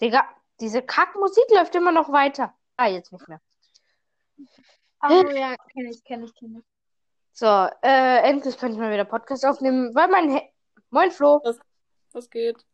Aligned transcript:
Digga, 0.00 0.24
diese 0.60 0.82
Kackmusik 0.82 1.44
läuft 1.50 1.74
immer 1.74 1.92
noch 1.92 2.10
weiter. 2.10 2.54
Ah, 2.76 2.88
jetzt 2.88 3.12
nicht 3.12 3.28
mehr. 3.28 3.40
Ach 5.00 5.10
so, 5.10 5.28
ja, 5.30 5.54
kenne 5.72 5.90
ich, 5.90 6.04
kenne 6.04 6.24
ich, 6.24 6.34
kenne 6.34 6.58
ich. 6.60 6.64
So, 7.32 7.46
äh, 7.82 8.18
endlich 8.28 8.56
kann 8.56 8.72
ich 8.72 8.78
mal 8.78 8.92
wieder 8.92 9.04
Podcast 9.04 9.44
aufnehmen, 9.44 9.94
weil 9.94 10.08
mein 10.08 10.30
He 10.30 10.42
Moin 10.90 11.10
Flo. 11.10 11.42
Was 12.12 12.30
geht? 12.30 12.64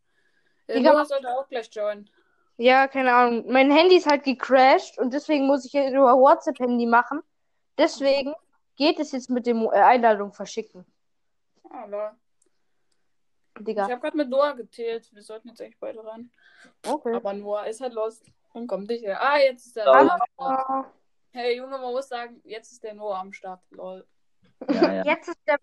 Der 0.68 0.76
Digga, 0.76 1.04
sollte 1.04 1.28
auch 1.30 1.48
gleich 1.48 1.70
joinen. 1.72 2.10
Ja, 2.58 2.86
keine 2.88 3.14
Ahnung. 3.14 3.50
Mein 3.50 3.70
Handy 3.70 3.96
ist 3.96 4.06
halt 4.06 4.24
gecrashed 4.24 4.98
und 4.98 5.14
deswegen 5.14 5.46
muss 5.46 5.64
ich 5.64 5.72
jetzt 5.72 5.94
über 5.94 6.12
WhatsApp-Handy 6.14 6.84
machen. 6.84 7.22
Deswegen 7.78 8.34
geht 8.76 8.98
es 8.98 9.12
jetzt 9.12 9.30
mit 9.30 9.46
dem 9.46 9.62
äh, 9.62 9.80
Einladung 9.80 10.34
verschicken. 10.34 10.84
Ah, 11.70 11.86
lol. 11.86 12.10
Digga. 13.60 13.86
Ich 13.86 13.90
habe 13.90 14.00
gerade 14.00 14.16
mit 14.16 14.28
Noah 14.28 14.54
gezählt. 14.54 15.08
Wir 15.12 15.22
sollten 15.22 15.48
jetzt 15.48 15.60
eigentlich 15.60 15.78
beide 15.78 16.04
ran. 16.04 16.30
Okay. 16.86 17.14
Aber 17.14 17.32
Noah 17.32 17.66
ist 17.66 17.80
halt 17.80 17.94
lost 17.94 18.24
und 18.52 18.66
kommt 18.66 18.88
nicht 18.88 19.04
her. 19.04 19.20
Ah, 19.20 19.38
jetzt 19.38 19.66
ist 19.66 19.76
der. 19.76 19.84
Noah 19.84 20.00
am 20.00 20.20
Start. 20.34 20.68
Ah, 20.68 20.92
Hey, 21.32 21.56
Junge, 21.56 21.78
man 21.78 21.92
muss 21.92 22.08
sagen, 22.08 22.40
jetzt 22.44 22.72
ist 22.72 22.82
der 22.82 22.94
Noah 22.94 23.20
am 23.20 23.32
Start. 23.32 23.60
Lol. 23.70 24.04
Ja, 24.68 24.92
ja. 24.94 25.04
Jetzt 25.04 25.28
ist 25.28 25.38
der, 25.46 25.58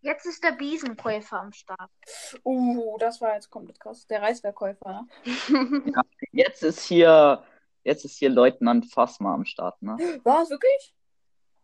jetzt 0.00 0.24
ist 0.24 0.42
der 0.42 0.52
Biesenkäufer 0.52 1.38
am 1.38 1.52
Start. 1.52 1.90
Uh, 2.44 2.96
das 2.98 3.20
war 3.20 3.34
jetzt 3.34 3.50
komplett 3.50 3.78
krass. 3.78 4.06
Der 4.06 4.22
Reisverkäufer, 4.22 5.06
ne? 5.24 5.92
Jetzt 6.32 6.62
ist 6.62 6.80
hier, 6.80 7.44
jetzt 7.84 8.06
ist 8.06 8.16
hier 8.16 8.30
Leutnant 8.30 8.90
Fasma 8.90 9.34
am 9.34 9.44
Start, 9.44 9.82
ne? 9.82 9.98
Was, 10.22 10.48
wirklich? 10.48 10.94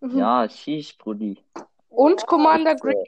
Ja, 0.03 0.47
schieß, 0.47 0.99
Brudi. 0.99 1.43
Und 1.89 2.27
Commander 2.27 2.77
Green. 2.77 3.03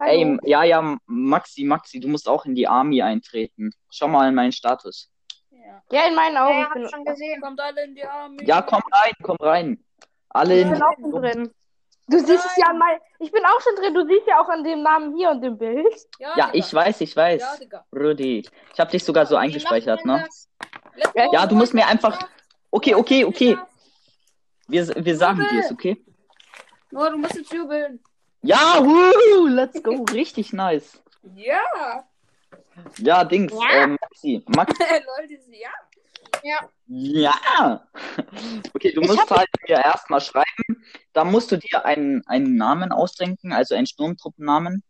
Ey, 0.00 0.38
ja, 0.44 0.62
ja, 0.62 0.96
Maxi, 1.06 1.64
Maxi, 1.64 1.98
du 1.98 2.08
musst 2.08 2.28
auch 2.28 2.44
in 2.44 2.54
die 2.54 2.68
Army 2.68 3.02
eintreten. 3.02 3.72
Schau 3.90 4.08
mal 4.08 4.28
in 4.28 4.34
meinen 4.34 4.52
Status. 4.52 5.10
Ja. 5.50 5.82
Ja, 5.90 6.06
in 6.08 6.14
meinen 6.14 6.36
Augen. 6.36 6.58
Ja, 6.58 6.66
ich 6.68 6.72
bin, 6.72 6.88
schon 6.88 7.04
gesehen. 7.04 7.40
Kommt 7.40 7.60
alle 7.60 7.84
in 7.84 7.94
die 7.94 8.04
Arme. 8.04 8.36
Ja, 8.44 8.62
komm 8.62 8.82
rein, 8.92 9.12
komm 9.22 9.36
rein. 9.40 9.84
Alle 10.28 10.54
ich 10.54 10.62
in 10.62 10.72
bin 10.72 10.82
auch 10.82 10.94
schon 11.00 11.10
drin. 11.10 11.50
Du 12.06 12.18
siehst 12.18 12.44
es 12.46 12.56
ja 12.56 12.68
an 12.68 12.78
mein. 12.78 12.98
Ich 13.18 13.30
bin 13.30 13.44
auch 13.44 13.60
schon 13.60 13.74
drin. 13.76 13.92
Du 13.92 14.06
siehst 14.06 14.26
ja 14.26 14.40
auch 14.40 14.48
an 14.48 14.64
dem 14.64 14.82
Namen 14.82 15.16
hier 15.16 15.30
und 15.30 15.42
dem 15.42 15.58
Bild. 15.58 15.94
Ja, 16.18 16.32
Ja, 16.36 16.50
ich 16.52 16.72
weiß, 16.72 17.00
ich 17.00 17.14
Ja, 17.14 17.22
weiß. 17.22 17.58
Digga. 17.58 17.84
Brudi. 17.90 18.48
Ich 18.72 18.80
hab 18.80 18.90
dich 18.90 19.04
sogar 19.04 19.26
so 19.26 19.36
eingespeichert, 19.36 20.04
ne? 20.04 20.26
Ja, 21.14 21.32
ja, 21.32 21.46
du 21.46 21.54
musst 21.54 21.74
mir 21.74 21.86
einfach-. 21.86 22.18
Okay, 22.70 22.94
okay, 22.94 23.24
okay. 23.24 23.58
Wir, 24.68 24.86
wir 25.04 25.16
sagen 25.16 25.46
dir 25.50 25.60
es, 25.60 25.72
okay? 25.72 26.02
Noah, 26.90 27.10
du 27.10 27.18
musst 27.18 27.34
jetzt 27.34 27.52
jubeln. 27.52 28.00
Ja, 28.42 28.80
woo, 28.80 29.46
let's 29.48 29.82
go. 29.82 30.04
Richtig 30.12 30.52
nice. 30.52 31.02
Ja. 31.34 32.04
Ja, 32.98 33.24
Dings, 33.24 33.52
Ja. 33.52 33.82
ähm, 33.84 33.98
Maxi. 34.00 34.44
Max, 34.54 34.72
Leute, 35.18 35.38
ja. 35.50 35.70
ja. 36.86 37.88
Okay, 38.74 38.92
du 38.92 39.00
Ich 39.02 39.08
musst 39.08 39.18
hab- 39.20 39.30
halt 39.38 39.48
mir 39.66 39.76
erstmal 39.84 40.20
schreiben. 40.20 40.84
Da 41.12 41.24
musst 41.24 41.50
du 41.50 41.56
dir 41.56 41.84
einen, 41.84 42.24
einen 42.26 42.56
Namen 42.56 42.92
ausdenken, 42.92 43.52
also 43.52 43.74
einen 43.74 43.86
Sturmtruppennamen. 43.86 44.82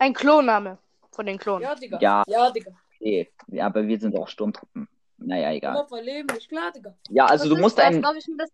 Ein 0.00 0.12
Klonname 0.14 0.78
von 1.12 1.26
den 1.26 1.38
Klonen. 1.38 1.62
Ja, 1.62 1.74
Digga. 1.74 1.98
Ja. 2.00 2.24
Ja, 2.26 2.50
Digga. 2.50 2.72
Okay. 2.96 3.30
Ja, 3.46 3.66
aber 3.66 3.86
wir 3.86 3.98
sind 3.98 4.16
auch 4.16 4.28
Sturmtruppen. 4.28 4.88
Naja, 5.18 5.52
egal. 5.52 5.86
Verleben, 5.88 6.34
nicht 6.34 6.48
klar, 6.48 6.72
Digga. 6.72 6.94
Ja, 7.10 7.26
also 7.26 7.44
Was 7.44 7.48
du 7.50 7.54
ist 7.56 7.60
musst 7.60 7.78
das? 7.78 7.84
einen, 7.86 8.02
Darf 8.02 8.16
ich 8.16 8.26
mir 8.26 8.36
das 8.38 8.50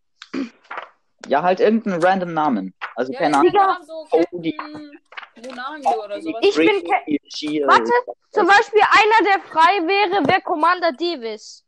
ja, 1.29 1.43
halt 1.43 1.61
irgendeinen 1.61 2.03
random 2.03 2.35
Namen. 2.35 2.75
Also 2.97 3.13
Ja, 3.13 3.19
keine 3.21 3.47
ich 3.47 3.59
Ahnung. 3.59 3.83
so 3.83 4.07
Cody. 4.11 4.57
Oder 5.37 6.21
sowas. 6.23 6.41
Ich 6.43 6.55
bin 6.57 6.69
Ricky, 6.69 7.21
Shield. 7.29 7.67
Warte, 7.69 7.91
zum 8.31 8.47
Beispiel 8.47 8.81
einer, 8.83 9.31
der 9.31 9.41
frei 9.43 9.87
wäre, 9.87 10.27
wäre 10.27 10.41
Commander 10.43 10.93
Davis. 10.93 11.65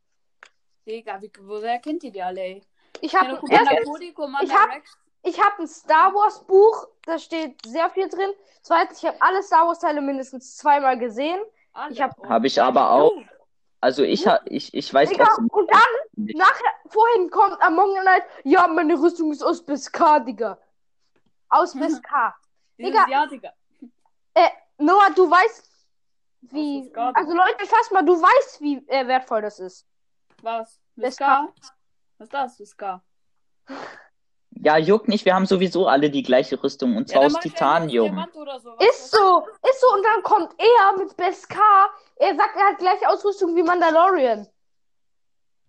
Digga, 0.86 1.20
wie, 1.20 1.30
woher 1.40 1.78
kennt 1.80 2.04
ihr 2.04 2.12
die 2.12 2.22
alle, 2.22 2.40
ey? 2.40 2.62
Ich 3.00 3.14
habe 3.14 3.36
Commander 3.36 3.72
erst, 3.72 3.84
Cody, 3.86 4.12
Commander 4.12 4.46
ich 4.46 4.54
hab- 4.54 4.70
Rex. 4.70 4.96
ich 5.24 5.40
hab 5.40 5.58
ein 5.58 5.66
Star 5.66 6.14
Wars 6.14 6.44
Buch, 6.46 6.88
da 7.04 7.18
steht 7.18 7.56
sehr 7.66 7.90
viel 7.90 8.08
drin. 8.08 8.30
Zweitens, 8.62 9.02
ich 9.02 9.08
habe 9.08 9.20
alle 9.20 9.42
Star 9.42 9.66
Wars 9.66 9.80
Teile 9.80 10.00
mindestens 10.00 10.56
zweimal 10.56 10.96
gesehen. 10.98 11.40
Alle. 11.72 11.92
ich 11.92 12.00
hab- 12.00 12.16
Und 12.18 12.28
Hab 12.28 12.44
ich 12.44 12.60
aber 12.62 12.90
auch. 12.90 13.12
Also 13.86 14.02
ich, 14.02 14.26
ha- 14.26 14.40
ich, 14.46 14.74
ich 14.74 14.92
weiß 14.92 15.10
Digga, 15.10 15.26
trotzdem. 15.26 15.46
und 15.46 15.70
dann, 15.70 16.34
nachher, 16.34 16.72
vorhin 16.88 17.30
kommt 17.30 17.62
Among 17.62 17.94
Night, 18.02 18.24
ja, 18.42 18.66
meine 18.66 19.00
Rüstung 19.00 19.30
ist 19.30 19.44
aus 19.44 19.64
bis 19.64 19.92
K, 19.92 20.18
Digga. 20.18 20.58
Aus 21.48 21.72
bis 21.78 22.02
K. 22.02 22.34
Digga. 22.78 23.08
Jahr, 23.08 23.28
Digga. 23.28 23.52
Noah, 24.78 25.10
du 25.14 25.30
weißt, 25.30 25.70
wie, 26.50 26.82
bis 26.82 26.96
also 27.14 27.32
Leute, 27.32 27.64
fass 27.64 27.92
mal, 27.92 28.04
du 28.04 28.20
weißt, 28.20 28.60
wie 28.60 28.84
äh, 28.88 29.06
wertvoll 29.06 29.42
das 29.42 29.60
ist. 29.60 29.86
Was? 30.42 30.80
Viska? 30.96 31.48
Was 32.18 32.26
ist 32.26 32.34
das, 32.34 32.58
Viska? 32.58 33.04
Ja, 34.50 34.78
juckt 34.78 35.06
nicht, 35.06 35.24
wir 35.24 35.34
haben 35.36 35.46
sowieso 35.46 35.86
alle 35.86 36.10
die 36.10 36.24
gleiche 36.24 36.60
Rüstung 36.60 36.96
und 36.96 37.08
zwar 37.08 37.22
dann 37.22 37.36
aus 37.36 37.40
Titanium. 37.40 38.18
Ist 38.80 39.12
so, 39.12 39.46
ist 39.70 39.80
so, 39.80 39.92
und 39.94 40.02
dann 40.04 40.22
kommt 40.24 40.56
er 40.58 40.98
mit 40.98 41.16
Best 41.16 41.48
K. 41.48 41.60
Er 42.16 42.34
sagt, 42.34 42.56
er 42.56 42.66
hat 42.70 42.78
gleiche 42.78 43.08
Ausrüstung 43.08 43.54
wie 43.56 43.62
Mandalorian. 43.62 44.48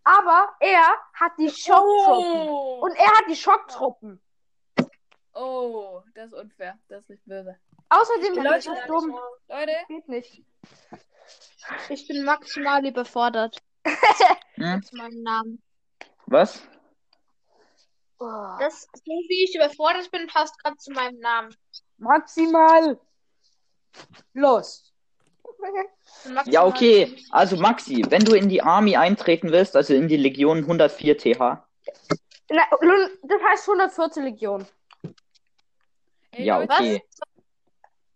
Aber 0.03 0.56
er 0.62 0.88
hat 1.13 1.34
die 1.38 1.50
Schocktruppen. 1.50 2.50
Oh. 2.50 2.80
Und 2.81 2.96
er 2.96 3.08
hat 3.08 3.25
die 3.30 3.35
Schocktruppen. 3.35 4.22
oh, 5.34 6.02
das 6.16 6.28
ist 6.28 6.34
unfair. 6.34 6.80
Das 6.88 7.02
ist 7.02 7.09
nicht 7.09 7.25
böse. 7.25 7.58
Außerdem 7.90 8.34
ist 8.38 8.44
Leute, 8.44 8.69
das 8.69 8.88
dumm. 8.88 9.19
Leute, 9.50 9.74
Geht 9.90 10.08
nicht. 10.08 10.44
Ich 11.90 12.08
bin 12.08 12.24
maximal 12.24 12.85
überfordert 12.85 13.58
Hm? 14.56 14.81
meinem 14.94 15.24
Namen. 15.24 15.64
Was? 16.25 16.62
Oh. 18.19 18.56
Das, 18.59 18.88
so 18.94 19.03
wie 19.06 19.44
ich 19.44 19.56
überfordert 19.56 20.09
bin, 20.12 20.28
passt 20.28 20.58
gerade 20.64 20.78
zu 20.78 20.91
meinem 20.91 21.19
Namen. 21.19 21.56
Maximal. 21.97 23.00
Los. 24.34 24.94
Ja, 26.45 26.66
okay. 26.66 27.18
Also 27.31 27.57
Maxi, 27.57 28.03
wenn 28.09 28.23
du 28.23 28.34
in 28.35 28.50
die 28.50 28.62
Army 28.62 28.95
eintreten 28.95 29.51
willst, 29.51 29.75
also 29.75 29.94
in 29.94 30.07
die 30.07 30.18
Legion 30.18 30.59
104 30.59 31.18
TH. 31.18 31.40
Na, 32.50 32.63
das 33.23 33.41
heißt 33.44 33.67
114 33.67 34.23
Legion. 34.23 34.66
ey, 36.31 36.46
Ja, 36.46 36.62
okay. 36.62 37.03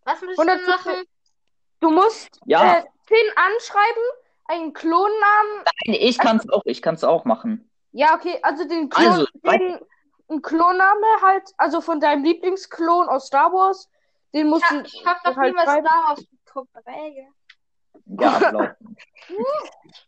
Was 0.03 0.21
muss 0.21 0.31
ich 0.31 0.37
denn 0.37 0.49
114 0.49 0.91
machen? 0.93 1.05
Du 1.79 1.89
musst 1.89 2.39
Ja, 2.45 2.77
äh, 2.77 2.83
Finn 3.07 3.31
anschreiben, 3.35 4.03
einen 4.45 4.73
Klonnamen. 4.73 5.65
nein, 5.85 5.97
ich 5.99 6.17
kann's 6.17 6.47
auch, 6.49 6.61
ich 6.65 6.81
kann's 6.81 7.03
auch 7.03 7.25
machen. 7.25 7.69
Ja, 7.91 8.15
okay, 8.15 8.39
also 8.43 8.67
den 8.67 8.89
Klon, 8.89 9.05
Also, 9.07 9.25
den, 9.43 9.79
einen 10.29 10.41
Klonname 10.41 11.07
halt, 11.21 11.43
also 11.57 11.81
von 11.81 11.99
deinem 11.99 12.23
Lieblingsklon 12.23 13.09
aus 13.09 13.27
Star 13.27 13.51
Wars. 13.51 13.89
Den 14.33 14.47
musst 14.47 14.63
du 14.71 14.81
Ich 14.81 15.05
hab 15.05 15.21
doch 15.23 15.35
halt 15.35 15.53
niemals. 15.53 15.71
Star 15.71 15.83
Wars 15.83 16.23
ey, 16.85 17.27
Ja, 18.05 18.39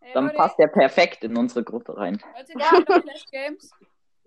ey, 0.02 0.14
Dann 0.14 0.34
passt 0.34 0.58
der 0.60 0.68
perfekt 0.68 1.24
in 1.24 1.38
unsere 1.38 1.64
Gruppe 1.64 1.98
rein. 1.98 2.22
Leute, 2.36 2.54
ja, 2.58 2.80
noch 2.80 3.02
Flash 3.04 3.26
Games. 3.32 3.72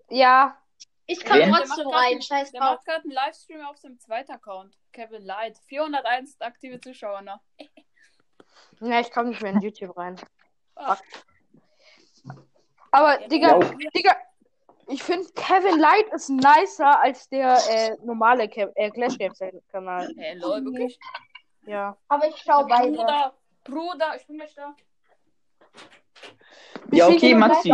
Ja, 0.09 0.57
Ich 1.05 1.23
kann 1.23 1.39
Wen? 1.39 1.51
Der 1.51 1.63
trotzdem 1.63 1.87
rein, 1.87 2.21
scheiß 2.21 2.51
Der 2.51 2.61
drauf. 2.61 2.75
macht 2.75 2.85
gerade 2.85 3.03
einen 3.03 3.11
Livestream 3.11 3.61
auf 3.65 3.77
seinem 3.77 3.99
zweiten 3.99 4.31
Account. 4.31 4.77
Kevin 4.91 5.23
Light. 5.23 5.57
401 5.67 6.39
aktive 6.41 6.79
Zuschauer 6.79 7.21
noch. 7.21 7.39
ja, 8.81 8.99
ich 8.99 9.11
komme 9.11 9.29
nicht 9.29 9.41
mehr 9.41 9.51
in 9.53 9.61
YouTube 9.61 9.95
rein. 9.97 10.17
Fuck. 10.75 10.99
Aber, 12.91 13.21
Ja, 13.21 13.27
Digga, 13.27 13.59
ja. 13.59 13.71
Digga, 13.95 14.15
ich 14.87 15.03
finde 15.03 15.27
Kevin 15.33 15.79
Light 15.79 16.07
ist 16.13 16.29
nicer 16.29 16.99
als 17.01 17.27
der 17.29 17.57
äh, 17.69 17.97
normale 18.03 18.47
Ke 18.47 18.71
äh, 18.75 18.89
Clash 18.91 19.17
Games 19.17 19.39
Kanal. 19.71 20.09
Hey, 20.17 20.37
lol, 20.37 20.63
wirklich? 20.63 20.97
Ja. 21.67 21.97
Aber 22.07 22.27
ich 22.27 22.37
schau 22.37 22.65
beide. 22.65 22.95
Bruder, 22.95 23.33
Bruder, 23.65 24.15
ich 24.15 24.25
bin 24.25 24.37
gleich 24.37 24.55
da. 24.55 24.73
Ja, 26.91 27.07
okay, 27.07 27.35
Maxi. 27.35 27.69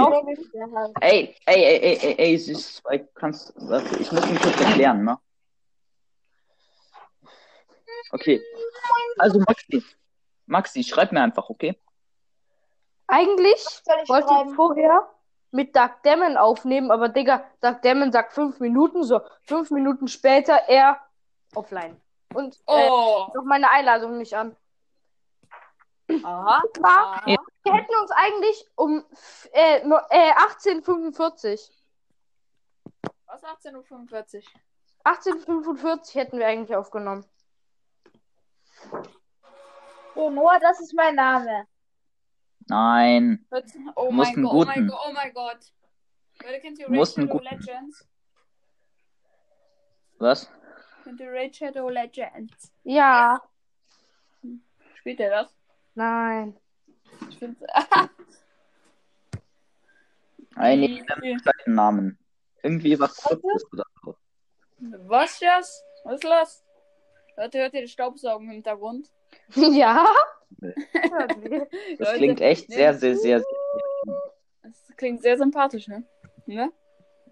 Ey, 1.00 1.36
ey, 1.45 1.63
ey, 1.63 1.78
ey, 1.78 1.98
ey, 2.01 2.16
ey, 2.18 2.38
süß, 2.38 2.81
kannst, 3.13 3.54
warte, 3.56 4.00
ich 4.00 4.12
muss 4.12 4.28
ihn 4.28 4.40
kurz 4.40 4.60
erklären, 4.60 5.04
ne? 5.04 5.19
Okay. 8.12 8.42
Also 9.19 9.40
Maxi, 9.40 9.84
Maxi, 10.48 10.84
schreib 10.84 11.12
mir 11.12 11.22
einfach, 11.22 11.50
okay? 11.50 11.80
Eigentlich 13.07 13.63
ich 13.63 14.10
wollte 14.10 14.28
schreiben? 14.30 14.50
ich 14.50 14.56
vorher 14.56 15.10
mit 15.51 15.75
Doug 15.75 15.92
Damon 16.01 16.36
aufnehmen, 16.36 16.89
aber 16.89 17.10
Digga, 17.10 17.44
Doug 17.62 17.81
Damon 17.84 18.12
sagt 18.12 18.34
fünf 18.34 18.60
Minuten, 18.60 19.04
so 19.04 19.22
fünf 19.44 19.69
Minuten 19.69 20.07
später 20.07 20.56
er 20.68 21.00
offline. 21.54 22.01
Und 22.34 22.56
äh, 22.68 22.90
Oh. 22.90 23.28
noch 23.34 23.44
meine 23.44 23.70
Einladung 23.70 24.18
nicht 24.18 24.34
an. 24.34 24.56
Aha. 26.24 26.62
War, 26.80 27.16
Aha. 27.18 27.26
wir 27.26 27.74
hätten 27.74 27.96
uns 28.02 28.12
eigentlich 28.12 28.66
um 28.76 29.06
äh, 29.54 29.78
äh, 29.80 30.32
1845 30.32 31.72
Was 33.26 33.44
18.45 33.44 34.38
Uhr? 34.38 34.44
1845 35.06 36.16
hätten 36.16 36.40
wir 36.40 36.48
eigentlich 36.48 36.76
aufgenommen. 36.76 37.26
So, 40.16 40.30
Noah, 40.30 40.60
das 40.60 40.80
ist 40.82 40.94
mein 40.94 41.16
Name. 41.16 41.68
Nein. 42.68 43.46
Oh 43.96 44.12
mein 44.12 44.36
Gott, 44.36 44.54
oh 44.54 44.66
mein 44.66 44.76
guten. 44.76 44.88
Gott, 44.88 45.00
oh 45.08 45.14
mein 45.14 45.34
Gott. 45.34 45.74
Leute, 46.44 46.60
kennt 46.62 46.80
ihr 46.80 46.88
guten. 46.88 47.30
Legends? 47.44 48.08
Was? 50.20 50.50
Ihr 51.06 51.32
Raid 51.32 51.56
Shadow 51.56 51.90
Legends? 51.90 52.72
Ja. 52.84 53.42
Spielt 54.96 55.20
ihr 55.20 55.30
das? 55.30 55.56
Nein. 55.96 56.58
Ich 57.30 57.38
find's. 57.38 57.62
Ein 60.56 60.84
Easy. 60.84 61.04
kleinen 61.04 61.76
Namen. 61.76 62.20
Irgendwie 62.62 63.00
was 63.00 63.16
Kurzes 63.18 63.66
oder 63.72 63.84
so. 64.04 64.16
Was 64.80 65.40
das? 65.40 65.84
Was 66.04 66.16
ist 66.16 66.24
los? 66.24 66.64
Leute, 67.38 67.60
hört 67.60 67.74
ihr 67.74 67.82
den 67.82 67.88
Staubsaugen 67.88 68.48
im 68.48 68.54
Hintergrund? 68.54 69.12
ja. 69.56 70.06
Nee. 70.60 70.74
Das 71.98 72.14
klingt 72.14 72.42
echt 72.42 72.70
nee. 72.70 72.76
sehr, 72.76 72.94
sehr, 72.94 73.18
sehr, 73.18 73.44
Das 74.62 74.96
klingt 74.96 75.22
sehr 75.22 75.38
sympathisch, 75.38 75.88
ne? 75.88 76.04
Ne? 76.46 76.72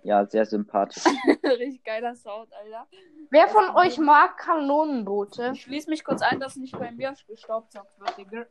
Ja, 0.04 0.26
sehr 0.26 0.46
sympathisch. 0.46 1.04
Richtig 1.44 1.84
geiler 1.84 2.16
Sound, 2.16 2.52
Alter. 2.54 2.88
Wer 3.30 3.48
von 3.48 3.76
euch 3.76 3.98
mag 3.98 4.38
Kanonenboote? 4.38 5.52
Ich 5.54 5.62
schließe 5.64 5.90
mich 5.90 6.04
kurz 6.04 6.22
ein, 6.22 6.40
dass 6.40 6.56
nicht 6.56 6.78
bei 6.78 6.92
mir 6.92 7.14
gestaubsaugt 7.28 8.00
wird, 8.00 8.18
Digga. 8.18 8.46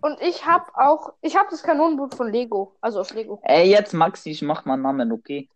Und 0.00 0.20
ich 0.20 0.44
hab 0.44 0.76
auch, 0.76 1.14
ich 1.22 1.36
hab 1.36 1.48
das 1.48 1.62
Kanonenboot 1.62 2.14
von 2.14 2.30
Lego, 2.30 2.76
also 2.80 3.00
aus 3.00 3.14
Lego. 3.14 3.40
Ey, 3.42 3.70
jetzt 3.70 3.94
Maxi, 3.94 4.30
ich 4.30 4.42
mach 4.42 4.64
mal 4.66 4.76
Namen, 4.76 5.10
okay? 5.12 5.48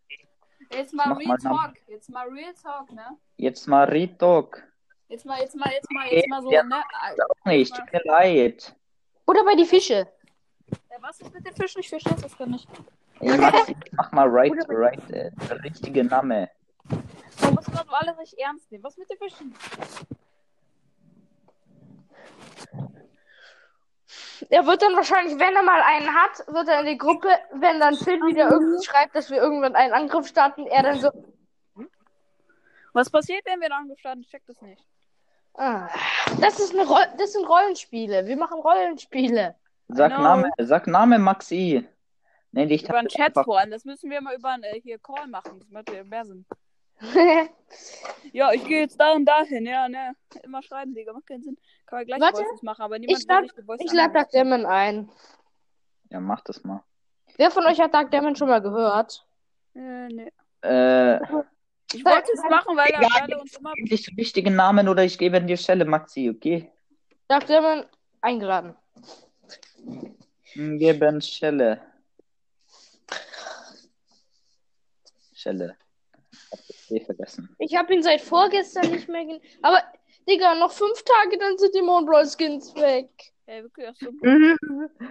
Jetzt 0.71 0.93
mal 0.93 1.13
Real 1.13 1.27
mal 1.27 1.37
Namen. 1.43 1.57
Talk. 1.57 1.73
Jetzt 1.87 2.09
mal 2.09 2.27
Real 2.27 2.53
Talk, 2.53 2.91
ne? 2.91 3.17
Jetzt 3.37 3.67
mal 3.67 3.83
Retalk. 3.85 4.63
Jetzt 5.07 5.25
mal, 5.25 5.39
jetzt 5.39 5.55
mal, 5.55 5.71
jetzt 5.71 5.91
mal, 5.91 6.07
jetzt 6.07 6.29
mal 6.29 6.41
so, 6.41 6.51
Ja. 6.51 6.63
ne? 6.63 6.83
Auch 7.29 7.45
nicht, 7.45 7.75
tut 7.75 7.93
mir 7.93 8.01
leid. 8.05 8.75
Oder 9.27 9.43
bei 9.43 9.55
die 9.55 9.65
Fische. 9.65 10.07
Was 10.99 11.19
ist 11.21 11.33
mit 11.33 11.45
den 11.45 11.53
Fischen? 11.53 11.79
Ich 11.79 11.89
verstehe 11.89 12.15
das 12.21 12.37
gar 12.37 12.47
nicht. 12.47 12.67
Maxi, 13.21 13.75
mach 13.91 14.11
mal 14.11 14.27
right, 14.29 14.53
right, 14.69 15.09
äh, 15.11 15.31
der 15.49 15.63
richtige 15.63 16.03
Name. 16.03 16.49
Man 17.41 17.53
muss 17.53 17.65
so 17.65 17.71
alle 17.89 18.17
richtig 18.17 18.39
ernst 18.39 18.71
nehmen. 18.71 18.83
Was 18.83 18.97
mit 18.97 19.09
den 19.09 19.17
Fischen? 19.17 19.53
Er 24.49 24.65
wird 24.65 24.81
dann 24.81 24.95
wahrscheinlich, 24.95 25.37
wenn 25.37 25.55
er 25.55 25.63
mal 25.63 25.81
einen 25.81 26.13
hat, 26.13 26.47
wird 26.47 26.67
er 26.69 26.79
in 26.79 26.87
die 26.87 26.97
Gruppe, 26.97 27.29
wenn 27.53 27.79
dann 27.79 27.95
Phil 27.95 28.19
wieder 28.21 28.49
irgendwie 28.49 28.83
schreibt, 28.83 29.15
dass 29.15 29.29
wir 29.29 29.37
irgendwann 29.37 29.75
einen 29.75 29.93
Angriff 29.93 30.27
starten, 30.27 30.65
er 30.65 30.83
dann 30.83 30.99
so, 30.99 31.09
Was 32.93 33.09
passiert, 33.09 33.45
wenn 33.45 33.59
wir 33.59 33.65
einen 33.65 33.83
Angriff 33.83 33.99
starten? 33.99 34.21
Ich 34.21 34.29
check 34.29 34.43
das 34.47 34.61
nicht. 34.61 34.83
ah, 35.55 35.87
das 36.39 36.59
ist 36.59 36.73
eine 36.73 36.87
Roll 36.87 37.05
das 37.17 37.33
sind 37.33 37.47
Rollenspiele. 37.47 38.25
Wir 38.25 38.37
machen 38.37 38.59
Rollenspiele. 38.59 39.55
Sag 39.89 40.11
Genau. 40.11 40.23
Name, 40.23 40.51
sag 40.57 40.87
Name, 40.87 41.19
Maxi. 41.19 41.87
Nenn 42.51 42.67
dich 42.69 42.83
Über 42.83 42.97
einen 42.97 43.07
Chat 43.07 43.27
einfach. 43.27 43.45
vor 43.45 43.59
allem. 43.59 43.69
Das 43.71 43.85
müssen 43.85 44.09
wir 44.09 44.21
mal 44.21 44.35
über 44.35 44.49
einen 44.49 44.63
äh, 44.63 44.81
hier 44.81 44.97
Call 44.99 45.27
machen. 45.27 45.59
Das 45.59 45.69
macht 45.69 45.89
ja 45.91 46.03
mehr 46.03 46.25
Sinn. 46.25 46.45
Ja, 48.33 48.51
ich 48.51 48.65
gehe 48.65 48.81
jetzt 48.81 48.99
da 48.99 49.13
und 49.13 49.25
dahin. 49.25 49.65
Ja, 49.65 49.87
ne. 49.87 50.13
Immer 50.43 50.61
schreiben, 50.63 50.93
Digga. 50.93 51.13
Macht 51.13 51.27
keinen 51.27 51.43
Sinn. 51.43 51.57
Kann 51.85 51.99
man 51.99 52.05
gleich 52.07 52.19
Warte, 52.19 52.37
Voices 52.43 52.63
machen, 52.63 52.81
aber 52.81 52.97
niemand 52.99 53.19
ich 53.19 53.27
lad- 53.27 53.43
will 53.43 53.51
die 53.57 53.63
Voice 53.63 53.79
ich 53.83 53.93
lade 53.93 54.13
Dark 54.13 54.29
Demon 54.31 54.65
ein. 54.65 55.09
Ja, 56.09 56.19
mach 56.19 56.41
das 56.41 56.63
mal. 56.63 56.83
Wer 57.37 57.51
von 57.51 57.65
euch 57.65 57.79
hat 57.79 57.93
Dark 57.93 58.09
Demon 58.11 58.35
schon 58.35 58.49
mal 58.49 58.61
gehört? 58.61 59.25
Äh, 59.75 59.79
ne. 60.09 60.31
Äh, 60.61 61.15
Ich 61.93 62.03
wollte 62.03 62.31
es 62.33 62.41
machen, 62.49 62.75
weil 62.75 62.87
da 62.91 62.97
egal, 62.99 63.21
alle 63.21 63.39
uns 63.39 63.55
immer. 63.57 63.71
eigentlich 63.77 64.09
richtige 64.17 64.51
Namen 64.51 64.89
oder 64.89 65.03
ich 65.03 65.17
gebe 65.17 65.39
dir 65.41 65.57
Stelle, 65.57 65.85
Maxi, 65.85 66.29
okay? 66.35 66.71
Dark 67.27 67.45
Demon 67.45 67.85
eingeladen. 68.21 68.75
Geben 70.53 71.21
Stelle. 71.21 71.81
Stelle. 75.39 75.75
Hab 76.51 76.59
das 76.67 76.91
eh 76.91 76.99
vergessen. 77.03 77.55
Ich 77.59 77.75
habe 77.75 77.93
ihn 77.93 78.03
seit 78.03 78.21
vorgestern 78.21 78.91
nicht 78.91 79.07
mehr 79.07 79.25
gen 79.25 79.39
Aber, 79.61 79.81
Digga, 80.27 80.55
noch 80.55 80.71
fünf 80.71 81.01
Tage, 81.03 81.37
dann 81.39 81.57
sind 81.57 81.73
die 81.73 81.81
Monroe 81.81 82.25
Skins 82.27 82.75
weg. 82.75 83.09
Ey, 83.47 83.63
wirklich, 83.63 83.89
so. 83.97 84.09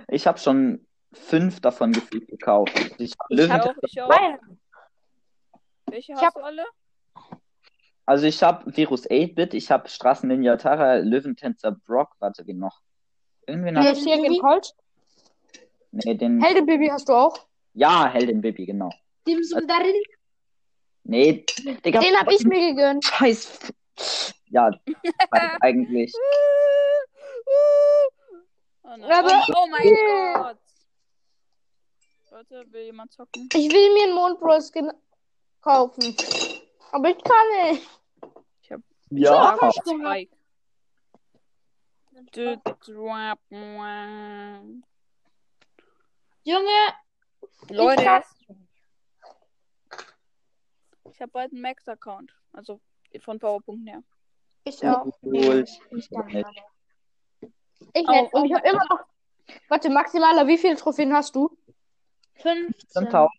Ich 0.09 0.27
habe 0.27 0.39
schon 0.39 0.87
fünf 1.13 1.61
davon 1.61 1.93
gefühlt 1.93 2.29
gekauft. 2.29 2.73
Ich 2.99 3.11
Ich 3.11 3.15
Löwen, 3.31 3.61
auch, 3.61 3.75
ich 3.83 4.01
auch. 4.03 4.11
Welche 5.87 6.13
Ich 6.13 6.17
hast 6.19 6.23
hab- 6.27 6.35
du 6.35 6.41
alle? 6.41 6.65
also 8.07 8.27
ich 8.27 8.43
habe 8.43 8.77
Virus 8.77 9.09
8-Bit, 9.11 9.55
ich 9.55 9.71
habe 9.71 9.89
Straßen 9.89 10.29
Ninja 10.29 10.57
Tara, 10.57 10.97
Löwentänzer 10.97 11.73
Brock, 11.73 12.11
warte, 12.21 12.47
wen 12.47 12.59
noch? 12.59 12.81
Hab 13.49 13.93
ich. 13.93 14.03
Serien 14.05 14.39
Colt. 14.39 14.75
Nee, 15.91 16.15
den. 16.15 16.43
Heldenbaby 16.43 16.89
hast 16.89 17.09
du 17.09 17.15
auch. 17.15 17.47
Ja, 17.73 18.07
Heldin 18.09 18.41
Baby, 18.43 18.67
genau. 18.67 18.91
Dim 19.27 19.43
Sum 19.43 19.67
Darin. 19.67 19.95
Nee, 21.11 21.43
Digga, 21.85 22.01
Den 22.01 22.17
hab 22.19 22.31
ich 22.31 22.45
mir 22.45 22.75
gegönnt. 22.75 23.03
Scheiß. 23.05 23.73
Ja, 24.51 24.71
eigentlich. 25.61 26.13
Oh. 27.45 28.93
Aber- 29.05 29.45
oh, 29.57 29.67
mein 29.71 29.97
Gott. 30.35 30.59
Leute, 32.31 32.73
will 32.73 32.83
jemand 32.85 33.11
zocken? 33.13 33.49
Ich 33.55 33.73
will 33.73 33.95
mir 33.95 34.05
einen 34.05 34.13
Skin 34.61 34.93
kaufen. 35.63 36.15
Aber 36.93 37.09
ich 37.09 37.19
kann 37.25 37.73
nicht. 37.73 37.89
Ja, 39.11 39.57
Sag 39.59 39.73
Spike. 39.73 40.37
Du- 42.33 42.57
du- 42.59 42.75
Junge, 46.45 46.95
Leute, 47.71 48.23
ich 51.19 51.23
habe 51.23 51.33
bald 51.33 51.53
einen 51.53 51.63
Max-Account. 51.63 52.33
Also 52.53 52.81
von 53.21 53.41
PowerPoint 53.41 53.89
her. 53.89 54.05
Ich 54.63 54.87
auch. 54.87 55.05
cool. 55.25 55.65
ich 55.65 55.81
nicht. 55.91 56.13
nicht. 56.13 56.47
Ich 57.41 58.09
Oh, 58.09 58.13
nicht. 58.13 58.31
oh 58.33 58.39
Und 58.39 58.45
ich 58.45 58.55
habe 58.55 58.69
immer 58.69 58.85
noch. 58.89 59.01
Warte, 59.69 59.91
maximaler, 59.91 60.47
wie 60.47 60.59
viele 60.59 60.77
Trophäen 60.77 61.13
hast 61.13 61.35
du? 61.35 61.51
15. 62.37 63.09
1000. 63.09 63.33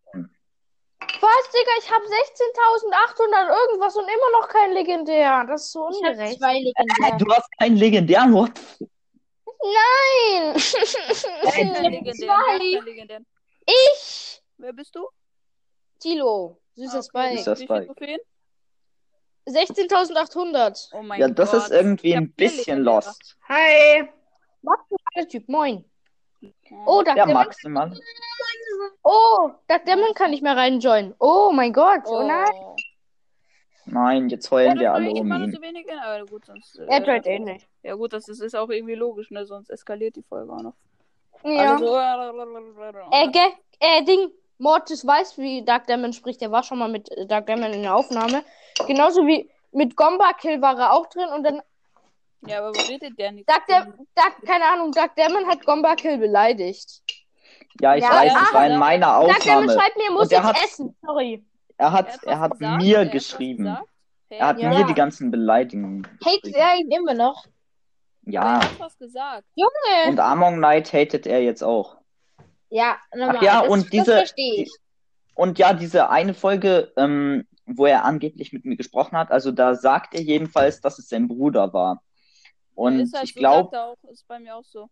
Was, 0.99 1.51
Digga? 1.53 1.71
Ich 1.79 1.89
habe 1.89 2.03
16.800 2.03 3.69
irgendwas 3.69 3.95
und 3.95 4.03
immer 4.03 4.39
noch 4.41 4.49
kein 4.49 4.73
Legendär. 4.73 5.45
Das 5.47 5.63
ist 5.63 5.71
so 5.71 5.89
Ich 5.89 5.95
ungerecht. 5.95 6.37
zwei 6.39 6.55
legendär. 6.59 7.17
Du 7.17 7.33
hast 7.33 7.49
keinen 7.57 7.77
legendären 7.77 8.33
What? 8.33 8.59
Nein! 9.61 10.53
Hat 10.55 11.53
keinen 11.53 12.83
legendären? 12.83 13.25
ich! 13.65 14.41
Wer 14.57 14.73
bist 14.73 14.93
du? 14.95 15.07
Tilo. 15.99 16.59
Süßer 16.79 16.95
Ah, 16.95 16.99
okay. 16.99 17.03
Spike. 17.03 17.37
Süßer 17.37 17.51
Wie 17.51 17.55
viele 17.67 17.67
Spike. 17.67 17.85
Trophäen? 17.93 18.19
16.800. 19.47 20.89
Oh 20.93 21.01
mein 21.01 21.19
Ja, 21.19 21.27
Gott. 21.27 21.39
das 21.39 21.53
ist 21.53 21.71
irgendwie 21.71 22.15
ein 22.15 22.31
bisschen 22.33 22.79
lost. 22.83 23.37
Hi. 23.47 24.07
Maximaler 24.61 25.27
Typ, 25.29 25.49
moin. 25.49 25.85
Oh, 26.85 27.01
Dark 27.03 27.17
Ja, 27.17 27.25
Demon. 27.25 27.43
maximal. 27.43 27.99
Oh, 29.03 29.51
Dark 29.67 29.85
Demon 29.85 30.13
kann 30.13 30.31
nicht 30.31 30.43
mehr 30.43 30.55
reinjoinen. 30.55 31.15
Oh 31.19 31.51
mein 31.53 31.73
Gott. 31.73 32.01
Oh, 32.05 32.19
Oh. 32.19 32.27
nein. 32.27 32.51
Nein, 33.85 34.29
jetzt 34.29 34.45
Ja, 34.45 34.51
heulen 34.51 34.75
das 34.75 34.81
wir 34.81 34.93
alle 34.93 35.09
um 35.09 35.15
so 35.51 35.57
ihn. 35.57 35.61
wenig. 35.61 35.87
Aber 35.91 36.25
gut, 36.27 36.45
sonst. 36.45 36.77
äh, 36.77 36.85
Er 36.85 37.03
joint 37.03 37.25
eh 37.25 37.39
nicht. 37.39 37.67
Ja, 37.81 37.95
gut, 37.95 38.13
das 38.13 38.27
ist, 38.27 38.39
ist 38.39 38.55
auch 38.55 38.69
irgendwie 38.69 38.93
logisch, 38.95 39.31
ne? 39.31 39.45
Sonst 39.47 39.69
eskaliert 39.71 40.15
die 40.15 40.21
Folge 40.23 40.53
auch 40.53 40.61
noch. 40.61 40.75
Ja. 41.43 41.73
Also, 41.73 41.97
Äh, 43.11 43.27
Ge 43.31 43.41
äh, 43.79 44.03
Ding. 44.03 44.31
Mortis 44.59 45.05
weiß, 45.07 45.37
wie 45.37 45.63
Dark 45.63 45.87
Demon 45.87 46.13
spricht. 46.13 46.41
Der 46.41 46.51
war 46.51 46.63
schon 46.63 46.77
mal 46.79 46.89
mit 46.89 47.09
äh, 47.11 47.25
Dark 47.25 47.47
Demon 47.47 47.73
in 47.73 47.81
der 47.83 47.95
Aufnahme. 47.95 48.43
Genauso 48.87 49.25
wie 49.25 49.49
mit 49.71 49.95
Gomba 49.95 50.33
Kill 50.33 50.61
war 50.61 50.77
er 50.77 50.93
auch 50.93 51.07
drin 51.07 51.29
und 51.35 51.43
dann 51.43 51.61
ja, 52.47 52.59
aber 52.59 52.69
wo 52.73 52.79
redet 52.87 53.19
der 53.19 53.33
nicht? 53.33 53.49
Dark 53.49 53.67
Dem 53.67 53.93
Dark, 54.15 54.41
keine 54.45 54.63
Ahnung, 54.65 54.91
Dark 54.93 55.13
Demon 55.15 55.45
hat 55.47 55.65
Gomba 55.65 55.95
Kill 55.95 56.17
beleidigt. 56.17 57.01
Ja, 57.81 57.95
ich 57.95 58.03
Ja, 58.03 58.11
weiß, 58.11 58.31
ja, 58.33 58.39
es 58.47 58.53
war 58.53 58.67
in 58.67 58.77
meiner 58.77 59.07
Dark 59.07 59.41
Demon 59.43 59.57
Aufnahme. 59.69 59.71
schreibt 59.79 59.97
mir, 59.97 60.05
er 60.05 60.11
muss 60.11 60.31
er 60.31 60.37
jetzt 60.39 60.47
hat- 60.47 60.63
essen. 60.63 60.95
Sorry. 61.05 61.43
Er 61.77 61.91
hat, 61.91 62.19
er 62.23 62.39
hat 62.39 62.51
gesagt? 62.57 62.81
mir 62.81 62.97
Er 62.99 63.05
geschrieben. 63.05 63.77
Er 64.29 64.47
hat 64.47 64.59
Ja. 64.59 64.69
mir 64.69 64.85
die 64.85 64.93
ganzen 64.93 65.31
Beleidigungen 65.31 66.05
Hatet 66.25 66.53
er 66.55 66.75
ihn 66.77 66.91
immer 66.91 67.13
noch? 67.13 67.45
Er 68.25 68.31
Ja, 68.33 68.61
hat 68.63 68.79
was 68.79 68.97
gesagt. 68.97 69.45
und 70.07 70.19
Among 70.19 70.57
Knight 70.57 70.91
hatet 70.93 71.25
er 71.27 71.41
jetzt 71.41 71.63
auch. 71.63 71.97
Ja, 72.69 72.97
normal. 73.15 73.37
Ach 73.37 73.41
ja, 73.41 73.61
das, 73.61 73.69
und 73.69 73.93
diese- 73.93 74.05
Das 74.05 74.15
verstehe 74.19 74.63
ich. 74.63 74.71
Und 75.35 75.57
ja, 75.57 75.73
diese 75.73 76.09
eine 76.09 76.33
Folge, 76.33 76.91
ähm, 76.97 77.47
wo 77.65 77.85
er 77.85 78.03
angeblich 78.03 78.51
mit 78.51 78.65
mir 78.65 78.75
gesprochen 78.75 79.17
hat, 79.17 79.31
also 79.31 79.51
da 79.51 79.75
sagt 79.75 80.13
er 80.13 80.21
jedenfalls, 80.21 80.81
dass 80.81 80.99
es 80.99 81.07
sein 81.07 81.27
Bruder 81.27 81.71
war. 81.73 82.01
Und 82.75 82.99
ist 82.99 83.13
halt 83.13 83.25
ich 83.25 83.33
so, 83.33 83.39
glaube, 83.39 83.79
auch, 83.79 83.97
ist 84.11 84.27
bei 84.27 84.39
mir 84.39 84.55
auch 84.55 84.63
so. 84.63 84.89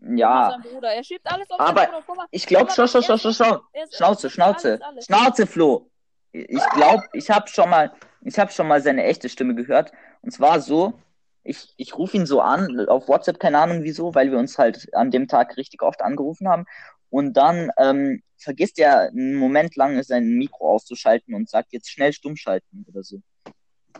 ja, 0.00 0.56
Bruder. 0.62 0.92
Er 0.92 1.02
schiebt 1.04 1.26
alles 1.30 1.50
auf 1.50 1.60
Aber 1.60 1.86
Bruder. 1.86 2.02
Guck 2.06 2.16
mal, 2.16 2.26
ich 2.30 2.46
glaube, 2.46 2.70
schau, 2.74 2.86
schau, 2.86 3.02
schau, 3.02 3.16
schau, 3.16 3.32
schau. 3.32 3.60
Schnauze, 3.92 4.30
Schnauze. 4.30 4.68
alles, 4.72 4.82
alles. 4.82 5.04
Schnauze, 5.06 5.46
Flo. 5.46 5.90
Ich 6.32 6.68
glaube, 6.74 7.04
ich 7.12 7.28
habe 7.30 7.48
schon 7.48 7.68
mal, 7.70 7.92
ich 8.22 8.38
habe 8.38 8.52
schon 8.52 8.68
mal 8.68 8.80
seine 8.80 9.04
echte 9.04 9.28
Stimme 9.28 9.54
gehört. 9.54 9.92
Und 10.22 10.30
zwar 10.32 10.60
so, 10.60 10.94
ich, 11.42 11.74
ich 11.76 11.96
rufe 11.96 12.16
ihn 12.16 12.26
so 12.26 12.40
an, 12.40 12.88
auf 12.88 13.08
WhatsApp, 13.08 13.40
keine 13.40 13.58
Ahnung 13.58 13.82
wieso, 13.82 14.14
weil 14.14 14.30
wir 14.30 14.38
uns 14.38 14.58
halt 14.58 14.92
an 14.94 15.10
dem 15.10 15.26
Tag 15.26 15.56
richtig 15.56 15.82
oft 15.82 16.02
angerufen 16.02 16.48
haben. 16.48 16.66
Und 17.10 17.34
dann 17.34 17.70
ähm, 17.76 18.22
vergisst 18.38 18.78
er 18.78 19.08
einen 19.08 19.34
Moment 19.34 19.76
lang 19.76 20.02
sein 20.02 20.28
Mikro 20.38 20.70
auszuschalten 20.70 21.34
und 21.34 21.48
sagt 21.48 21.72
jetzt 21.72 21.90
schnell 21.90 22.12
stumm 22.12 22.36
schalten 22.36 22.86
oder 22.88 23.02
so. 23.02 23.20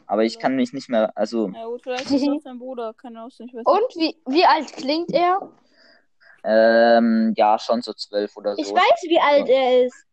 Aber 0.06 0.24
ich 0.24 0.38
kann 0.38 0.56
mich 0.56 0.72
nicht 0.72 0.88
mehr, 0.88 1.16
also 1.16 1.48
Ja 1.48 1.66
gut, 1.66 1.82
vielleicht 1.82 2.10
ist 2.10 2.26
das 2.26 2.42
dein 2.42 2.58
Bruder, 2.58 2.94
kann 2.94 3.16
auch 3.16 3.26
nicht 3.26 3.54
wissen. 3.54 3.66
Und 3.66 3.96
wie, 3.96 4.16
wie 4.26 4.44
alt 4.44 4.72
klingt 4.72 5.12
er? 5.12 5.40
ähm, 6.44 7.34
ja, 7.36 7.58
schon 7.58 7.82
so 7.82 7.92
zwölf 7.92 8.36
oder 8.36 8.54
so. 8.54 8.62
Ich 8.62 8.68
weiß, 8.68 9.02
wie 9.08 9.20
alt 9.20 9.48
er 9.48 9.86
ist. 9.86 10.06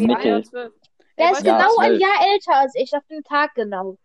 Mittel. 0.00 0.26
ja, 0.26 0.42
zwölf. 0.42 0.72
Der 1.18 1.26
Ey, 1.26 1.32
ist 1.32 1.44
Ja, 1.44 1.52
du, 1.52 1.58
genau 1.58 1.76
ein 1.78 1.88
zwölf. 1.90 2.00
Jahr 2.00 2.32
älter 2.32 2.54
als 2.54 2.74
ich, 2.74 2.92
auf 2.94 3.06
den 3.08 3.22
Tag 3.22 3.54
genau. 3.54 3.96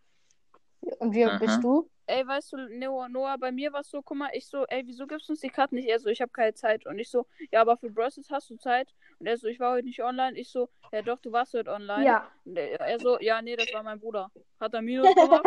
Und 1.00 1.14
wie 1.14 1.26
alt 1.26 1.40
bist 1.40 1.64
du? 1.64 1.90
Ey, 2.08 2.28
weißt 2.28 2.54
du, 2.54 2.58
Noah, 2.58 3.10
Noah, 3.10 3.38
bei 3.38 3.52
mir 3.52 3.74
war 3.74 3.82
es 3.82 3.90
so, 3.90 4.02
guck 4.02 4.18
mal, 4.18 4.30
ich 4.34 4.48
so, 4.48 4.66
ey, 4.68 4.84
wieso 4.86 5.08
gibst 5.08 5.28
du 5.28 5.34
uns 5.34 5.42
die 5.42 5.50
Karten 5.50 5.76
nicht? 5.76 5.88
Er 5.88 6.00
so, 6.00 6.10
ich 6.10 6.22
habe 6.22 6.32
keine 6.32 6.54
Zeit. 6.54 6.86
Und 6.86 7.00
ich 7.00 7.10
so, 7.10 7.26
ja, 7.52 7.62
aber 7.62 7.78
für 7.78 7.90
Bros. 7.90 8.20
hast 8.30 8.50
du 8.50 8.58
Zeit. 8.58 8.90
Und 9.20 9.28
er 9.28 9.38
so, 9.38 9.48
ich 9.48 9.60
war 9.60 9.74
heute 9.74 9.88
nicht 9.88 10.04
online. 10.04 10.38
Ich 10.38 10.52
so, 10.52 10.70
ja 10.92 11.02
doch, 11.02 11.20
du 11.20 11.32
warst 11.32 11.54
heute 11.54 11.72
online. 11.72 12.06
Ja. 12.06 12.32
Und 12.46 12.58
er 12.58 13.00
so, 13.00 13.20
ja, 13.20 13.42
nee, 13.42 13.56
das 13.56 13.74
war 13.74 13.84
mein 13.84 14.00
Bruder. 14.00 14.32
Hat 14.60 14.74
er 14.74 14.82
Minus 14.82 15.14
gemacht? 15.16 15.46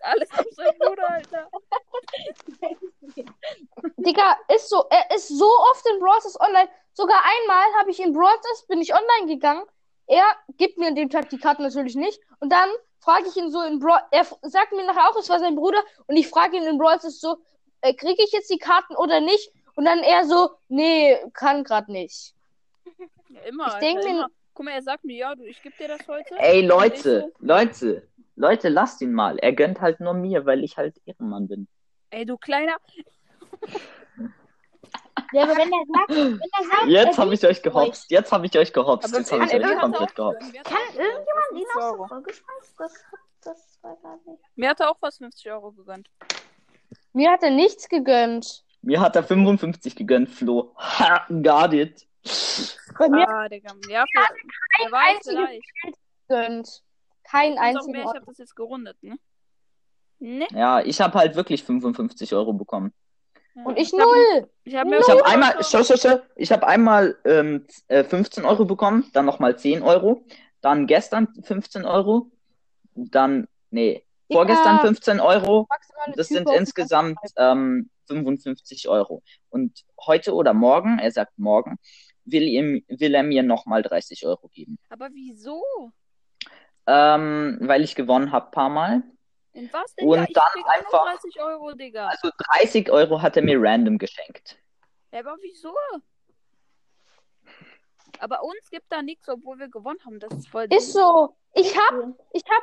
Alles 0.00 0.30
auf 0.32 0.46
seinem 0.50 0.78
Bruder, 0.78 1.10
Alter. 1.10 1.48
Digga, 3.96 4.36
ist 4.54 4.68
so, 4.68 4.84
er 4.90 5.14
ist 5.14 5.28
so 5.28 5.46
oft 5.46 5.86
in 5.92 6.00
Brawl 6.00 6.20
Stars 6.20 6.40
online. 6.40 6.68
Sogar 6.92 7.22
einmal 7.24 7.64
habe 7.78 7.90
ich 7.90 8.00
in 8.00 8.12
Brawl 8.12 8.36
Stars, 8.38 8.66
bin 8.66 8.80
ich 8.80 8.92
online 8.92 9.32
gegangen. 9.32 9.64
Er 10.06 10.24
gibt 10.56 10.78
mir 10.78 10.88
an 10.88 10.94
dem 10.94 11.08
Tag 11.08 11.30
die 11.30 11.38
Karten 11.38 11.62
natürlich 11.62 11.94
nicht. 11.94 12.20
Und 12.40 12.50
dann 12.50 12.68
frage 13.02 13.24
ich 13.28 13.36
ihn 13.36 13.50
so 13.50 13.60
in 13.62 13.78
Brawl, 13.78 14.00
er 14.10 14.24
sagt 14.42 14.72
mir 14.72 14.86
nachher 14.86 15.10
auch, 15.10 15.16
es 15.18 15.28
war 15.28 15.38
sein 15.40 15.56
Bruder. 15.56 15.82
Und 16.06 16.16
ich 16.16 16.28
frage 16.28 16.56
ihn 16.56 16.62
in 16.64 16.78
Brawl 16.78 16.98
Stars 16.98 17.20
so, 17.20 17.36
äh, 17.82 17.92
kriege 17.94 18.22
ich 18.24 18.32
jetzt 18.32 18.48
die 18.50 18.58
Karten 18.58 18.96
oder 18.96 19.20
nicht? 19.20 19.50
Und 19.74 19.84
dann 19.84 19.98
er 20.00 20.24
so, 20.24 20.50
nee, 20.68 21.16
kann 21.34 21.64
grad 21.64 21.88
nicht. 21.88 22.34
Ja, 23.28 23.40
immer, 23.42 23.66
Ich 23.66 23.72
Alter, 23.74 23.86
denk 23.86 24.04
mir- 24.04 24.10
immer. 24.10 24.28
Guck 24.54 24.66
mal, 24.66 24.72
er 24.72 24.82
sagt 24.82 25.04
mir, 25.04 25.16
ja, 25.16 25.34
du, 25.34 25.44
ich 25.44 25.62
geb 25.62 25.76
dir 25.78 25.88
das 25.88 26.06
heute. 26.06 26.34
Ey, 26.38 26.60
Leute, 26.66 27.20
so, 27.22 27.44
Leute, 27.46 28.06
Leute, 28.36 28.68
lasst 28.68 29.00
ihn 29.00 29.12
mal. 29.14 29.38
Er 29.38 29.52
gönnt 29.54 29.80
halt 29.80 29.98
nur 30.00 30.12
mir, 30.12 30.44
weil 30.44 30.62
ich 30.62 30.76
halt 30.76 31.00
Ehrenmann 31.06 31.48
bin. 31.48 31.68
ey, 32.10 32.26
du 32.26 32.36
kleiner. 32.36 32.76
Ja, 35.32 35.42
aber 35.44 35.56
wenn 35.56 35.72
er 35.72 35.84
sagt, 35.86 36.10
wenn 36.10 36.40
er 36.40 36.64
sagt, 36.64 36.86
Jetzt 36.88 37.18
habe 37.18 37.34
ich 37.34 37.46
euch 37.46 37.62
gehopst. 37.62 38.10
Jetzt 38.10 38.32
habe 38.32 38.46
ich 38.46 38.58
euch 38.58 38.72
gehopst. 38.72 39.14
Jetzt 39.14 39.32
habe 39.32 39.44
ich 39.44 39.54
euch 39.54 39.58
mir 39.60 39.66
hat 39.66 39.74
er 39.74 39.80
komplett 39.80 40.10
auch 40.10 40.14
gehopst. 40.14 40.40
gegönnt, 40.40 40.52
mir 40.52 40.60
hat 40.60 40.66
kann 40.66 40.78
er 40.94 41.04
irgendjemand 41.04 41.52
ihn 41.52 41.58
50 41.58 41.66
aus 41.66 41.74
der 41.74 41.84
Euro. 41.92 42.08
Folge 42.08 42.34
schmeißen? 42.34 42.74
Das, 42.78 43.04
das 43.42 43.78
war 43.82 43.96
gar 43.96 44.16
nicht. 44.26 44.42
Mir 44.56 44.70
hat 44.70 44.80
er 44.80 44.90
auch 44.90 44.96
was 45.00 45.18
50 45.18 45.50
Euro 45.50 45.72
gegönnt. 45.72 46.08
Mir 47.12 47.30
hat 47.30 47.42
er 47.42 47.50
nichts 47.50 47.88
gegönnt. 47.88 48.64
Mir 48.82 49.00
hat 49.00 49.16
er 49.16 49.22
55 49.22 49.96
gegönnt, 49.96 50.30
Flo. 50.30 50.74
Ha, 50.76 51.26
got 51.28 51.72
it. 51.72 52.06
Bei 52.98 53.08
mir 53.08 53.28
Ah, 53.28 53.48
Digga. 53.48 53.74
Ja, 53.88 54.04
für, 54.10 54.34
der 54.82 54.92
war 54.92 55.12
jetzt 55.12 55.28
einziges 55.28 55.98
gegönnt. 56.28 56.82
Kein 57.24 57.54
mehr, 57.54 58.02
ich 58.02 58.08
habe 58.08 58.22
das 58.26 58.38
jetzt 58.38 58.56
gerundet, 58.56 58.96
ne? 59.02 59.16
Ne? 60.18 60.46
Ja, 60.52 60.80
ich 60.80 61.00
habe 61.00 61.18
halt 61.18 61.34
wirklich 61.34 61.64
55 61.64 62.34
Euro 62.34 62.52
bekommen. 62.52 62.92
Und 63.54 63.78
ich 63.78 63.92
hab- 63.92 64.00
null. 64.00 64.48
Ich 64.64 64.74
habe 64.76 64.90
mir 64.90 64.98
Ich 65.00 65.08
habe 65.08 65.18
fünf 65.20 65.32
einmal, 65.32 65.54
schau, 65.62 65.82
schau, 65.84 65.96
schau, 65.96 66.18
ich 66.36 66.52
habe 66.52 66.66
einmal 66.66 67.16
ähm, 67.24 67.66
z- 67.68 67.84
äh, 67.90 68.04
15 68.04 68.44
Euro 68.44 68.64
bekommen, 68.64 69.10
dann 69.12 69.24
nochmal 69.26 69.58
10 69.58 69.82
Euro, 69.82 70.24
dann 70.60 70.86
gestern 70.86 71.28
15 71.42 71.84
Euro, 71.84 72.30
dann, 72.94 73.48
nee, 73.70 74.04
vorgestern 74.30 74.78
15 74.80 75.20
Euro, 75.20 75.66
das 76.16 76.28
sind 76.28 76.48
insgesamt 76.58 77.18
ähm, 77.36 77.90
55 78.06 78.88
Euro. 78.88 79.22
Und 79.50 79.84
heute 80.06 80.34
oder 80.34 80.54
morgen, 80.54 80.98
er 80.98 81.10
sagt 81.10 81.38
morgen, 81.38 81.76
will, 82.24 82.42
ihm, 82.44 82.84
will 82.88 83.14
er 83.14 83.22
mir 83.22 83.42
nochmal 83.42 83.82
30 83.82 84.24
Euro 84.26 84.48
geben. 84.48 84.78
Aber 84.88 85.08
wieso? 85.12 85.62
Ähm, 86.86 87.58
weil 87.62 87.82
ich 87.82 87.94
gewonnen 87.94 88.32
habe 88.32 88.50
paar 88.50 88.68
Mal. 88.68 89.02
In 89.54 89.70
was 89.72 89.94
denn? 89.94 90.08
Und 90.08 90.16
ja, 90.18 90.24
ich 90.26 90.32
dann 90.32 90.64
einfach- 90.66 91.04
30 91.04 91.40
Euro, 91.42 91.72
Digga. 91.72 92.08
Also 92.08 92.30
30 92.38 92.90
Euro 92.90 93.20
hat 93.20 93.36
er 93.36 93.42
mir 93.42 93.60
random 93.60 93.98
geschenkt. 93.98 94.56
Ja, 95.12 95.20
aber 95.20 95.36
wieso? 95.42 95.74
Aber 98.18 98.42
uns 98.44 98.70
gibt 98.70 98.90
da 98.90 99.02
nichts, 99.02 99.28
obwohl 99.28 99.58
wir 99.58 99.68
gewonnen 99.68 99.98
haben. 100.06 100.18
Das 100.20 100.32
ist 100.32 100.48
voll. 100.48 100.66
Ist 100.70 100.92
so. 100.92 101.36
Ich 101.54 101.76
hab, 101.76 101.94
ich 102.32 102.44
hab 102.48 102.62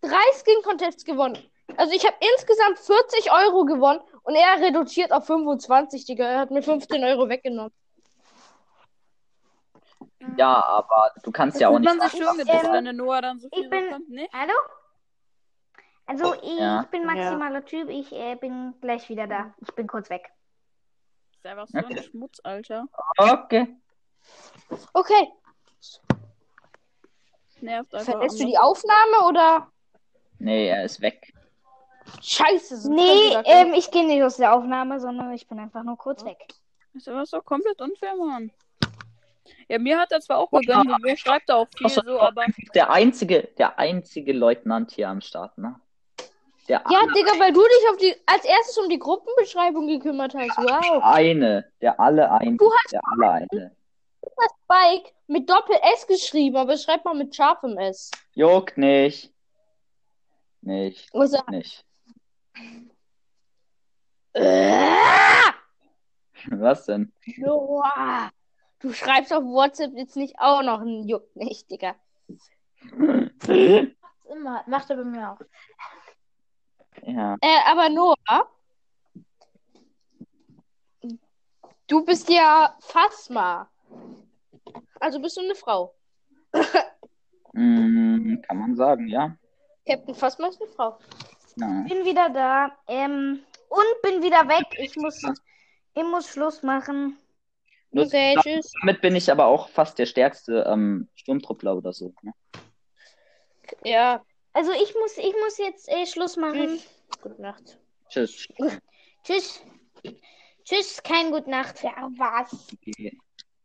drei 0.00 0.32
Skin-Contests 0.42 1.04
gewonnen. 1.04 1.38
Also 1.76 1.92
ich 1.92 2.04
habe 2.06 2.16
insgesamt 2.34 2.78
40 2.78 3.30
Euro 3.30 3.64
gewonnen 3.64 4.00
und 4.22 4.34
er 4.34 4.60
reduziert 4.60 5.12
auf 5.12 5.26
25, 5.26 6.06
Digga. 6.06 6.24
Er 6.26 6.38
hat 6.40 6.50
mir 6.50 6.62
15 6.62 7.04
Euro 7.04 7.28
weggenommen. 7.28 7.72
Ja, 10.36 10.64
aber 10.64 11.12
du 11.22 11.30
kannst 11.30 11.56
Das 11.56 11.60
ja 11.60 11.68
auch 11.68 11.78
nicht. 11.78 11.84
man 11.96 12.00
sich 12.08 12.18
schön 12.18 12.40
Ähm, 12.48 12.84
wenn 12.84 12.96
Noah 12.96 13.20
dann 13.22 13.38
so 13.38 13.48
viel 13.52 13.64
ich 13.64 13.70
bin- 13.70 13.84
bekommt, 13.86 14.08
ne? 14.08 14.28
Hallo? 14.32 14.52
Also, 16.08 16.34
ich 16.42 16.58
Ja. 16.58 16.86
bin 16.90 17.04
maximaler 17.04 17.64
Typ. 17.64 17.90
Ich 17.90 18.10
äh, 18.12 18.34
bin 18.34 18.74
gleich 18.80 19.08
wieder 19.10 19.26
da. 19.26 19.54
Ich 19.60 19.72
bin 19.74 19.86
kurz 19.86 20.08
weg. 20.08 20.32
Ist 21.36 21.46
einfach 21.46 21.68
so 21.68 21.76
ein 21.78 21.84
Okay. 21.84 22.02
Schmutz, 22.02 22.40
Alter. 22.42 22.86
Okay. 23.18 23.76
Okay. 24.94 25.28
Nervt 27.60 27.94
einfach. 27.94 28.12
Verlässt 28.12 28.40
du 28.40 28.46
die 28.46 28.56
Aufnahme 28.58 29.28
oder? 29.28 29.70
Nee, 30.38 30.68
er 30.68 30.84
ist 30.84 31.00
weg. 31.02 31.34
Scheiße. 32.22 32.78
sonst 32.78 32.96
Nee, 32.96 33.34
ähm, 33.44 33.74
ich 33.74 33.90
gehe 33.90 34.06
nicht 34.06 34.22
aus 34.22 34.38
der 34.38 34.54
Aufnahme, 34.54 35.00
sondern 35.00 35.32
ich 35.32 35.46
bin 35.46 35.58
einfach 35.58 35.82
nur 35.82 35.98
kurz 35.98 36.24
weg. 36.24 36.38
Ist 36.94 37.08
aber 37.08 37.26
so 37.26 37.42
komplett 37.42 37.80
unfair, 37.82 38.16
Mann. 38.16 38.50
Ja, 39.68 39.78
mir 39.78 39.98
hat 39.98 40.10
er 40.12 40.20
zwar 40.20 40.38
auch 40.38 40.50
gegönnt 40.50 41.02
mir 41.02 41.16
schreibt 41.16 41.50
er 41.50 41.56
auch 41.56 41.68
viel 41.76 41.88
so, 41.90 42.18
aber 42.20 42.44
Der 42.74 42.90
einzige, 42.90 43.48
der 43.58 43.78
einzige 43.78 44.32
Leutnant 44.32 44.92
hier 44.92 45.08
am 45.08 45.20
Start, 45.20 45.58
ne? 45.58 45.78
Der 46.68 46.82
Ja, 46.90 47.00
Digga, 47.14 47.32
weil 47.38 47.52
du 47.52 47.60
dich 47.62 47.88
auf 47.90 47.96
die, 47.96 48.14
als 48.26 48.44
erstes 48.44 48.76
um 48.78 48.88
die 48.90 48.98
Gruppenbeschreibung 48.98 49.86
gekümmert 49.86 50.34
hast. 50.34 50.56
Wow. 50.58 51.02
eine, 51.02 51.70
der 51.80 51.98
alle 51.98 52.30
eine, 52.30 52.56
Du 52.56 52.70
hast- 52.70 52.92
der 52.92 53.00
alle 53.04 53.30
eine. 53.30 53.76
Spike 54.64 55.10
mit 55.28 55.48
Doppel-S 55.48 56.06
geschrieben, 56.06 56.56
aber 56.56 56.76
schreib 56.76 57.04
mal 57.04 57.14
mit 57.14 57.34
scharfem 57.34 57.78
S. 57.78 58.10
Juckt 58.34 58.76
nicht. 58.76 59.32
Nicht, 60.60 61.08
Also, 61.14 61.38
nicht. 61.48 61.84
äh, 64.34 64.92
Was 66.50 66.84
denn? 66.86 67.12
Noah, 67.38 68.30
du 68.80 68.92
schreibst 68.92 69.32
auf 69.32 69.44
WhatsApp 69.44 69.92
jetzt 69.94 70.16
nicht 70.16 70.34
auch 70.38 70.62
noch 70.62 70.80
ein 70.80 71.08
Juckt 71.08 71.34
nicht, 71.36 71.70
Digga. 71.70 71.94
Immer. 74.30 74.62
Macht 74.66 74.90
er 74.90 74.96
bei 74.96 75.04
mir 75.04 75.32
auch. 75.32 75.38
Ja. 77.02 77.36
Äh, 77.40 77.58
aber 77.70 77.88
Noah, 77.88 78.48
du 81.86 82.04
bist 82.04 82.28
ja 82.28 82.76
Phasma. 82.80 83.68
Also 85.00 85.20
bist 85.20 85.36
du 85.36 85.40
eine 85.40 85.54
Frau. 85.54 85.94
Mm, 87.52 88.40
kann 88.42 88.58
man 88.58 88.76
sagen, 88.76 89.08
ja. 89.08 89.36
Captain 89.86 90.14
Phasma 90.14 90.48
ist 90.48 90.60
eine 90.60 90.70
Frau. 90.70 90.98
ja. 91.56 91.66
Bin 91.88 92.04
wieder 92.04 92.28
da. 92.30 92.70
Ähm, 92.86 93.40
und 93.68 94.02
bin 94.02 94.22
wieder 94.22 94.48
weg. 94.48 94.66
Ich 94.78 94.96
muss, 94.96 95.22
ich 95.94 96.04
muss 96.04 96.28
Schluss 96.28 96.62
machen. 96.62 97.18
Okay, 97.92 98.36
tschüss. 98.42 98.70
Damit 98.80 99.00
bin 99.00 99.16
ich 99.16 99.30
aber 99.32 99.46
auch 99.46 99.68
fast 99.68 99.98
der 99.98 100.06
stärkste 100.06 100.66
ähm, 100.68 101.08
Sturmtruppler 101.14 101.76
oder 101.76 101.92
so. 101.92 102.12
Ne? 102.22 102.32
Ja, 103.84 104.22
Also 104.58 104.72
ich 104.72 104.92
muss, 104.96 105.16
ich 105.16 105.34
muss 105.40 105.56
jetzt 105.58 105.88
äh, 105.88 106.04
Schluss 106.04 106.36
machen. 106.36 106.66
tschüss. 106.66 106.86
Gute 107.22 107.40
Nacht. 107.40 107.78
Tschüss. 108.08 108.48
Tschüss. 109.22 109.62
Tschüss, 110.64 111.00
kein 111.04 111.30
Gute 111.30 111.48
Nacht. 111.48 111.80
Ja, 111.84 112.10
was? 112.16 112.66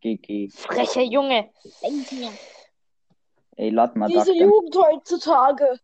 GG. 0.01 0.49
Frecher 0.51 1.01
Junge. 1.01 1.49
Denk 1.81 2.11
mir. 2.11 2.31
Ey, 3.55 3.71
lad 3.71 3.95
mal 3.95 4.07
Diese. 4.07 4.35
Jugend 4.35 4.75
heutzutage. 4.75 5.79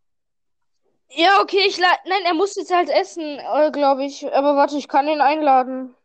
Ja, 1.10 1.42
okay, 1.42 1.64
ich 1.66 1.80
lade. 1.80 1.98
Nein, 2.06 2.22
er 2.26 2.36
muss 2.36 2.56
jetzt 2.56 2.72
halt 2.72 2.90
essen, 2.90 3.40
äh, 3.40 3.72
glaube 3.72 4.06
ich. 4.06 4.32
Aber 4.32 4.56
warte, 4.58 4.78
ich 4.78 4.88
kann 4.88 5.08
ihn 5.08 5.22
einladen. 5.22 5.96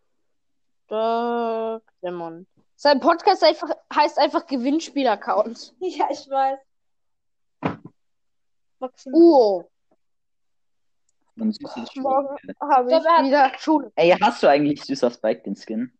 Demon. 0.89 2.47
Sein 2.77 3.01
Podcast 3.01 3.45
einfach, 3.45 3.69
heißt 3.95 4.19
einfach 4.19 4.47
Gewinnspiel-Account. 4.47 5.75
Ja, 5.81 6.09
ich 6.11 6.27
weiß. 6.31 6.59
Maximal. 8.85 9.65
Und 11.37 11.53
süßes 11.53 11.89
Spiel. 11.91 12.03
Morgen 12.03 12.37
habe 12.61 12.91
ich 12.91 13.05
hat- 13.07 13.25
wieder 13.25 13.53
Schule. 13.59 13.91
Ey, 13.97 14.11
hast 14.21 14.43
du 14.43 14.47
eigentlich 14.49 14.83
süßer 14.85 15.11
Spike 15.11 15.43
den 15.43 15.57
Skin? 15.57 15.93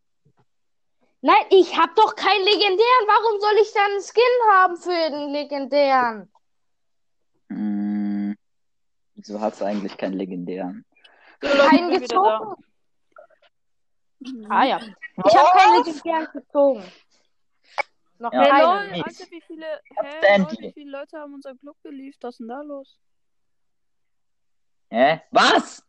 Nein, 1.23 1.45
ich 1.51 1.77
habe 1.77 1.93
doch 1.97 2.15
keinen 2.15 2.45
legendären. 2.45 3.07
Warum 3.07 3.41
soll 3.41 3.55
ich 3.63 3.73
dann 3.73 3.91
einen 3.93 4.03
Skin 4.03 4.23
haben 4.53 4.77
für 4.77 5.11
den 5.11 5.31
legendären? 5.31 6.31
Mm, 7.49 8.35
Wieso 9.15 9.41
hast 9.41 9.61
du 9.61 9.65
eigentlich 9.65 9.97
keinen 9.97 10.15
legendären? 10.15 10.85
Keinen 11.41 11.99
gezogen. 11.99 12.55
Ah 14.49 14.65
ja. 14.65 14.79
Ich 15.27 15.37
habe 15.37 15.59
keinen 15.59 15.85
legendären 15.85 16.29
gezogen. 16.33 16.85
Noch 18.25 18.33
Ja. 18.33 18.81
Hey. 18.81 19.03
Alter, 19.03 19.31
wie 19.31 19.41
viele, 19.43 19.83
hä, 20.03 20.39
lol, 20.39 20.49
wie 20.59 20.73
viele 20.73 20.91
Leute 20.91 21.19
haben 21.19 21.35
unser 21.35 21.55
Club 21.57 21.77
geliefert? 21.83 22.23
Was 22.23 22.35
ist 22.35 22.39
denn 22.41 22.49
da 22.49 22.63
los? 22.63 22.99
Hä? 24.89 25.21
Was? 25.31 25.85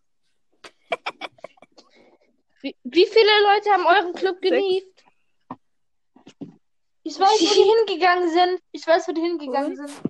Wie, 2.61 2.75
wie 2.83 3.05
viele 3.05 3.41
Leute 3.43 3.69
haben 3.71 3.85
euren 3.85 4.13
Club 4.13 4.41
geliefert? 4.41 5.05
Ich 7.03 7.17
weiß, 7.17 7.39
wo 7.39 7.53
die 7.53 7.87
hingegangen 7.87 8.29
sind. 8.29 8.61
Ich 8.73 8.85
weiß, 8.85 9.07
wo 9.07 9.13
die 9.13 9.21
hingegangen 9.21 9.77
sind. 9.77 10.01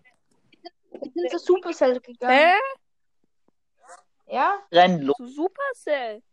Die 1.04 1.12
sind 1.14 1.30
zu 1.30 1.38
Supercell 1.38 2.00
gegangen. 2.00 2.40
Hä? 2.40 2.54
Ja? 4.34 4.66
Renn 4.72 5.02
los. 5.02 5.16
Zu 5.18 5.28
Supercell? 5.28 6.24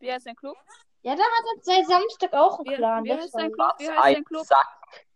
Wie 0.00 0.12
heißt 0.12 0.26
dein 0.26 0.36
Club? 0.36 0.58
Ja, 1.02 1.14
da 1.14 1.22
hat 1.22 1.44
er 1.56 1.62
seit 1.62 1.86
Samstag 1.86 2.32
auch 2.32 2.58
Wie, 2.64 2.68
einen 2.68 2.76
Clan. 2.78 3.04
wie 3.04 3.12
heißt 3.12 3.34
dein 3.34 3.52
Club? 3.52 3.72
Wie 3.78 3.86
Was 3.86 3.90
heißt 3.90 4.04
dein 4.04 4.16
ein 4.16 4.24
Club? 4.24 4.46
Sack. 4.46 5.06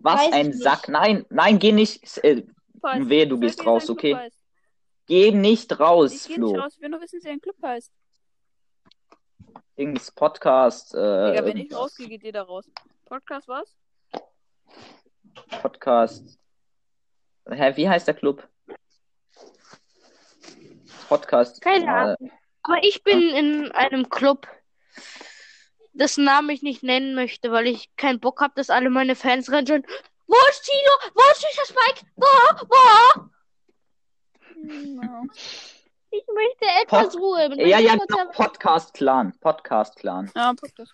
Was 0.00 0.20
Weiß 0.20 0.32
ein 0.32 0.46
nicht. 0.48 0.62
Sack. 0.62 0.88
Nein, 0.88 1.26
nein, 1.30 1.58
geh 1.58 1.72
nicht. 1.72 2.18
Äh, 2.24 2.44
Heißt? 2.84 3.08
Wehe, 3.08 3.28
du 3.28 3.38
gehst 3.38 3.60
wie 3.60 3.64
raus, 3.64 3.88
okay? 3.88 4.16
Heißt. 4.16 4.36
Geh 5.06 5.30
nicht 5.30 5.78
raus, 5.78 6.12
Ich 6.12 6.26
geh 6.26 6.34
Flo. 6.34 6.52
nicht 6.52 6.60
raus, 6.60 6.72
ich 6.74 6.80
will 6.82 6.88
nur 6.88 7.00
wissen, 7.00 7.20
wie 7.20 7.24
dein 7.28 7.40
Club 7.40 7.56
heißt. 7.62 7.92
Dings 9.78 10.10
Podcast. 10.10 10.94
Äh, 10.94 11.30
Digga, 11.32 11.44
wenn 11.44 11.56
ich 11.58 11.72
rausgehe, 11.74 12.08
geht 12.08 12.24
jeder 12.24 12.42
raus. 12.42 12.68
Podcast 13.04 13.46
was? 13.46 13.76
Podcast. 15.60 16.38
Hä, 17.48 17.72
wie 17.76 17.88
heißt 17.88 18.06
der 18.06 18.14
Club? 18.14 18.48
Podcast. 21.08 21.60
Keine 21.60 21.84
äh, 21.84 21.88
Ahnung. 21.88 22.32
Aber 22.62 22.82
ich 22.82 23.02
bin 23.02 23.20
in 23.30 23.72
einem 23.72 24.08
Club, 24.08 24.46
dessen 25.92 26.24
Namen 26.24 26.50
ich 26.50 26.62
nicht 26.62 26.82
nennen 26.82 27.14
möchte, 27.14 27.50
weil 27.52 27.66
ich 27.66 27.94
keinen 27.96 28.20
Bock 28.20 28.40
habe, 28.40 28.52
dass 28.56 28.70
alle 28.70 28.90
meine 28.90 29.16
Fans 29.16 29.50
rennen 29.50 29.66
schon. 29.66 29.86
Wo 30.26 30.36
ist 30.50 30.62
Tino? 30.64 31.12
Wo 31.14 31.22
ist 31.32 31.44
dieser 31.50 31.66
Spike? 31.66 32.06
Wo? 32.16 32.66
Wo? 32.68 33.22
No. 34.54 35.24
Ich 36.10 36.24
möchte 36.32 36.64
etwas 36.82 37.08
Pod- 37.14 37.20
Ruhe. 37.20 37.48
Mit 37.48 37.58
Ja, 37.66 37.78
ja, 37.78 37.96
Podcast- 37.96 38.08
genau, 38.08 38.30
Podcast 38.32 38.94
Clan. 38.94 39.38
Podcast 39.40 39.96
Clan. 39.96 40.30
Ja, 40.36 40.52
Podcast. 40.54 40.92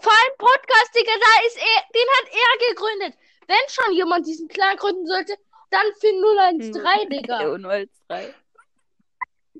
Vor 0.00 0.12
allem 0.12 0.36
Podcast, 0.38 0.90
Digga, 0.94 1.12
da 1.12 1.46
ist 1.46 1.56
er, 1.56 1.82
den 1.94 2.08
hat 2.18 2.28
er 2.32 2.68
gegründet. 2.68 3.18
Wenn 3.46 3.68
schon 3.68 3.94
jemand 3.94 4.26
diesen 4.26 4.48
Clan 4.48 4.76
gründen 4.76 5.06
sollte, 5.06 5.34
dann 5.70 5.86
Finn 6.00 6.20
013, 6.20 7.10
Digga. 7.10 7.40
Ja, 7.42 7.56
013. 7.58 8.34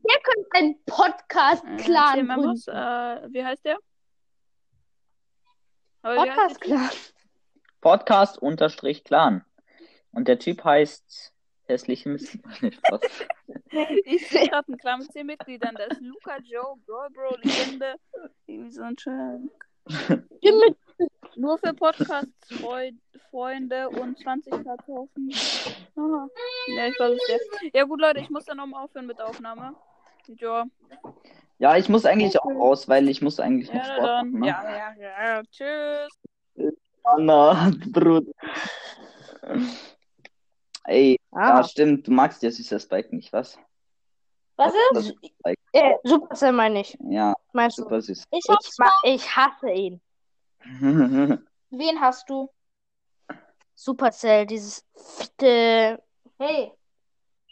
Der 0.09 0.19
könnte 0.23 0.49
einen 0.55 0.75
Äh, 0.75 0.79
Podcast-Clan 0.87 2.29
was, 2.29 2.37
gründen. 2.67 2.71
äh, 2.71 3.29
wie 3.33 3.45
heißt 3.45 3.65
der? 3.65 3.79
Aber 6.03 6.15
wie 6.17 6.21
heißt 6.21 6.37
der 6.37 6.49
Typ? 6.49 6.61
Podcast-Clan. 6.61 6.91
Podcast 7.81 8.39
unterstrich 8.39 9.03
Clan. 9.05 9.45
Und 10.13 10.29
der 10.29 10.39
Typ 10.39 10.63
heißt 10.65 11.33
hässliche 11.67 12.19
Spaß. 12.19 13.01
Ich 14.05 14.29
sehe 14.29 14.49
gerade 14.49 14.69
einen 14.69 14.79
Clan 14.79 15.01
mit 15.01 15.11
10 15.13 15.27
Mitgliedern. 15.27 15.75
Da 15.75 15.85
ist 15.85 16.01
Luca, 16.01 16.37
Joe, 16.45 16.77
Girl 16.87 17.11
Bro, 17.11 17.37
Legende. 17.43 17.97
Irgendwie 18.47 18.71
so 18.71 18.83
ein. 18.83 18.97
Stimme. 18.99 19.49
Nur 21.37 21.59
für 21.59 21.75
Podcast-Freunde 21.75 23.89
und 23.91 24.19
20 24.19 24.53
Kartoffeln. 24.65 25.31
Aha. 25.97 26.29
Ja, 26.77 26.87
ich 26.87 26.99
es 27.01 27.29
ja. 27.29 27.37
Ja 27.75 27.85
gut, 27.85 28.01
Leute, 28.01 28.21
ich 28.21 28.31
muss 28.31 28.45
dann 28.45 28.59
nochmal 28.59 28.85
aufhören 28.85 29.07
mit 29.07 29.19
der 29.19 29.27
Aufnahme. 29.29 29.75
Ja, 30.27 30.65
Ja, 31.59 31.77
ich 31.77 31.89
muss 31.89 32.05
eigentlich 32.05 32.39
auch 32.41 32.47
raus, 32.51 32.89
weil 32.89 33.09
ich 33.09 33.23
muss 33.23 33.39
eigentlich 33.41 33.69
noch 33.73 33.83
ja 33.85 33.85
Sport 33.85 34.07
dann. 34.09 34.31
machen. 34.31 34.41
Ne? 34.41 34.47
Ja, 34.49 34.95
ja, 34.99 35.25
ja. 35.25 35.43
Tschüss. 35.51 36.73
Anna, 37.05 37.71
Bruder. 37.93 38.33
Ey, 40.85 41.19
Ah. 41.33 41.57
ja, 41.59 41.65
stimmt, 41.65 42.07
du 42.07 42.13
magst 42.13 42.43
ja 42.43 42.51
süßer 42.51 42.79
Spike 42.79 43.15
nicht, 43.15 43.33
was? 43.33 43.59
Was 44.57 44.73
Das 44.93 45.07
ist? 45.07 45.17
Spike. 45.39 45.61
Äh, 45.73 45.95
Supercell 46.05 46.53
meine 46.53 46.81
ich. 46.83 46.97
Ja, 47.09 47.35
Meinst 47.53 47.79
du? 47.79 47.83
super 47.83 48.01
süß. 48.01 48.25
Ich, 48.31 48.45
ma 48.79 48.91
ich 49.03 49.37
hasse 49.37 49.71
ihn. 49.71 50.01
Wen 51.71 52.01
hast 52.01 52.29
du? 52.31 52.49
Supercell, 53.75 54.47
dieses 54.47 54.87
fitte 54.97 56.01
hey. 56.39 56.73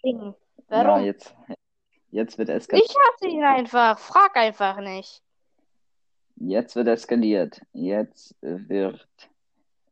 Ding. 0.05 0.35
ja, 0.71 0.85
Warum? 0.85 1.05
jetzt, 1.05 1.35
jetzt 2.13 2.39
wird 2.39 2.49
eskaliert. 2.49 2.89
Ich 2.89 2.97
hasse 2.97 3.27
ihn 3.27 3.43
einfach. 3.43 3.99
Frag 3.99 4.37
einfach 4.37 4.79
nicht. 4.79 5.23
Jetzt 6.37 6.77
wird 6.77 6.89
eskaliert. 6.89 7.61
Jetzt 7.73 8.37
wird 8.41 9.07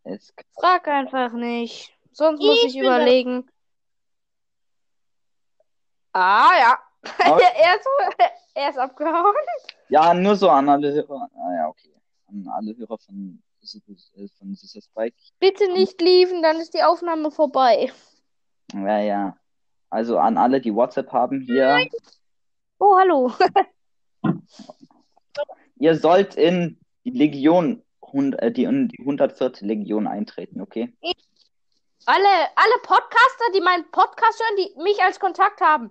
es. 0.05 0.33
Frag 0.59 0.87
einfach 0.89 1.33
nicht. 1.33 1.93
Sonst 2.13 2.41
muss 2.41 2.65
ich 2.65 2.79
überlegen. 2.79 3.51
Ah 6.13 6.51
ja. 6.59 6.79
Er, 7.19 7.77
ist, 7.77 7.87
er 8.55 8.71
ist 8.71 8.79
abgehauen. 8.79 9.35
Ja, 9.89 10.13
nur 10.13 10.37
so 10.37 10.51
an 10.51 10.69
alle 10.69 10.93
Hörer. 10.93 11.31
Ah 11.35 11.55
ja, 11.55 11.69
okay. 11.69 11.95
An 12.27 12.47
alle 12.53 12.77
Hörer 12.77 12.99
von, 12.99 13.43
von 14.39 14.55
Süßer 14.55 14.83
Spike. 14.83 15.17
Bitte 15.39 15.73
nicht 15.73 15.99
liefen, 16.03 16.43
dann 16.43 16.59
ist 16.59 16.75
die 16.75 16.83
Aufnahme 16.83 17.31
vorbei. 17.31 17.91
Ja, 18.75 18.99
ja. 18.99 19.37
Also 19.91 20.19
an 20.19 20.39
alle, 20.39 20.61
die 20.61 20.75
WhatsApp 20.75 21.13
haben 21.13 21.41
hier. 21.41 21.87
Oh, 22.79 22.97
hallo. 22.97 23.33
Ihr 25.77 25.97
sollt 25.97 26.37
in 26.37 26.79
die 27.05 27.11
Legion, 27.11 27.83
äh, 28.13 28.53
die, 28.53 28.65
in 28.65 28.89
die 28.89 29.01
104. 29.01 29.53
Legion 29.61 30.07
eintreten, 30.07 30.61
okay? 30.61 30.95
Alle, 32.07 32.29
alle 32.55 32.79
Podcaster, 32.83 33.45
die 33.55 33.61
meinen 33.61 33.91
Podcast 33.91 34.41
hören, 34.41 34.57
die 34.59 34.83
mich 34.83 35.03
als 35.03 35.19
Kontakt 35.19 35.61
haben, 35.61 35.91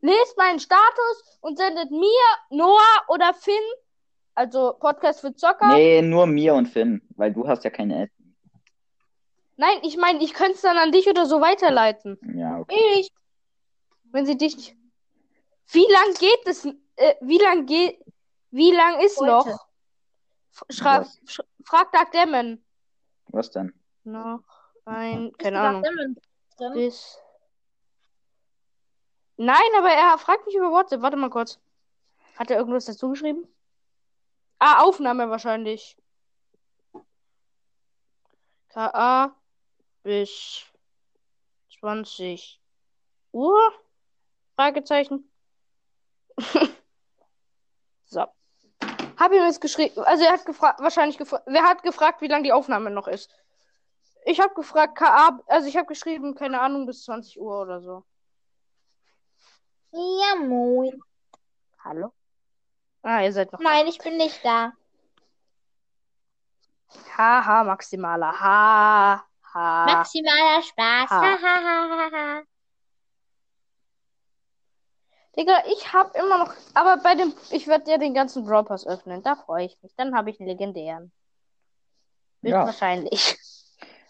lest 0.00 0.36
meinen 0.36 0.60
Status 0.60 1.38
und 1.40 1.56
sendet 1.58 1.90
mir, 1.90 2.22
Noah 2.50 3.02
oder 3.08 3.32
Finn, 3.34 3.54
also 4.34 4.74
Podcast 4.78 5.20
für 5.20 5.34
Zocker. 5.34 5.74
Nee, 5.74 6.02
nur 6.02 6.26
mir 6.26 6.54
und 6.54 6.66
Finn, 6.66 7.02
weil 7.16 7.32
du 7.32 7.48
hast 7.48 7.64
ja 7.64 7.70
keine 7.70 8.02
App. 8.02 8.10
Nein, 9.56 9.78
ich 9.82 9.96
meine, 9.96 10.22
ich 10.22 10.34
könnte 10.34 10.54
es 10.54 10.60
dann 10.60 10.78
an 10.78 10.92
dich 10.92 11.08
oder 11.08 11.26
so 11.26 11.40
weiterleiten. 11.40 12.18
Ja, 12.36 12.58
okay. 12.58 12.76
Ich. 13.00 13.10
Wenn 14.12 14.26
sie 14.26 14.36
dich. 14.36 14.76
Wie 15.68 15.86
lang 15.90 16.14
geht 16.18 16.46
es? 16.46 16.64
Äh, 16.96 17.14
wie 17.20 17.38
lang 17.38 17.66
geht. 17.66 18.02
Wie 18.50 18.72
lang 18.72 19.00
ist 19.00 19.18
Heute. 19.18 19.30
noch? 19.30 19.66
Schra 20.70 21.00
Was? 21.00 21.20
sch 21.26 21.40
frag 21.64 21.92
Dark 21.92 22.12
Demon. 22.12 22.64
Was 23.28 23.50
denn? 23.50 23.72
Noch 24.04 24.42
ein. 24.84 25.32
Keine 25.36 25.60
Ahnung. 25.60 26.16
Bis. 26.72 27.18
Nein, 29.36 29.70
aber 29.76 29.90
er 29.90 30.18
fragt 30.18 30.46
mich 30.46 30.56
über 30.56 30.72
WhatsApp. 30.72 31.02
Warte 31.02 31.16
mal 31.16 31.30
kurz. 31.30 31.60
Hat 32.36 32.50
er 32.50 32.58
irgendwas 32.58 32.86
dazu 32.86 33.10
geschrieben? 33.10 33.46
Ah, 34.58 34.82
Aufnahme 34.82 35.30
wahrscheinlich. 35.30 35.96
KA 38.70 39.36
bis 40.02 40.64
20 41.78 42.60
Uhr? 43.32 43.72
Fragezeichen. 44.58 45.30
so. 48.06 48.26
Hab 49.16 49.32
ihm 49.32 49.44
jetzt 49.44 49.60
geschrieben. 49.60 50.02
Also 50.02 50.24
er 50.24 50.32
hat 50.32 50.46
gefragt, 50.46 50.80
wahrscheinlich 50.80 51.16
gefragt. 51.16 51.44
Wer 51.46 51.62
hat 51.62 51.84
gefragt, 51.84 52.20
wie 52.22 52.26
lange 52.26 52.42
die 52.42 52.52
Aufnahme 52.52 52.90
noch 52.90 53.06
ist? 53.06 53.32
Ich 54.24 54.40
habe 54.40 54.52
gefragt, 54.54 54.96
KA, 54.96 55.38
also 55.46 55.68
ich 55.68 55.76
habe 55.76 55.86
geschrieben, 55.86 56.34
keine 56.34 56.60
Ahnung, 56.60 56.86
bis 56.86 57.04
20 57.04 57.40
Uhr 57.40 57.62
oder 57.62 57.80
so. 57.80 58.04
Ja, 59.92 60.34
moin. 60.34 61.00
Hallo? 61.84 62.12
Ah, 63.02 63.22
ihr 63.22 63.32
seid 63.32 63.52
noch. 63.52 63.60
Nein, 63.60 63.86
ich 63.86 63.98
bin 63.98 64.16
nicht 64.16 64.44
da. 64.44 64.72
Haha, 67.16 67.62
maximaler. 67.62 68.40
Ha, 68.40 69.24
ha. 69.54 69.86
Maximaler 69.86 70.62
Spaß. 70.62 71.10
Ha. 71.10 71.22
Ha, 71.22 71.38
ha, 71.42 71.62
ha, 71.62 71.88
ha, 71.90 72.10
ha. 72.12 72.42
Digga, 75.38 75.62
ich 75.70 75.92
hab 75.92 76.16
immer 76.16 76.38
noch. 76.38 76.52
Aber 76.74 77.00
bei 77.02 77.14
dem. 77.14 77.32
Ich 77.50 77.68
werde 77.68 77.90
ja 77.90 77.98
den 77.98 78.12
ganzen 78.12 78.44
Brawl 78.44 78.64
Pass 78.64 78.86
öffnen. 78.86 79.22
Da 79.22 79.36
freue 79.36 79.66
ich 79.66 79.78
mich. 79.82 79.94
Dann 79.96 80.14
habe 80.16 80.30
ich 80.30 80.40
einen 80.40 80.48
legendären. 80.48 81.12
Ja. 82.42 82.66
Wahrscheinlich. 82.66 83.36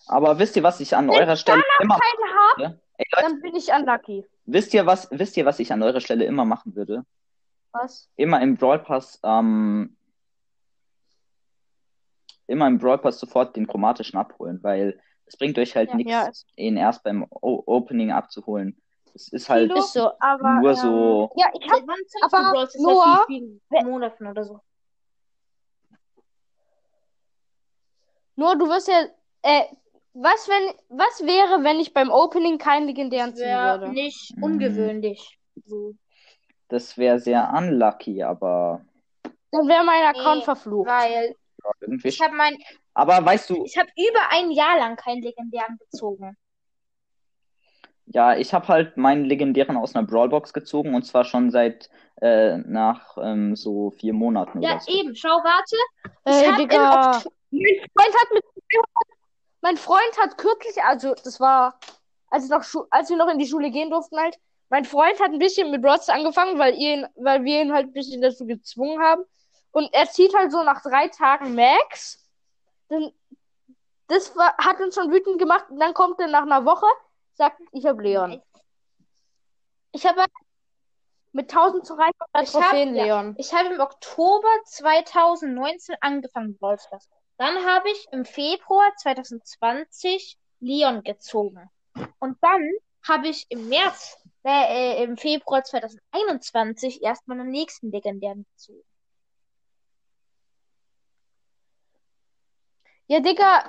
Aber 0.06 0.38
wisst 0.38 0.56
ihr, 0.56 0.62
was 0.62 0.80
ich 0.80 0.96
an 0.96 1.10
eurer 1.10 1.36
Stelle 1.36 1.62
immer 1.82 1.98
Keinen 1.98 2.34
hab, 2.34 2.58
mache? 2.58 2.80
Ey, 2.96 3.06
dann 3.20 3.40
bin 3.40 3.54
ich 3.54 3.68
unlucky. 3.68 4.24
wisst 4.46 4.72
ihr, 4.74 4.86
was, 4.86 5.08
wisst 5.10 5.36
ihr, 5.36 5.44
was 5.44 5.58
ich 5.60 5.70
an 5.70 5.82
eurer 5.82 6.00
Stelle 6.00 6.24
immer 6.24 6.44
machen 6.44 6.74
würde? 6.74 7.04
Was? 7.72 8.08
Immer 8.16 8.40
im 8.40 8.56
Brawl 8.56 8.78
Pass, 8.78 9.20
ähm, 9.22 9.96
immer 12.46 12.66
im 12.66 12.78
Brawl 12.78 12.98
Pass 12.98 13.20
sofort 13.20 13.54
den 13.54 13.66
chromatischen 13.66 14.18
abholen, 14.18 14.58
weil 14.62 14.98
es 15.26 15.36
bringt 15.36 15.58
euch 15.58 15.76
halt 15.76 15.90
Ja. 15.90 15.96
nichts, 15.96 16.10
Ja, 16.10 16.30
ihn 16.56 16.76
erst 16.78 17.02
beim 17.02 17.26
o 17.30 17.62
Opening 17.66 18.10
abzuholen. 18.10 18.80
Es 19.18 19.32
ist 19.32 19.48
halt 19.48 19.76
Ist 19.76 19.94
so, 19.94 20.12
aber. 20.20 20.60
nur 20.60 20.70
ähm, 20.70 20.76
so. 20.76 21.32
Ja, 21.34 21.50
ich 21.52 21.68
hab. 21.68 21.82
Aber 22.22 22.52
Brawl? 22.52 22.68
Noah, 22.76 23.26
Seit 23.68 23.84
Monaten 23.84 24.26
oder 24.28 24.44
so? 24.44 24.60
Nur 28.36 28.56
du 28.56 28.68
wirst 28.68 28.86
ja. 28.86 29.06
Äh, 29.42 29.64
was, 30.14 30.48
wenn. 30.48 30.72
Was 30.96 31.20
wäre, 31.26 31.64
wenn 31.64 31.80
ich 31.80 31.92
beim 31.92 32.10
Opening 32.10 32.58
keinen 32.58 32.86
legendären 32.86 33.34
ziehen 33.34 33.44
Wäre 33.46 33.80
würde? 33.80 33.92
nicht 33.92 34.36
Mhm. 34.36 34.42
ungewöhnlich. 34.44 35.38
So. 35.66 35.94
Das 36.68 36.96
wäre 36.96 37.18
sehr 37.18 37.52
unlucky, 37.56 38.22
aber 38.22 38.84
Dann 39.50 39.66
wäre 39.66 39.82
mein 39.84 40.04
Account 40.14 40.38
Nee, 40.38 40.44
verflucht. 40.44 40.88
Weil 40.88 41.34
ja, 41.64 41.70
irgendwie. 41.80 42.08
ich 42.08 42.20
habe 42.20 42.36
mein, 42.36 42.56
Aber 42.94 43.24
weißt 43.24 43.50
du, 43.50 43.64
ich 43.64 43.76
habe 43.76 43.88
über 43.96 44.20
ein 44.30 44.52
Jahr 44.52 44.78
lang 44.78 44.94
keinen 44.94 45.22
legendären 45.22 45.76
gezogen. 45.78 46.36
Ja, 48.12 48.36
ich 48.36 48.54
habe 48.54 48.68
halt 48.68 48.96
meinen 48.96 49.24
legendären 49.24 49.76
aus 49.76 49.94
einer 49.94 50.06
Brawlbox 50.06 50.52
gezogen 50.52 50.94
und 50.94 51.04
zwar 51.04 51.24
schon 51.24 51.50
seit 51.50 51.90
äh, 52.20 52.58
nach 52.58 53.16
ähm, 53.20 53.54
so 53.54 53.90
vier 53.90 54.12
Monaten 54.12 54.60
Ja, 54.62 54.72
oder 54.72 54.80
so. 54.80 54.92
eben. 54.92 55.14
Schau, 55.14 55.28
warte. 55.44 55.76
Ey, 56.24 56.42
Ich 56.42 56.48
hab 56.48 56.56
Digga. 56.56 57.22
Mein 57.50 57.62
Freund 57.94 58.14
hat 58.20 58.34
mit 58.34 58.44
mein 59.60 59.76
Freund 59.76 60.18
hat 60.22 60.38
kürzlich, 60.38 60.82
also 60.84 61.14
das 61.14 61.40
war, 61.40 61.78
als, 62.30 62.44
ich 62.44 62.50
noch 62.50 62.62
Schu 62.62 62.84
als 62.90 63.10
wir 63.10 63.16
noch 63.16 63.28
in 63.28 63.38
die 63.38 63.46
Schule 63.46 63.70
gehen 63.70 63.90
durften 63.90 64.16
halt, 64.18 64.38
mein 64.70 64.84
Freund 64.84 65.18
hat 65.20 65.30
ein 65.32 65.38
bisschen 65.38 65.70
mit 65.70 65.84
Rods 65.84 66.08
angefangen, 66.08 66.58
weil, 66.58 66.74
ihr 66.74 66.94
ihn, 66.94 67.06
weil 67.16 67.44
wir 67.44 67.62
ihn 67.62 67.72
halt 67.72 67.86
ein 67.86 67.92
bisschen 67.92 68.20
dazu 68.20 68.46
gezwungen 68.46 69.00
haben. 69.00 69.22
Und 69.70 69.88
er 69.92 70.06
zieht 70.10 70.34
halt 70.34 70.52
so 70.52 70.62
nach 70.62 70.82
drei 70.82 71.08
Tagen 71.08 71.54
Max. 71.54 72.28
Dann, 72.88 73.10
das 74.08 74.36
war, 74.36 74.54
hat 74.58 74.80
uns 74.80 74.94
schon 74.94 75.10
wütend 75.10 75.38
gemacht. 75.38 75.66
Und 75.70 75.80
dann 75.80 75.94
kommt 75.94 76.20
er 76.20 76.28
nach 76.28 76.42
einer 76.42 76.64
Woche, 76.66 76.86
sagt, 77.38 77.60
ich 77.72 77.86
hab 77.86 77.98
Leon. 78.00 78.42
ich 79.92 80.04
habe 80.06 80.24
Mit 81.32 81.50
1000 81.50 81.86
zu 81.86 81.94
300 81.94 82.14
Ich 82.42 82.54
hab- 82.54 82.62
Trophäen, 82.62 82.94
ja. 82.96 83.04
Leon. 83.04 83.34
Ich 83.38 83.52
habe 83.54 83.68
im 83.74 83.80
Oktober 83.80 84.48
2019 84.66 85.96
angefangen 86.00 86.56
Stars. 86.56 87.08
Dann 87.36 87.64
habe 87.64 87.88
ich 87.90 88.06
im 88.12 88.24
Februar 88.24 88.90
2020 88.96 90.36
Leon 90.60 91.02
gezogen. 91.04 91.70
Und 92.18 92.38
dann 92.42 92.68
habe 93.06 93.28
ich 93.28 93.46
im 93.50 93.68
März, 93.68 94.16
äh, 94.44 95.00
äh, 95.00 95.04
im 95.04 95.16
Februar 95.16 95.62
2021 95.62 97.02
erst 97.02 97.28
meinen 97.28 97.50
nächsten 97.50 97.90
legendären 97.92 98.44
gezogen. 98.52 98.82
Ja, 103.06 103.20
Digga, 103.20 103.64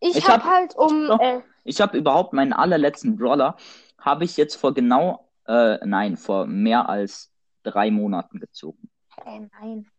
ich, 0.00 0.16
Ich 0.16 0.28
hab, 0.28 0.44
hab- 0.44 0.50
halt 0.50 0.76
um, 0.76 1.10
äh, 1.20 1.42
Ich 1.64 1.80
habe 1.80 1.98
überhaupt 1.98 2.32
meinen 2.32 2.52
allerletzten 2.52 3.16
Brawler, 3.16 3.56
habe 3.98 4.24
ich 4.24 4.36
jetzt 4.36 4.56
vor 4.56 4.74
genau, 4.74 5.28
äh, 5.46 5.78
nein, 5.86 6.16
vor 6.16 6.46
mehr 6.46 6.88
als 6.88 7.32
drei 7.62 7.90
Monaten 7.90 8.40
gezogen. 8.40 8.88
Äh, 9.24 9.40
nein. 9.60 9.90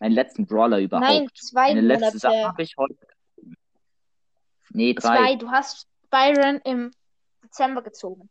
Meinen 0.00 0.12
letzten 0.12 0.46
Brawler 0.46 0.80
überhaupt. 0.80 1.08
Nein, 1.08 1.28
zwei 1.34 1.68
Meine 1.68 1.80
letzte 1.80 2.18
Sache 2.18 2.32
Monate. 2.34 2.48
habe 2.48 2.62
ich 2.62 2.76
heute. 2.76 2.96
Nee, 4.70 4.92
drei. 4.94 5.16
Zwei. 5.16 5.36
Du 5.36 5.50
hast 5.50 5.86
Byron 6.10 6.60
im 6.64 6.90
Dezember 7.42 7.82
gezogen. 7.82 8.28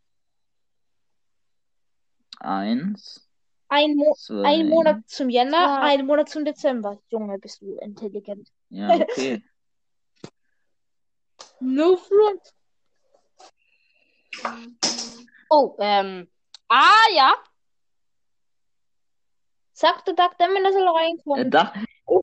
Eins, 2.40 3.26
Ein, 3.70 3.96
Mo 3.96 4.14
zwei. 4.18 4.44
ein 4.44 4.68
Monat 4.68 4.98
zum 5.08 5.30
Jänner, 5.30 5.80
Zwei. 5.80 5.94
ein 5.94 6.06
Monat 6.06 6.30
zum 6.30 6.44
Dezember. 6.44 7.00
Junge, 7.10 7.40
bist 7.40 7.62
du 7.62 7.78
intelligent. 7.78 8.50
Ja, 8.70 8.90
okay. 8.96 9.42
No 11.66 11.96
front. 11.98 12.42
oh, 15.50 15.76
ähm, 15.80 16.30
ah, 16.70 17.06
ja. 17.16 17.36
Sag 19.74 20.04
du 20.06 20.14
Duck, 20.14 20.38
damit 20.38 20.64
er 20.64 20.74
soll 20.74 20.84
Äh, 20.84 20.90
reinkommen. 20.90 21.52
da. 21.52 21.74
Oh. 22.06 22.22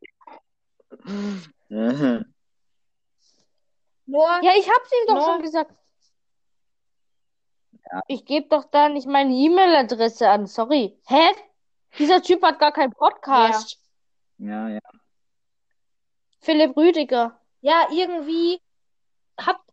Nur, 4.07 4.26
Ja, 4.42 4.53
ich 4.59 4.68
hab's 4.68 4.90
ihm 4.92 5.07
doch 5.09 5.14
No. 5.16 5.24
schon 5.24 5.42
gesagt. 5.42 5.72
Ja. 7.92 8.03
Ich 8.09 8.24
gebe 8.24 8.48
doch 8.48 8.64
da 8.70 8.88
nicht 8.88 9.07
meine 9.07 9.33
E-Mail-Adresse 9.35 10.29
an. 10.29 10.46
Sorry. 10.46 11.00
Hä? 11.07 11.31
Dieser 11.98 12.22
Typ 12.22 12.42
hat 12.42 12.59
gar 12.59 12.72
keinen 12.72 12.92
Podcast. 12.92 13.79
Ja, 14.38 14.68
ja. 14.68 14.81
Philipp 16.40 16.76
Rüdiger. 16.76 17.40
ja, 17.62 17.88
irgendwie 17.92 18.61
habt, 19.46 19.68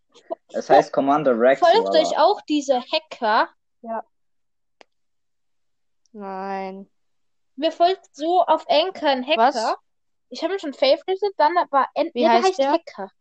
Das 0.49 0.69
heißt 0.69 0.91
Commander 0.93 1.37
Rex. 1.39 1.59
folgt 1.59 1.87
aber- 1.89 1.99
euch 1.99 2.17
auch 2.17 2.41
diese 2.41 2.81
Hacker. 2.81 3.49
Nein. 6.13 6.89
Mir 7.55 7.71
folgt 7.71 8.15
so 8.15 8.41
auf 8.43 8.65
Anchor 8.69 9.09
ein 9.09 9.25
Hacker. 9.25 9.37
Was? 9.37 9.75
Ich 10.29 10.43
habe 10.43 10.53
ihn 10.53 10.59
schon 10.59 10.73
favorited, 10.73 11.33
dann 11.37 11.57
aber 11.57 11.87
en- 11.93 12.11
Wie 12.13 12.21
ja, 12.21 12.29
der 12.29 12.37
heißt 12.39 12.47
heißt 12.49 12.59
der? 12.59 12.71
Hacker. 12.73 13.11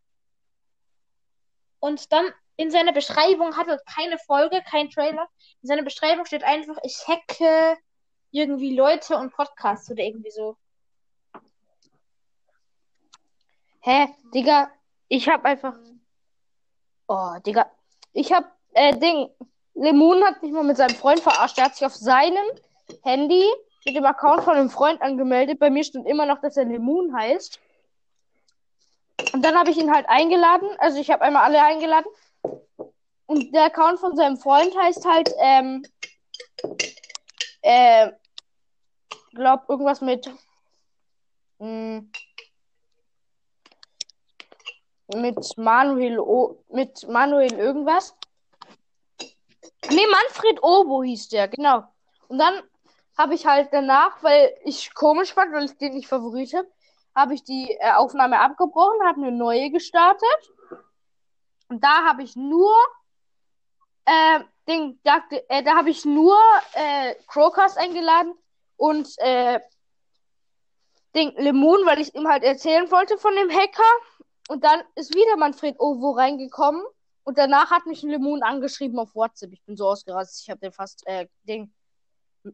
Und 1.79 2.11
dann 2.13 2.33
in 2.57 2.71
seiner 2.71 2.93
Beschreibung 2.93 3.57
hat 3.57 3.69
er 3.69 3.79
keine 3.81 4.19
Folge, 4.19 4.63
kein 4.63 4.89
Trailer. 4.91 5.29
In 5.63 5.69
seiner 5.69 5.83
Beschreibung 5.83 6.25
steht 6.25 6.43
einfach, 6.43 6.77
ich 6.83 7.07
hacke 7.07 7.77
irgendwie 8.31 8.75
Leute 8.75 9.17
und 9.19 9.33
Podcasts 9.35 9.91
oder 9.91 10.03
irgendwie 10.03 10.31
so. 10.31 10.57
Hä? 13.81 14.09
Digga, 14.35 14.71
ich 15.09 15.29
hab 15.29 15.45
einfach. 15.45 15.77
Oh, 17.09 17.35
Digga. 17.45 17.71
Ich 18.13 18.33
hab, 18.33 18.45
äh, 18.73 18.97
Ding. 18.97 19.29
Lemon 19.75 20.25
hat 20.25 20.43
mich 20.43 20.53
mal 20.53 20.65
mit 20.65 20.77
seinem 20.77 20.97
Freund 20.97 21.21
verarscht. 21.21 21.57
Der 21.57 21.67
hat 21.67 21.77
sich 21.77 21.87
auf 21.87 21.95
seinem 21.95 22.45
Handy 23.03 23.45
mit 23.85 23.95
dem 23.95 24.07
Account 24.07 24.43
von 24.43 24.55
einem 24.55 24.71
Freund 24.71 25.03
angemeldet. 25.03 25.59
Bei 25.59 25.71
mir 25.71 25.85
stimmt 25.85 26.09
immer 26.09 26.27
noch, 26.27 26.41
dass 26.41 26.57
er 26.57 26.65
Lemon 26.65 27.15
heißt. 27.15 27.61
Und 29.33 29.45
dann 29.45 29.57
habe 29.57 29.71
ich 29.71 29.77
ihn 29.77 29.95
halt 29.95 30.09
eingeladen. 30.09 30.69
Also 30.79 30.99
ich 30.99 31.11
habe 31.11 31.23
einmal 31.23 31.45
alle 31.45 31.63
eingeladen. 31.63 32.11
Und 33.27 33.55
der 33.55 33.65
Account 33.65 34.01
von 34.01 34.17
seinem 34.17 34.37
Freund 34.37 34.75
heißt 34.77 35.05
halt, 35.05 35.31
ähm, 35.39 35.85
äh, 37.63 38.13
glaub 39.35 39.69
irgendwas 39.69 40.01
mit, 40.01 40.31
mh, 41.59 42.03
mit 45.15 45.57
Manuel 45.57 46.19
o 46.19 46.59
mit 46.69 47.09
Manuel 47.09 47.53
irgendwas. 47.53 48.17
Nee, 49.89 50.07
Manfred 50.07 50.63
Obo 50.63 51.03
hieß 51.03 51.29
der, 51.29 51.49
genau. 51.49 51.85
Und 52.29 52.39
dann 52.39 52.63
habe 53.17 53.35
ich 53.35 53.47
halt 53.47 53.69
danach, 53.73 54.23
weil 54.23 54.55
ich 54.65 54.93
komisch 54.95 55.33
fand, 55.33 55.53
weil 55.53 55.65
ich 55.65 55.79
den 55.79 55.95
nicht 55.95 56.09
favorit 56.09 56.55
habe, 56.55 56.69
habe 57.15 57.35
ich 57.35 57.45
die 57.45 57.71
äh, 57.81 57.93
Aufnahme 57.93 58.41
abgebrochen, 58.41 59.07
habe 59.07 59.23
eine 59.23 59.33
neue 59.33 59.71
gestartet. 59.71 60.53
Und 61.69 61.83
da 61.83 62.05
habe 62.05 62.23
ich 62.23 62.37
nur 62.37 62.75
äh, 64.05 64.41
Ding, 64.69 64.99
da, 65.05 65.23
äh, 65.49 65.63
da 65.63 65.77
habe 65.77 65.91
ich 65.91 66.05
nur 66.05 66.39
äh, 66.75 67.15
Crowcast 67.29 67.79
eingeladen 67.79 68.35
und 68.77 69.09
äh, 69.19 69.61
Ding 71.15 71.33
Lemon, 71.37 71.87
weil 71.87 72.01
ich 72.01 72.15
ihm 72.15 72.29
halt 72.29 72.43
erzählen 72.43 72.91
wollte 72.91 73.17
von 73.17 73.35
dem 73.35 73.51
Hacker. 73.51 73.83
Und 74.49 74.65
dann 74.65 74.83
ist 74.95 75.15
wieder 75.15 75.37
Manfred 75.37 75.79
Ovo 75.81 76.13
reingekommen. 76.13 76.85
Und 77.25 77.39
danach 77.39 77.71
hat 77.71 77.87
mich 77.87 78.03
ein 78.05 78.11
Lemon 78.11 78.43
angeschrieben 78.43 78.99
auf 78.99 79.15
WhatsApp. 79.15 79.53
Ich 79.53 79.63
bin 79.65 79.77
so 79.77 79.89
ausgerastet. 79.89 80.43
Ich 80.43 80.51
habe 80.51 80.61
den 80.61 80.73
fast 80.73 81.05
äh, 81.07 81.27
Ding 81.43 81.73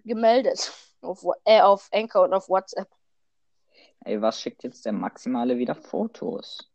gemeldet. 0.04 0.72
Auf, 1.02 1.26
äh, 1.42 1.60
auf 1.60 1.88
Anchor 1.92 2.22
und 2.22 2.32
auf 2.32 2.48
WhatsApp. 2.48 2.88
Ey, 4.04 4.22
was 4.22 4.40
schickt 4.40 4.62
jetzt 4.62 4.86
der 4.86 4.92
Maximale 4.92 5.58
wieder 5.58 5.74
Fotos? 5.74 6.70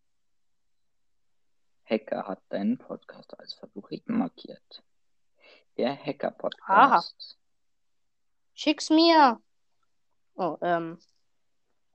Hacker 1.85 2.27
hat 2.27 2.41
deinen 2.49 2.77
Podcast 2.77 3.39
als 3.39 3.53
Favoriten 3.53 4.17
markiert. 4.17 4.83
Der 5.77 5.95
Hacker-Podcast. 5.95 7.37
Schick's 8.53 8.89
mir. 8.89 9.41
Oh, 10.35 10.57
ähm. 10.61 10.99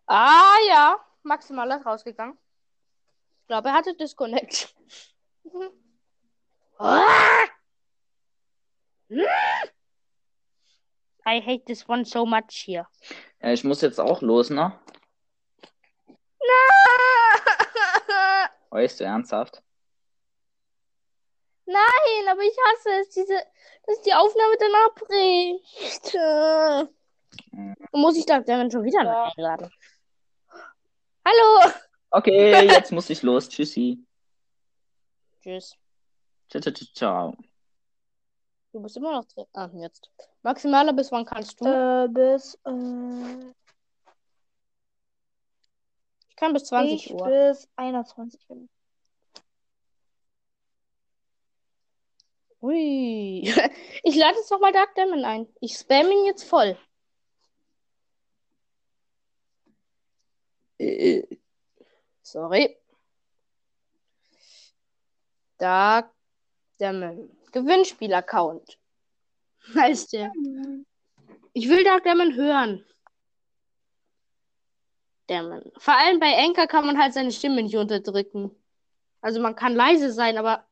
Ah 0.07 0.57
ja. 0.69 0.99
Maximal 1.23 1.71
ist 1.71 1.85
rausgegangen. 1.85 2.39
Ich 3.53 3.55
glaube, 3.55 3.69
er 3.69 3.75
hatte 3.75 3.95
Disconnect. 3.95 4.75
Ah! 6.79 7.45
I 11.27 11.39
hate 11.39 11.67
this 11.67 11.87
one 11.87 12.07
so 12.07 12.25
much 12.25 12.65
here. 12.65 12.87
Ja, 13.43 13.53
ich 13.53 13.63
muss 13.63 13.83
jetzt 13.83 14.01
auch 14.01 14.23
los, 14.23 14.49
ne? 14.49 14.73
Weißt 18.71 19.01
du 19.01 19.05
ernsthaft? 19.05 19.63
Nein, 21.67 22.29
aber 22.31 22.41
ich 22.41 22.57
hasse 22.57 22.89
es, 23.03 23.11
diese, 23.11 23.35
dass 23.87 24.01
die 24.01 24.15
Aufnahme 24.15 24.57
dann 24.59 24.75
abbricht. 24.87 26.15
Äh. 26.15 26.87
Muss 27.93 28.17
ich 28.17 28.25
dann 28.25 28.45
dann 28.47 28.71
schon 28.71 28.83
wieder 28.83 29.05
Ja. 29.05 29.31
einladen? 29.37 29.71
Hallo. 31.27 31.73
Okay, 32.15 32.67
jetzt 32.67 32.93
muss 32.93 33.09
ich 33.09 33.23
los. 33.23 33.49
Tschüssi. 33.49 33.99
Tschüss. 35.41 35.75
Ciao, 36.51 36.61
ciao, 36.61 36.87
ciao. 36.95 37.37
Du 38.73 38.83
bist 38.83 38.99
immer 38.99 39.13
noch 39.13 39.25
drin. 39.25 39.47
Ah, 39.55 39.71
jetzt. 39.75 40.11
Maximaler 40.43 40.93
bis 40.93 41.11
wann 41.11 41.25
kannst 41.25 41.59
du? 41.59 41.65
Äh, 41.65 42.09
bis, 42.09 42.55
äh, 42.67 43.53
ich 46.29 46.37
kann 46.37 46.53
bis 46.53 46.65
20 46.65 47.07
ich 47.07 47.15
Uhr. 47.15 47.27
bis 47.27 47.67
21 47.77 48.41
Uhr. 48.51 48.69
Ui. 52.61 53.43
Ich 54.05 54.17
lade 54.17 54.37
jetzt 54.37 54.51
nochmal 54.51 54.73
Dark 54.73 54.95
Demon 54.97 55.25
ein. 55.25 55.49
Ich 55.61 55.75
spam 55.79 56.11
ihn 56.11 56.27
jetzt 56.27 56.45
voll. 56.45 56.77
Äh, 60.79 61.23
Sorry. 62.33 62.79
Dark 65.59 66.11
Demon. 66.81 67.29
Gewinnspiel-Account. 67.53 68.79
Heißt 69.75 70.15
der. 70.15 70.33
Ich 71.53 71.69
will 71.69 71.85
Dark 71.85 72.05
Demon 72.05 72.35
hören. 72.35 72.87
Demon. 75.29 75.71
Vor 75.77 75.95
allem 75.95 76.21
bei 76.21 76.39
Anchor 76.39 76.67
kann 76.67 76.87
man 76.87 76.99
halt 76.99 77.13
seine 77.13 77.33
Stimme 77.33 77.63
nicht 77.63 77.77
unterdrücken. 77.77 78.51
Also 79.21 79.39
man 79.39 79.55
kann 79.55 79.75
leise 79.75 80.11
sein, 80.11 80.39
aber 80.39 80.67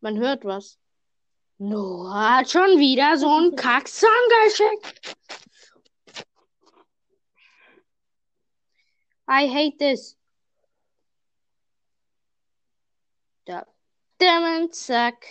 man 0.00 0.18
hört 0.18 0.44
was. 0.44 0.80
Noah 1.58 2.38
hat 2.38 2.50
schon 2.50 2.80
wieder 2.80 3.16
so 3.16 3.30
einen 3.30 3.54
Kacksong 3.54 4.10
geschickt. 4.44 5.16
I 9.30 9.48
hate 9.48 9.76
this. 9.78 10.17
Da. 13.48 13.66
Demon, 14.20 14.70
zack. 14.72 15.24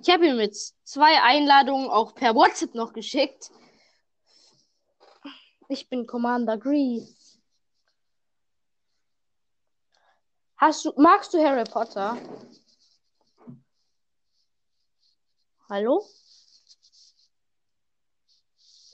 Ich 0.00 0.10
habe 0.10 0.26
ihm 0.26 0.40
jetzt 0.40 0.74
zwei 0.84 1.22
Einladungen 1.22 1.88
auch 1.88 2.16
per 2.16 2.34
WhatsApp 2.34 2.74
noch 2.74 2.92
geschickt. 2.92 3.52
Ich 5.68 5.88
bin 5.88 6.04
Commander 6.04 6.58
Grease. 6.58 7.14
Hast 10.56 10.84
du, 10.84 10.92
magst 10.96 11.32
du 11.32 11.38
Harry 11.38 11.62
Potter? 11.62 12.18
Hallo? 15.68 16.04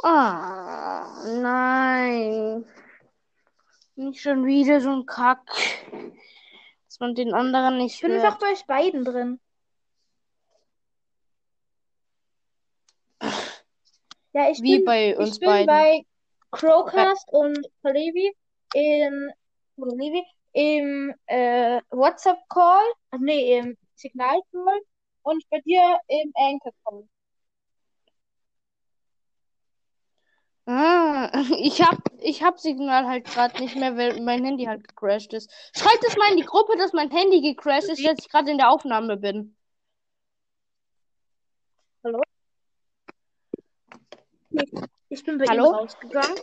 Ah, 0.03 1.25
nein. 1.25 2.67
Nicht 3.97 4.21
schon 4.21 4.45
wieder 4.45 4.83
so 4.83 4.91
ein 4.91 5.07
Kack. 5.07 5.51
Dass 6.99 7.07
man 7.07 7.15
den 7.15 7.33
anderen 7.33 7.79
nicht 7.79 7.95
Ich 7.95 8.01
bin 8.01 8.11
hört. 8.11 8.25
einfach 8.25 8.39
bei 8.41 8.51
euch 8.51 8.67
beiden 8.67 9.05
drin. 9.05 9.41
Ja, 14.33 14.51
ich 14.51 14.61
Wie 14.63 14.79
bin, 14.79 14.85
bei 14.85 15.11
ich 15.13 15.17
uns 15.17 15.39
bin 15.39 15.49
beiden. 15.49 15.67
bei 15.67 16.05
Crowcast 16.51 17.29
und 17.33 17.59
Levi 17.85 18.35
in, 18.75 19.33
Levi 19.77 20.25
im 20.53 21.15
äh, 21.27 21.81
WhatsApp-Call, 21.91 22.85
also 23.11 23.25
nee, 23.25 23.59
im 23.59 23.77
Signal-Call 23.95 24.81
und 25.23 25.49
bei 25.51 25.61
dir 25.61 26.01
im 26.09 26.33
Anchor-Call. 26.35 27.09
Ah, 30.71 31.31
ich 31.59 31.81
hab, 31.81 31.97
ich 32.19 32.43
hab 32.43 32.61
Signal 32.61 33.07
halt 33.07 33.25
gerade 33.25 33.59
nicht 33.59 33.75
mehr, 33.75 33.97
weil 33.97 34.21
mein 34.21 34.45
Handy 34.45 34.67
halt 34.67 34.87
gecrashed 34.87 35.33
ist. 35.33 35.51
Schreibt 35.75 36.05
es 36.07 36.15
mal 36.19 36.31
in 36.31 36.37
die 36.37 36.45
Gruppe, 36.45 36.77
dass 36.77 36.93
mein 36.93 37.11
Handy 37.11 37.41
gecrashed 37.41 37.89
ist, 37.89 38.05
dass 38.05 38.19
ich 38.19 38.29
gerade 38.29 38.51
in 38.51 38.59
der 38.59 38.69
Aufnahme 38.69 39.17
bin. 39.17 39.57
Ich 45.09 45.25
bin 45.25 45.39
bei 45.39 45.45
ihm 45.45 45.51
Hallo? 45.53 45.71
rausgegangen. 45.71 46.37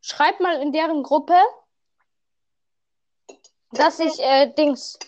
Schreibt 0.00 0.40
mal 0.40 0.62
in 0.62 0.72
deren 0.72 1.02
Gruppe, 1.02 1.38
dass 3.72 3.98
ich, 3.98 4.18
äh, 4.20 4.50
Dings, 4.54 4.98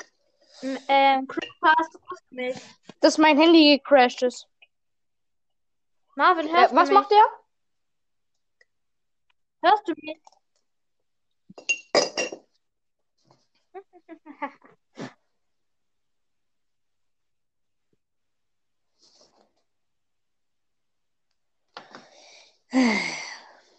Ähm, 0.63 1.27
du 1.95 1.99
mich? 2.31 2.57
dass 3.01 3.19
mein 3.19 3.39
Handy 3.39 3.77
gecrashed 3.79 4.23
ist. 4.23 4.47
Marvin, 6.17 6.49
Äh, 6.49 6.53
hörst 6.53 6.75
was 6.75 6.89
du 6.89 6.95
mich? 6.95 7.01
macht 7.01 7.11
der? 7.11 7.25
Hörst 9.63 9.89
du 9.89 9.93
mich? 9.97 10.19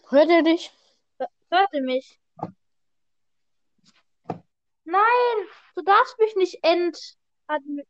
Hört 0.10 0.30
er 0.30 0.44
dich? 0.44 0.72
Hört 1.50 1.74
ihr 1.74 1.82
mich? 1.82 2.20
Nein, 4.91 5.47
du 5.75 5.84
darfst 5.84 6.19
mich 6.19 6.36
nicht 6.36 6.60
entatmen. 6.63 7.86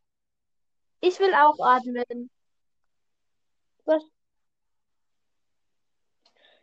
Ich 1.00 1.20
will 1.20 1.34
auch 1.34 1.58
atmen. 1.60 2.30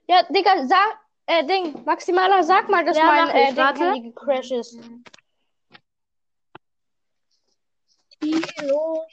Ja, 0.06 0.22
Digga, 0.30 0.66
sag, 0.68 1.00
äh, 1.26 1.44
Ding, 1.44 1.84
Maximaler, 1.84 2.44
sag 2.44 2.68
mal, 2.68 2.84
dass 2.84 2.96
Ja, 2.96 3.04
mein 3.04 3.28
äh, 3.30 3.50
ich, 3.50 3.54
Ding 3.78 4.04
gecrashed 4.04 4.52
ist. 4.52 4.78
Kilo. 8.20 9.06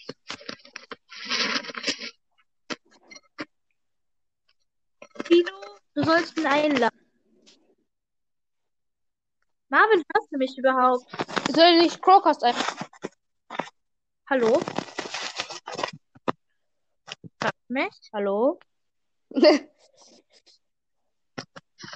Kilo, 5.24 5.78
du 5.96 6.04
sollst 6.04 6.38
ihn 6.38 6.46
einladen. 6.46 7.05
Marvin, 9.70 10.04
hörst 10.14 10.32
du 10.32 10.38
mich 10.38 10.58
überhaupt? 10.58 11.06
Soll 11.52 11.82
ich 11.86 12.00
Crowcast 12.02 12.44
ein? 12.44 12.56
Hallo? 14.30 14.60
Hörst 17.42 17.56
du 17.68 17.74
mich? 17.74 18.10
Hallo? 18.14 18.60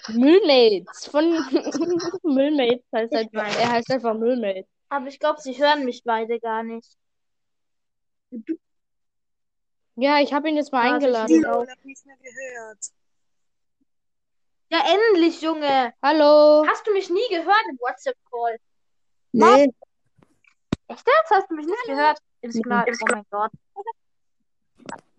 Müllmates 0.10 1.08
von 1.08 1.24
Müllmates 2.24 2.84
heißt 2.94 3.14
weiß. 3.14 3.56
er 3.58 3.72
heißt 3.72 3.92
einfach 3.92 4.14
Müllmates. 4.16 4.66
Aber 4.90 5.08
ich 5.08 5.20
glaube, 5.20 5.40
sie 5.42 5.54
hören 5.58 5.86
mich 5.86 6.04
beide 6.04 6.40
gar 6.40 6.64
nicht. 6.64 6.98
Ja, 9.96 10.20
ich 10.20 10.34
habe 10.34 10.50
ihn 10.50 10.56
jetzt 10.56 10.72
mal 10.72 10.88
Ja, 10.88 10.94
eingeladen. 10.96 11.40
ich 11.40 11.46
auch. 11.48 11.68
hab 11.68 11.86
nicht 11.86 12.06
mehr 12.06 12.18
gehört. 12.18 12.80
Ja, 14.72 14.80
endlich, 14.88 15.42
Junge. 15.42 15.94
Hallo? 16.02 16.66
Hast 16.68 16.86
du 16.86 16.94
mich 16.94 17.10
nie 17.10 17.28
gehört 17.30 17.64
im 17.70 17.78
WhatsApp-Call? 17.80 18.58
Nee, 19.32 19.64
Echt 20.88 21.06
jetzt? 21.08 21.30
Hast 21.32 21.50
du 21.50 21.56
mich 21.56 21.66
nicht 21.66 21.84
gehört? 21.86 22.20
Im 22.42 22.52
Signal. 22.52 22.86
Oh 22.88 23.06
mein 23.12 23.24
Gott. 23.30 23.52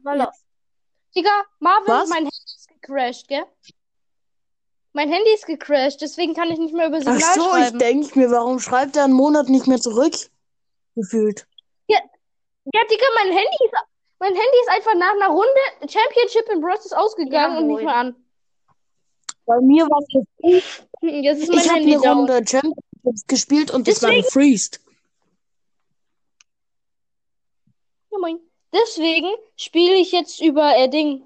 Mal 0.03 0.19
Ja. 0.19 0.25
los. 0.25 0.35
Digga, 1.15 1.45
Marvin, 1.59 1.89
Was? 1.95 2.09
mein 2.09 2.19
Handy 2.25 2.37
ist 2.45 2.69
gecrashed, 2.69 3.29
gell? 3.29 3.45
Mein 4.93 5.13
Handy 5.13 5.33
ist 5.35 5.47
gecrashed, 5.47 6.01
deswegen 6.01 6.35
kann 6.35 6.51
ich 6.51 6.59
nicht 6.59 6.75
mehr 6.75 6.87
über 6.89 6.97
ach 6.99 7.03
Signal 7.03 7.35
so, 7.35 7.57
ich 7.57 7.63
schreiben. 7.65 7.79
denke 7.79 8.19
mir, 8.19 8.31
warum 8.31 8.59
schreibt 8.61 8.97
er 8.97 9.05
einen 9.05 9.13
Monat 9.13 9.49
nicht 9.49 9.67
mehr 9.67 9.79
zurück? 9.81 10.15
Gefühlt. 10.97 11.47
Ja, 12.73 12.83
Digga, 12.85 13.07
mein 13.17 13.29
Handy 13.33 13.65
ist, 13.65 13.73
mein 14.19 14.35
Handy 14.35 14.59
ist 14.63 14.69
einfach 14.71 14.95
nach 14.95 15.13
einer 15.13 15.29
Runde 15.29 15.61
Championship 15.89 16.47
in 16.53 16.61
Bros. 16.61 16.93
ausgegangen 16.93 17.55
Ja, 17.55 17.59
und 17.61 17.67
nicht 17.69 17.83
mehr 17.85 17.97
an. 17.97 18.25
Bei 19.51 19.61
mir 19.61 19.85
war 19.87 19.99
es 20.01 20.63
Hm, 21.03 21.09
Jetzt 21.25 21.43
ist 21.43 21.49
mein 21.49 21.59
Ich 21.59 21.69
habe 21.69 21.81
eine 21.81 21.93
down. 22.01 22.19
Runde 22.19 22.45
Championships 22.47 23.27
gespielt 23.27 23.71
und 23.73 23.89
das 23.89 24.01
war 24.01 24.11
Deswegen- 24.11 24.27
gefreezed. 24.27 24.81
Ja, 28.13 28.19
moin. 28.21 28.39
Deswegen 28.73 29.29
spiele 29.57 29.97
ich 29.97 30.13
jetzt 30.13 30.41
über 30.41 30.77
äh, 30.77 30.89
Ding. 30.89 31.25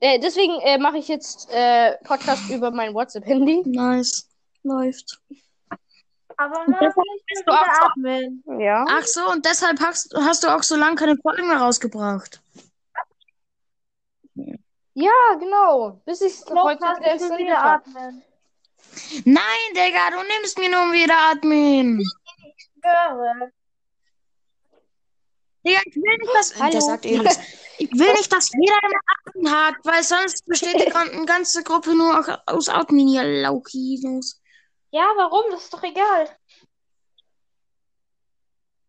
Äh, 0.00 0.18
deswegen 0.20 0.58
äh, 0.60 0.78
mache 0.78 0.96
ich 0.96 1.08
jetzt 1.08 1.50
äh, 1.50 1.98
Podcast 2.04 2.48
über 2.48 2.70
mein 2.70 2.94
WhatsApp-Handy. 2.94 3.62
Nice. 3.66 4.26
Läuft. 4.62 5.20
Aber 6.38 6.64
ich 6.66 7.24
bist 7.26 7.44
du 7.46 7.52
auch 7.52 7.66
atmen. 7.90 8.42
Ja. 8.58 8.86
Ach 8.88 9.04
so, 9.06 9.30
und 9.30 9.44
deshalb 9.44 9.80
hast, 9.80 10.14
hast 10.16 10.44
du 10.44 10.48
auch 10.54 10.62
so 10.62 10.76
lange 10.76 10.96
keine 10.96 11.16
Folgen 11.18 11.46
mehr 11.48 11.58
rausgebracht. 11.58 12.40
Ja, 14.34 14.54
genau. 15.38 16.00
Bis 16.04 16.20
ich 16.22 16.32
es 16.32 16.44
heute 16.50 16.84
ich 17.02 17.20
will 17.20 17.38
wieder 17.38 17.62
atmen. 17.62 18.22
Nein, 19.24 19.42
Digga, 19.74 20.10
du 20.10 20.22
nimmst 20.22 20.58
mir 20.58 20.70
nur 20.70 20.92
wieder 20.92 21.16
Admin. 21.30 22.00
Ich 22.00 22.68
schwöre. 22.80 23.52
Digga, 25.66 25.80
ich 25.84 25.96
will 25.96 26.16
nicht, 26.18 26.34
dass. 26.34 26.58
Hallo. 26.58 26.70
Der 26.70 26.80
sagt 26.80 27.04
eh 27.04 27.18
nichts. 27.18 27.38
Ich 27.78 27.90
will 27.92 28.12
nicht, 28.14 28.32
dass 28.32 28.50
jeder 28.52 28.78
immer 28.82 29.00
Admin 29.26 29.50
hat, 29.50 29.74
weil 29.84 30.02
sonst 30.02 30.46
besteht 30.46 30.80
die 30.80 30.90
gan- 30.90 31.26
ganze 31.26 31.62
Gruppe 31.62 31.94
nur 31.94 32.40
aus 32.46 32.68
Admin, 32.70 33.08
ihr 33.08 33.42
Laukinos. 33.42 34.40
Ja, 34.92 35.06
warum? 35.16 35.50
Das 35.50 35.64
ist 35.64 35.74
doch 35.74 35.82
egal. 35.82 36.30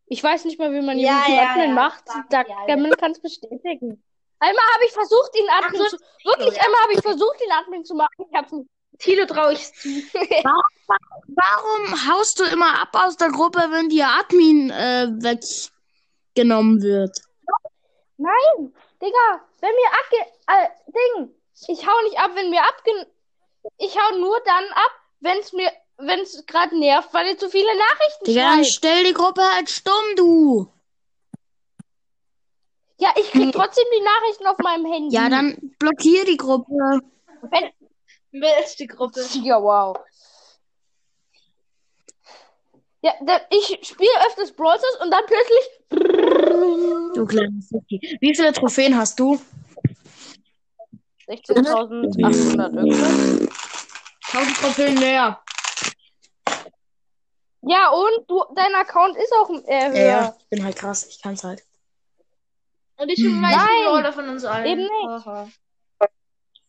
Ich 0.05 0.23
weiß 0.23 0.45
nicht 0.45 0.57
mal, 0.57 0.71
wie 0.71 0.79
man 0.81 0.97
Ja, 0.97 1.25
jemanden 1.27 1.33
ja, 1.35 1.49
Admin 1.49 1.69
ja. 1.69 1.73
macht. 1.75 2.03
Da, 2.29 2.43
Mann 2.77 2.91
kann 2.91 3.11
es 3.11 3.19
bestätigen. 3.21 4.01
Einmal 4.39 4.65
habe 4.73 4.85
ich 4.85 4.91
versucht, 4.91 5.35
ihn 5.35 5.49
Admin 5.49 5.81
so, 5.81 5.97
zu. 5.97 5.97
Wirklich, 6.23 6.55
ja. 6.55 6.63
einmal 6.63 6.81
habe 6.81 6.93
ich 6.93 7.01
versucht, 7.01 7.41
ihn 7.43 7.51
Admin 7.51 7.85
zu 7.85 7.95
machen. 7.95 8.13
Ich 8.17 8.37
hab's 8.37 8.51
nicht. 8.51 8.69
Tilo 8.99 9.25
traue 9.25 9.53
ich 9.53 9.73
zu. 9.73 9.89
Warum 11.27 12.07
haust 12.07 12.39
du 12.39 12.43
immer 12.45 12.81
ab 12.81 12.89
aus 12.93 13.17
der 13.17 13.29
Gruppe, 13.29 13.59
wenn 13.69 13.89
dir 13.89 14.07
Admin 14.07 14.71
äh, 14.71 15.07
weggenommen 15.09 16.81
wird? 16.81 17.17
Nein, 18.17 18.73
Digga, 19.01 19.41
wenn 19.61 19.75
mir 19.75 19.91
abge... 19.91 20.17
Äh, 20.47 20.69
Ding, 20.87 21.35
ich 21.67 21.87
hau 21.87 22.01
nicht 22.03 22.19
ab, 22.19 22.31
wenn 22.33 22.49
mir 22.49 22.63
abge... 22.63 23.07
Ich 23.77 23.97
hau 23.97 24.17
nur 24.17 24.39
dann 24.45 24.65
ab, 24.73 24.91
wenn 25.19 25.37
es 25.39 25.53
mir... 25.53 25.71
Wenn 25.99 26.19
es 26.19 26.45
gerade 26.45 26.77
nervt, 26.77 27.11
weil 27.11 27.25
ihr 27.25 27.37
zu 27.39 27.49
viele 27.49 27.75
Nachrichten 27.75 28.25
Digga, 28.25 28.53
schreibt. 28.53 28.67
stell 28.67 29.03
die 29.03 29.13
Gruppe 29.13 29.41
halt 29.41 29.67
stumm, 29.69 30.15
du. 30.15 30.71
Ja, 32.99 33.13
ich 33.15 33.31
krieg 33.31 33.51
trotzdem 33.53 33.85
die 33.95 34.03
Nachrichten 34.03 34.47
auf 34.47 34.57
meinem 34.57 34.85
Handy. 34.91 35.15
Ja, 35.15 35.29
dann 35.29 35.75
blockier 35.79 36.25
die 36.25 36.37
Gruppe. 36.37 37.01
Wenn... 37.41 37.71
Wer 38.31 38.63
ist 38.63 38.79
die 38.79 38.87
Gruppe? 38.87 39.25
Ja, 39.41 39.61
wow. 39.61 39.97
Ja, 43.01 43.13
da, 43.25 43.39
ich 43.49 43.79
spiele 43.83 44.09
öfters 44.27 44.51
Brawl 44.51 44.77
Stars 44.77 44.99
und 45.01 45.11
dann 45.11 45.23
plötzlich... 45.25 47.13
Du 47.15 47.25
kleines 47.25 47.69
Suki. 47.69 48.17
Wie 48.19 48.35
viele 48.35 48.51
Trophäen 48.51 48.97
hast 48.97 49.19
du? 49.19 49.39
16.800 51.27 52.75
irgendwas. 52.75 53.47
1000 54.33 54.57
Trophäen 54.57 54.99
mehr. 54.99 55.39
Ja, 57.61 57.89
und 57.89 58.29
du, 58.29 58.43
dein 58.55 58.73
Account 58.75 59.17
ist 59.17 59.33
auch 59.33 59.49
äh, 59.65 59.89
höher. 59.89 59.95
Ja, 59.95 60.05
ja, 60.05 60.35
ich 60.39 60.49
bin 60.49 60.63
halt 60.63 60.75
krass. 60.75 61.07
Ich 61.07 61.21
kann's 61.21 61.43
halt. 61.43 61.66
Und 62.97 63.09
ich 63.09 63.17
bin 63.21 63.39
meisten 63.39 63.59
Nein. 63.59 63.83
Brawler 63.85 64.13
von 64.13 64.29
uns 64.29 64.43
allen. 64.45 64.65
Eben 64.65 64.81
nicht. 64.81 65.25
Haha. 65.25 65.47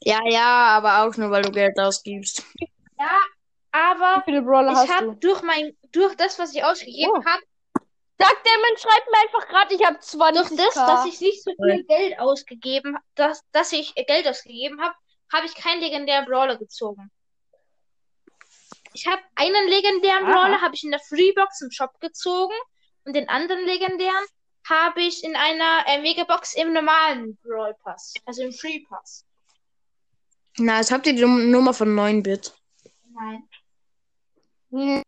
Ja, 0.04 0.20
ja, 0.28 0.66
aber 0.76 1.02
auch 1.04 1.16
nur, 1.16 1.30
weil 1.30 1.42
du 1.42 1.50
Geld 1.50 1.78
ausgibst. 1.78 2.42
Ja, 2.98 3.18
aber 3.72 4.20
Wie 4.26 4.30
viele 4.30 4.42
Brawler 4.42 4.84
ich 4.84 4.90
habe 4.90 5.06
du? 5.06 5.14
durch 5.14 5.42
mein 5.42 5.76
durch 5.92 6.14
das, 6.16 6.38
was 6.38 6.54
ich 6.54 6.62
ausgegeben 6.64 7.12
Oh. 7.12 7.24
habe, 7.24 7.42
Sag 8.20 8.42
der 8.42 8.52
Mensch, 8.66 8.80
schreibt 8.80 9.06
mir 9.12 9.18
einfach 9.20 9.48
gerade, 9.48 9.74
ich 9.74 9.86
habe 9.86 9.98
20 10.00 10.48
durch 10.48 10.60
das, 10.66 10.74
dass 10.74 11.06
ich 11.06 11.20
nicht 11.20 11.44
so 11.44 11.52
viel 11.52 11.84
Geld 11.84 12.18
ausgegeben 12.18 12.96
habe, 12.96 13.04
dass, 13.14 13.42
dass 13.52 13.70
ich 13.72 13.94
Geld 13.94 14.26
ausgegeben 14.26 14.80
habe, 14.82 14.94
habe 15.32 15.46
ich 15.46 15.54
keinen 15.54 15.80
legendären 15.80 16.24
Brawler 16.26 16.56
gezogen. 16.56 17.12
Ich 18.92 19.06
habe 19.06 19.22
einen 19.36 19.68
legendären 19.68 20.24
Aha. 20.24 20.32
Brawler 20.32 20.60
habe 20.60 20.74
ich 20.74 20.82
in 20.82 20.90
der 20.90 20.98
Freebox 21.00 21.60
im 21.60 21.70
Shop 21.70 22.00
gezogen 22.00 22.54
und 23.04 23.14
den 23.14 23.28
anderen 23.28 23.64
legendären 23.64 24.24
habe 24.68 25.00
ich 25.02 25.24
in 25.24 25.34
einer 25.36 25.84
äh, 25.86 26.00
Megabox 26.00 26.54
im 26.54 26.72
normalen 26.72 27.36
Brawl 27.42 27.74
Pass, 27.82 28.14
also 28.26 28.42
im 28.42 28.52
Free 28.52 28.80
Pass. 28.88 29.24
Na, 30.58 30.78
jetzt 30.78 30.90
habt 30.90 31.06
ihr 31.06 31.14
die 31.14 31.22
Num- 31.22 31.50
Nummer 31.50 31.72
von 31.72 31.88
9-Bit. 31.94 32.52
Nein. 33.14 33.48
Hm. 34.70 35.02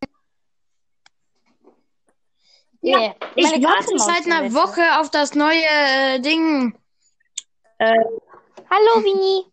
Ja, 2.82 2.98
Yeah. 2.98 3.14
Ich 3.34 3.44
warte 3.62 3.98
seit 3.98 4.24
einer 4.26 4.54
Woche 4.54 4.98
auf 5.00 5.10
das 5.10 5.34
neue 5.34 5.62
äh, 5.66 6.20
Ding. 6.20 6.72
Beispiel. 7.78 8.20
Hallo, 8.70 9.04
Vini. 9.04 9.44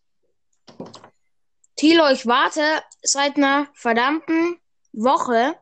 Tilo, 1.75 2.09
ich 2.09 2.25
warte 2.25 2.61
seit 3.01 3.35
einer 3.35 3.67
verdammten 3.73 4.59
Woche 4.93 5.55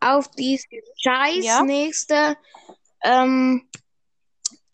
auf 0.00 0.30
die 0.32 0.60
scheiß 0.98 1.44
Ja? 1.44 1.62
nächste 1.62 2.36
ähm, 3.02 3.66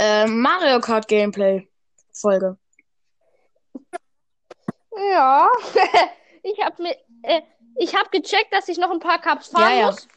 äh, 0.02 0.26
Mario 0.26 0.80
Kart 0.80 1.06
Gameplay 1.06 1.68
Folge. 2.12 2.58
Ja. 4.96 5.48
ich 6.42 6.60
habe 6.60 6.82
mir, 6.82 6.96
äh, 7.22 7.42
ich 7.76 7.94
habe 7.94 8.10
gecheckt, 8.10 8.52
dass 8.52 8.68
ich 8.68 8.78
noch 8.78 8.90
ein 8.90 8.98
paar 8.98 9.20
Cups 9.20 9.48
fahren 9.48 9.70
Ja, 9.70 9.80
ja. 9.80 9.86
muss. 9.86 10.08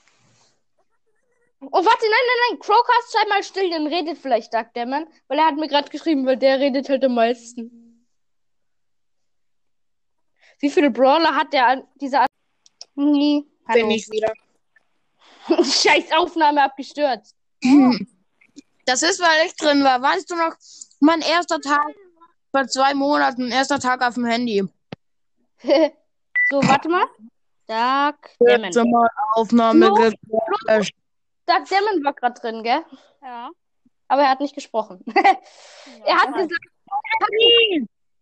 Oh, 1.62 1.84
warte, 1.84 2.04
nein, 2.04 2.12
nein, 2.12 2.38
nein. 2.50 2.60
Crowcast, 2.60 3.12
sei 3.12 3.30
mal 3.30 3.44
still, 3.44 3.70
dann 3.70 3.88
redet 3.88 4.18
vielleicht 4.18 4.52
sagt 4.52 4.76
der 4.76 4.86
Mann. 4.86 5.08
Weil 5.28 5.40
er 5.40 5.48
hat 5.48 5.56
mir 5.56 5.68
gerade 5.68 5.90
geschrieben, 5.90 6.26
weil 6.26 6.38
der 6.38 6.60
redet 6.60 6.90
halt 6.90 7.04
am 7.04 7.16
meisten. 7.16 7.82
Wie 10.60 10.70
viele 10.70 10.90
Brawler 10.90 11.36
hat 11.36 11.54
der 11.54 11.68
an 11.68 11.88
dieser 11.96 12.22
an 12.22 12.28
Nie. 12.96 13.46
Hallo. 13.68 13.82
Bin 13.82 13.92
ich 13.92 14.10
wieder. 14.10 14.34
Scheiß 15.64 16.12
Aufnahme 16.12 16.64
abgestürzt. 16.64 17.36
Das 18.86 19.02
ist, 19.02 19.20
weil 19.20 19.48
ich 19.48 19.56
drin 19.56 19.84
war. 19.84 20.02
Weißt 20.02 20.30
du 20.30 20.36
noch, 20.36 20.56
mein 21.00 21.22
erster 21.22 21.60
Tag 21.60 21.86
vor 22.52 22.68
zwei 22.68 22.94
Monaten, 22.94 23.52
erster 23.52 23.80
Tag 23.80 24.02
auf 24.02 24.14
dem 24.14 24.26
Handy. 24.26 24.64
so, 25.62 26.62
warte 26.64 26.90
mal. 26.90 27.06
Dark 27.68 28.30
Demon. 28.40 28.62
Letzte 28.62 28.86
Mal 28.86 29.10
Aufnahme 29.34 29.88
Flo? 29.88 30.12
Dark 31.46 31.66
Demon 31.68 32.04
war 32.04 32.14
gerade 32.14 32.40
drin, 32.40 32.64
gell? 32.64 32.86
Ja. 33.22 33.50
Aber 34.08 34.22
er 34.22 34.30
hat 34.30 34.40
nicht 34.40 34.54
gesprochen. 34.54 35.04
er 36.06 36.22
hat 36.22 36.34
gesagt, 36.34 36.66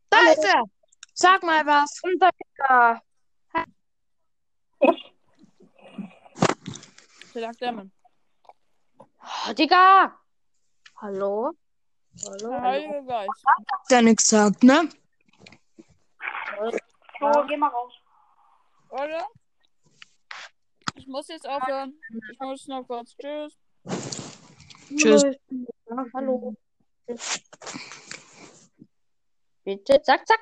Da 0.09 0.17
ist 0.31 0.45
er. 0.45 0.63
Sag 1.13 1.43
mal 1.43 1.65
was. 1.65 2.01
ja. 2.69 3.01
Vielleicht 7.31 7.61
Demon. 7.61 7.91
Oh, 8.97 9.53
Digga. 9.53 10.22
Hallo? 11.03 11.51
Der 12.39 12.61
Heilige 12.61 13.03
Geist. 13.03 13.43
Der 13.91 14.01
nichts 14.01 14.29
sagt, 14.29 14.63
ne? 14.63 14.87
So, 17.19 17.43
geh 17.45 17.57
mal 17.57 17.67
raus. 17.67 17.93
Oder? 18.89 19.27
Ich 20.95 21.05
muss 21.07 21.27
jetzt 21.27 21.45
aufhören. 21.45 21.99
Ich 22.31 22.39
muss 22.39 22.67
noch 22.69 22.87
kurz. 22.87 23.17
Tschüss. 23.17 23.59
Tschüss. 24.95 25.25
Hallo. 26.13 26.55
Bitte, 29.65 30.01
zack, 30.03 30.25
zack. 30.25 30.39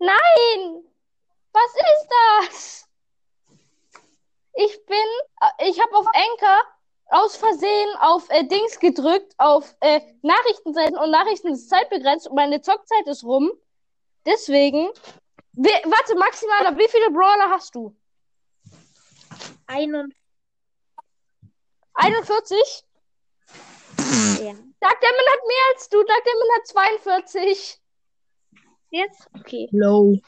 Nein! 0.00 0.82
Was 1.52 1.74
ist 1.76 2.08
das? 2.10 2.88
Ich 4.54 4.84
bin, 4.84 5.06
äh, 5.42 5.70
ich 5.70 5.80
habe 5.80 5.96
auf 5.96 6.06
Anchor 6.08 6.81
aus 7.12 7.36
Versehen 7.36 7.96
auf 8.00 8.28
äh, 8.30 8.44
Dings 8.44 8.78
gedrückt, 8.78 9.34
auf 9.36 9.76
äh, 9.80 10.00
Nachrichtenseiten 10.22 10.96
und 10.96 11.10
Nachrichten 11.10 11.48
ist 11.48 11.68
zeitbegrenzt 11.68 12.28
und 12.28 12.36
meine 12.36 12.62
Zockzeit 12.62 13.06
ist 13.06 13.22
rum. 13.22 13.52
Deswegen, 14.24 14.88
we 15.52 15.70
warte, 15.84 16.14
maximal, 16.16 16.76
wie 16.78 16.88
viele 16.88 17.10
Brawler 17.10 17.50
hast 17.50 17.74
du? 17.74 17.94
Ein 19.66 19.94
und 19.94 20.14
41? 21.94 22.58
ja. 24.42 24.54
Dark 24.80 25.00
Demon 25.00 25.26
hat 25.32 25.46
mehr 25.46 25.64
als 25.74 25.88
du, 25.90 26.02
Dark 26.04 26.24
Demon 26.24 26.48
hat 26.56 26.66
42. 26.66 27.78
Jetzt? 28.90 29.28
Okay. 29.38 29.68
Low. 29.72 30.18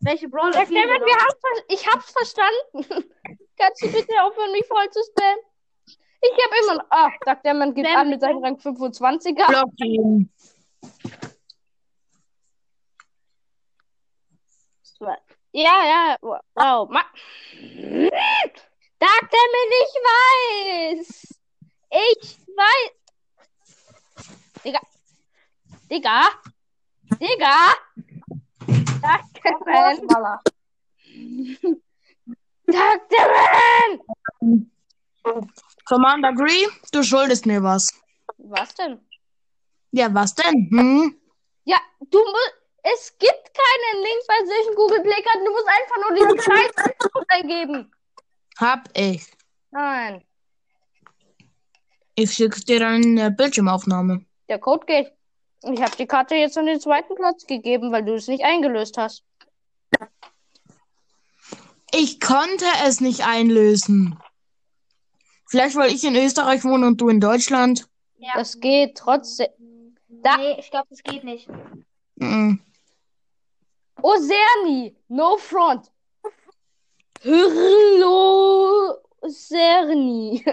Welche 0.00 0.28
Brawler 0.28 0.52
Dark 0.52 0.68
Demon, 0.68 0.86
wir 0.86 1.16
haben 1.16 1.64
ich 1.68 1.86
hab's 1.86 2.12
verstanden. 2.12 3.10
Kannst 3.58 3.82
du 3.82 3.88
bitte 3.88 4.22
aufhören, 4.22 4.52
mich 4.52 4.66
voll 4.66 4.88
zu 4.90 5.00
spammen? 5.02 5.49
Ich 6.22 6.32
hab 6.32 6.52
immer 6.62 6.74
noch. 6.74 6.86
Ah, 6.90 7.10
Dark 7.24 7.42
Demon 7.42 7.74
gibt 7.74 7.88
Spam 7.88 8.00
an 8.00 8.10
mit 8.10 8.20
seinem 8.20 8.44
Rang 8.44 8.56
25er. 8.56 9.46
Block 9.46 9.72
ihn. 9.78 10.30
Ja, 15.52 15.84
ja, 15.84 16.16
wow. 16.20 16.88
Ma 16.90 17.02
Dark 18.98 19.30
Demon, 19.30 19.70
ich 19.82 19.94
weiß. 20.06 21.38
Ich 21.90 22.38
weiß. 22.46 22.92
Digga. 24.62 24.80
Digga. 25.90 26.30
Digga. 27.18 27.74
Dark 29.00 29.24
Demon. 29.42 30.06
Dark 32.66 33.08
Demon. 33.08 34.70
Commander 35.90 36.32
Gree, 36.32 36.68
du 36.92 37.02
schuldest 37.02 37.46
mir 37.46 37.64
was. 37.64 37.92
Was 38.38 38.72
denn? 38.76 39.00
Ja, 39.90 40.14
was 40.14 40.36
denn? 40.36 40.68
Hm? 40.70 41.20
Ja, 41.64 41.78
du 41.98 42.18
musst. 42.18 42.54
Es 42.82 43.18
gibt 43.18 43.50
keinen 43.52 44.02
Link 44.04 44.22
bei 44.28 44.38
solchen 44.46 44.74
Google 44.76 45.02
Play 45.02 45.20
Karten. 45.20 45.44
Du 45.44 45.50
musst 45.50 45.66
einfach 45.66 45.96
nur 46.00 46.16
diesen 46.16 46.40
scheiß 46.52 46.96
Code 47.12 47.26
eingeben. 47.28 47.92
Hab 48.56 48.88
ich. 48.96 49.26
Nein. 49.72 50.24
Ich 52.14 52.34
schick's 52.34 52.64
dir 52.64 52.78
der 52.78 53.30
Bildschirmaufnahme. 53.30 54.24
Der 54.48 54.60
Code 54.60 54.86
geht. 54.86 55.12
Ich 55.64 55.82
habe 55.82 55.96
die 55.96 56.06
Karte 56.06 56.36
jetzt 56.36 56.56
an 56.56 56.66
den 56.66 56.80
zweiten 56.80 57.16
Platz 57.16 57.46
gegeben, 57.46 57.90
weil 57.90 58.04
du 58.04 58.14
es 58.14 58.28
nicht 58.28 58.44
eingelöst 58.44 58.96
hast. 58.96 59.24
Ich 61.92 62.20
konnte 62.20 62.66
es 62.86 63.00
nicht 63.00 63.26
einlösen. 63.26 64.16
Vielleicht, 65.50 65.74
weil 65.74 65.90
ich 65.92 66.04
in 66.04 66.14
Österreich 66.14 66.62
wohne 66.62 66.86
und 66.86 67.00
du 67.00 67.08
in 67.08 67.18
Deutschland. 67.18 67.88
Ja. 68.18 68.30
Das 68.36 68.60
geht 68.60 68.96
trotzdem. 68.96 69.48
Da- 70.08 70.36
Nee, 70.36 70.54
ich 70.60 70.70
glaube, 70.70 70.86
das 70.90 71.02
geht 71.02 71.24
nicht. 71.24 71.48
Mhm. 72.14 72.60
Oserni, 74.00 74.94
no 75.08 75.36
front. 75.38 75.90
Hyrlo 77.22 78.96
Serni. 79.26 80.40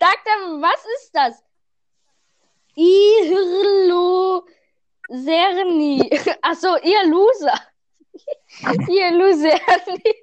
Sagt 0.00 0.26
er, 0.26 0.60
was 0.60 0.84
ist 0.96 1.10
das? 1.14 1.44
Ihirlo 2.74 4.44
Serni. 5.08 6.10
Achso, 6.42 6.76
ihr 6.82 7.06
Loser. 7.06 7.60
ihr 8.88 9.10
Loserni. 9.12 10.14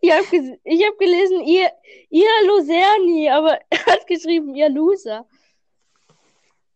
Ich 0.00 0.10
habe 0.10 0.58
ich 0.64 0.86
hab 0.86 0.98
gelesen, 0.98 1.42
ihr, 1.42 1.70
ihr 2.10 2.28
Loserni, 2.46 3.30
aber 3.30 3.58
er 3.70 3.86
hat 3.86 4.06
geschrieben, 4.06 4.54
ihr 4.54 4.68
Loser. 4.68 5.26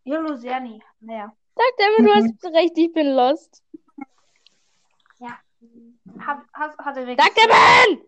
Jolo 0.04 0.36
Serni. 0.36 0.82
Naja. 1.00 1.32
Sagt 1.54 1.78
er, 1.78 2.04
du 2.04 2.12
hast 2.12 2.44
recht, 2.54 2.76
ich 2.76 2.92
bin 2.92 3.14
lost. 3.14 3.62
Hab, 6.26 6.44
hast, 6.52 6.78
hat 6.78 6.96
er 6.96 7.06
wirklich. 7.06 7.24
Sagt 7.24 7.38
er, 7.38 7.48
man! 7.48 8.00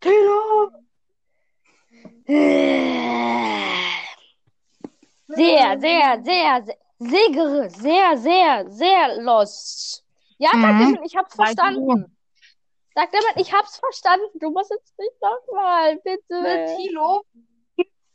Tilo! 0.00 0.70
Sehr, 5.28 5.78
sehr, 5.78 6.20
sehr, 6.22 6.64
sehr, 6.64 6.64
sehr, 6.98 7.70
sehr, 7.70 8.16
sehr, 8.16 8.70
sehr 8.70 9.22
lost. 9.22 10.04
Ja, 10.38 10.50
Mhm. 10.54 11.00
Ich 11.04 11.16
hab's 11.16 11.36
Weißt 11.38 11.58
du 12.96 13.00
verstanden. 13.00 13.12
Dackelmann, 13.12 13.34
ich 13.42 13.52
hab's 13.52 13.76
verstanden. 13.78 14.38
Du 14.40 14.50
musst 14.50 14.70
jetzt 14.70 14.98
nicht 14.98 15.12
nochmal, 15.20 15.96
bitte. 15.98 16.42
Ne, 16.42 16.76
Tilo. 16.76 17.24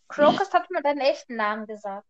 Crocus 0.07 0.51
hat 0.53 0.69
mir 0.71 0.81
deinen 0.81 0.99
echten 0.99 1.35
Namen 1.37 1.65
gesagt. 1.67 2.05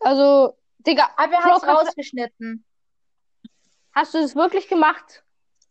Also, 0.00 0.56
Digga, 0.78 1.10
Aber 1.16 1.32
er 1.32 1.44
hat's 1.44 1.62
Crocus- 1.62 1.86
rausgeschnitten. 1.86 2.64
hast 3.92 4.14
du 4.14 4.18
es 4.18 4.34
wirklich 4.36 4.68
gemacht? 4.68 5.24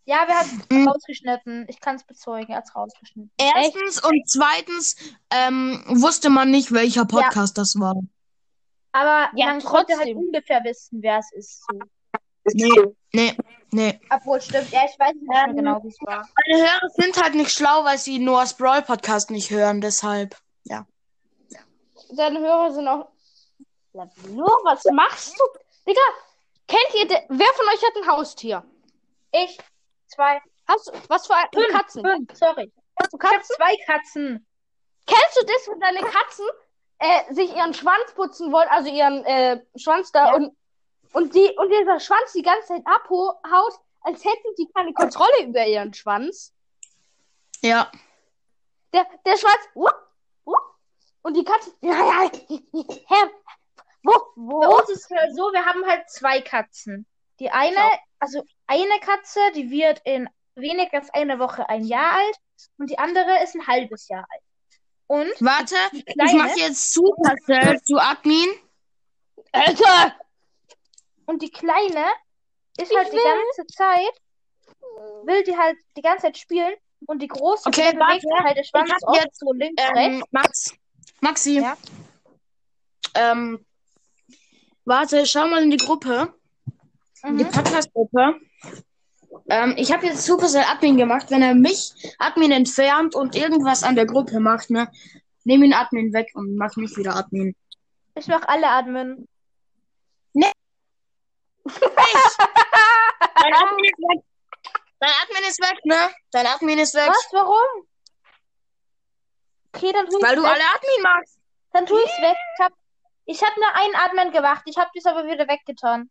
Ja, 0.06 0.26
wir 0.28 0.38
haben 0.40 0.64
Mhm. 0.70 0.88
rausgeschnitten. 0.88 1.66
Ich 1.70 1.80
kann 1.82 1.96
es 1.96 2.04
bezeugen, 2.04 2.52
er 2.52 2.58
hat's 2.60 2.76
rausgeschnitten. 2.76 3.32
Erstens 3.38 4.04
und 4.04 4.30
zweitens 4.30 4.96
ähm, 5.32 5.84
wusste 5.88 6.30
man 6.30 6.50
nicht, 6.52 6.72
welcher 6.72 7.06
Podcast 7.06 7.58
das 7.58 7.76
war. 7.80 7.96
Aber 8.94 9.30
Ja, 9.36 9.48
man 9.48 9.62
konnte 9.62 9.94
halt 9.94 10.04
trotzdem. 10.08 10.18
ungefähr 10.18 10.64
wissen, 10.64 11.02
wer 11.02 11.20
es 11.20 11.32
ist. 11.34 11.66
So. 11.70 11.80
Nee, 12.54 12.94
nee, 13.14 13.38
nee. 13.72 14.00
Obwohl, 14.10 14.42
stimmt. 14.42 14.72
Ja, 14.72 14.82
ich 14.86 14.98
weiß 15.00 15.14
nicht 15.14 15.28
mehr 15.28 15.48
genau, 15.54 15.84
wie 15.84 15.90
es 15.90 15.98
war. 16.02 16.28
Meine 16.48 16.64
Hörer 16.64 16.90
sind 16.96 17.22
halt 17.22 17.36
nicht 17.36 17.52
schlau, 17.52 17.84
weil 17.84 17.98
sie 17.98 18.20
Noahs 18.20 18.56
Brawl 18.56 18.82
Podcast 18.82 19.30
nicht 19.32 19.50
hören, 19.52 19.82
deshalb. 19.82 20.36
Deine 22.16 22.40
Hörer 22.40 22.72
sind 22.72 22.88
auch. 22.88 23.10
Lavino, 23.94 24.46
was 24.64 24.84
machst 24.94 25.38
du? 25.38 25.44
Digga, 25.88 26.00
kennt 26.68 26.94
ihr, 26.96 27.08
de... 27.08 27.18
wer 27.30 27.48
von 27.48 27.66
euch 27.74 27.84
hat 27.84 27.96
ein 28.02 28.08
Haustier? 28.08 28.64
Ich, 29.32 29.58
zwei, 30.08 30.40
Hast 30.68 30.88
du, 30.88 30.92
was 31.10 31.28
für 31.28 31.36
ein 31.36 31.48
fünf, 31.54 31.68
Katzen? 31.70 32.06
fünf, 32.06 32.32
sorry. 32.34 32.72
Hast 33.02 33.14
du 33.14 33.18
Ich 33.18 33.24
habe 33.24 33.36
Katzen? 33.38 33.56
zwei 33.58 33.76
Katzen. 33.86 34.48
Kennst 35.06 35.38
du 35.42 35.46
das, 35.46 35.68
wenn 35.70 35.80
deine 35.80 36.00
Katzen 36.02 36.46
äh, 37.00 37.34
sich 37.34 37.56
ihren 37.56 37.74
Schwanz 37.74 38.14
putzen 38.16 38.52
wollen, 38.52 38.68
also 38.70 38.90
ihren 38.90 39.24
äh, 39.26 39.62
Schwanz 39.76 40.12
da 40.12 40.28
Ja. 40.28 40.36
und, 40.36 40.57
und, 41.14 41.36
die, 41.36 41.52
und 41.58 41.70
dieser 41.70 42.00
Schwanz 42.00 42.34
die 42.34 42.42
ganze 42.42 42.68
Zeit 42.68 42.84
abhaut, 42.86 43.74
als 44.02 44.24
hätten 44.24 44.56
die 44.58 44.68
keine 44.74 44.94
Kontrolle 44.94 45.46
über 45.46 45.66
ihren 45.66 45.94
Schwanz? 45.94 46.54
Ja. 47.62 47.92
Der, 48.94 49.06
der 49.26 49.38
Schwanz, 49.38 49.60
wupp, 49.74 49.96
wupp, 50.46 50.76
und 51.24 51.36
die 51.36 51.44
Katze, 51.44 51.72
ja, 51.82 51.92
ja, 51.92 52.32
hä, 52.32 53.30
wo, 54.04 54.12
Bei 54.14 54.68
wo? 54.68 54.78
uns 54.78 54.90
ist 54.90 55.12
es 55.12 55.18
halt 55.18 55.36
so, 55.36 55.52
wir 55.52 55.66
haben 55.66 55.86
halt 55.86 56.10
zwei 56.10 56.42
Katzen. 56.42 57.06
Die 57.40 57.50
eine, 57.52 57.80
also 58.20 58.44
eine 58.68 59.00
Katze, 59.02 59.40
die 59.56 59.70
wird 59.70 60.02
in 60.06 60.30
weniger 60.56 60.98
als 60.98 61.10
einer 61.14 61.40
Woche 61.40 61.68
ein 61.70 61.84
Jahr 61.84 62.14
alt 62.14 62.38
und 62.78 62.90
die 62.90 62.98
andere 62.98 63.44
ist 63.44 63.56
ein 63.56 63.68
halbes 63.68 64.08
Jahr 64.08 64.26
alt. 64.30 64.44
Und 65.08 65.32
Warte, 65.40 65.76
die 65.92 66.04
ich 66.06 66.06
kleine, 66.06 66.38
mache 66.38 66.60
jetzt 66.60 66.94
Supercell 66.94 67.82
zu 67.84 67.98
Admin. 67.98 68.50
Alter! 69.52 70.16
Und 71.28 71.42
die 71.42 71.52
kleine 71.52 72.06
ist 72.80 72.92
Ich 72.92 72.98
halt 72.98 73.12
die 73.14 73.18
ganze 73.18 73.68
Zeit, 73.68 74.22
will 75.24 75.44
die 75.44 75.56
halt 75.56 75.78
die 75.96 76.02
ganze 76.02 76.24
Zeit 76.24 76.38
spielen 76.38 76.74
und 77.06 77.22
die 77.22 77.28
große, 77.28 77.68
Okay, 77.70 77.92
bewegt 77.94 78.26
warte. 78.26 78.44
halt 78.44 78.58
der 78.58 78.64
Schwanz 78.64 78.92
jetzt, 79.14 79.40
so 79.40 79.54
links, 79.54 79.82
Ähm, 79.84 79.96
rechts. 79.96 80.28
Max, 80.32 80.74
Maxi. 81.22 81.60
Ja? 81.62 81.78
Ähm, 83.16 83.66
warte, 84.86 85.26
schau 85.26 85.48
mal 85.48 85.64
in 85.64 85.72
die 85.72 85.78
Gruppe, 85.78 86.34
in 87.24 87.38
die 87.38 87.44
Mhm. 87.46 87.52
Podcast-Gruppe. 87.52 88.40
Ähm, 89.50 89.76
ich 89.78 89.92
habe 89.92 90.06
jetzt 90.06 90.26
Supercell 90.26 90.64
Admin 90.64 90.98
gemacht. 90.98 91.28
Wenn 91.30 91.42
er 91.42 91.56
mich 91.56 91.94
Admin 92.20 92.52
entfernt 92.52 93.16
und 93.16 93.36
irgendwas 93.36 93.84
an 93.84 93.96
der 93.96 94.06
Gruppe 94.06 94.40
macht, 94.40 94.70
ne, 94.70 94.92
nehm 95.46 95.64
ihn 95.64 95.74
Admin 95.74 96.12
weg 96.14 96.32
und 96.34 96.56
mach 96.58 96.76
mich 96.76 96.96
wieder 96.98 97.16
Admin. 97.16 97.56
Ich 98.16 98.28
mach 98.28 98.42
alle 98.48 98.68
Admin. 98.70 99.28
Dein 103.36 103.54
Admin 103.54 103.86
ist 103.86 104.00
weg. 104.00 104.24
Dein 105.00 105.12
Admin 105.22 105.44
ist 105.50 105.60
weg, 105.62 105.86
ne? 105.86 106.12
Dein 106.32 106.48
Admin 106.48 106.80
ist 106.80 106.94
weg. 106.96 107.10
Was? 107.10 107.28
Warum? 107.32 107.88
Okay, 109.74 109.92
dann 109.94 110.08
tu 110.08 110.18
Weil 110.22 110.36
du 110.36 110.44
weg. 110.44 110.50
alle 110.52 110.64
Admin 110.64 111.02
magst. 111.04 111.38
Dann 111.74 111.86
tu 111.86 111.98
ich's 111.98 112.22
weg. 112.22 112.36
Ich 112.58 112.64
hab, 112.64 112.74
ich 113.26 113.44
hab 113.44 113.56
nur 113.58 113.76
einen 113.76 113.96
Admin 113.96 114.32
gemacht. 114.32 114.64
Ich 114.66 114.78
hab 114.78 114.92
dies 114.94 115.06
aber 115.06 115.26
wieder 115.26 115.48
weggetan. 115.48 116.10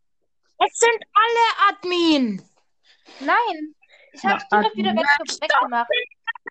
Es 0.59 0.79
sind 0.79 1.03
alle 1.15 1.71
Admin. 1.71 2.49
Nein. 3.21 3.75
Ich 4.13 4.25
hab's 4.25 4.45
Na, 4.51 4.63
wieder 4.75 4.91
Admin. 4.91 4.97
weg, 4.97 5.41
weggemacht. 5.41 5.91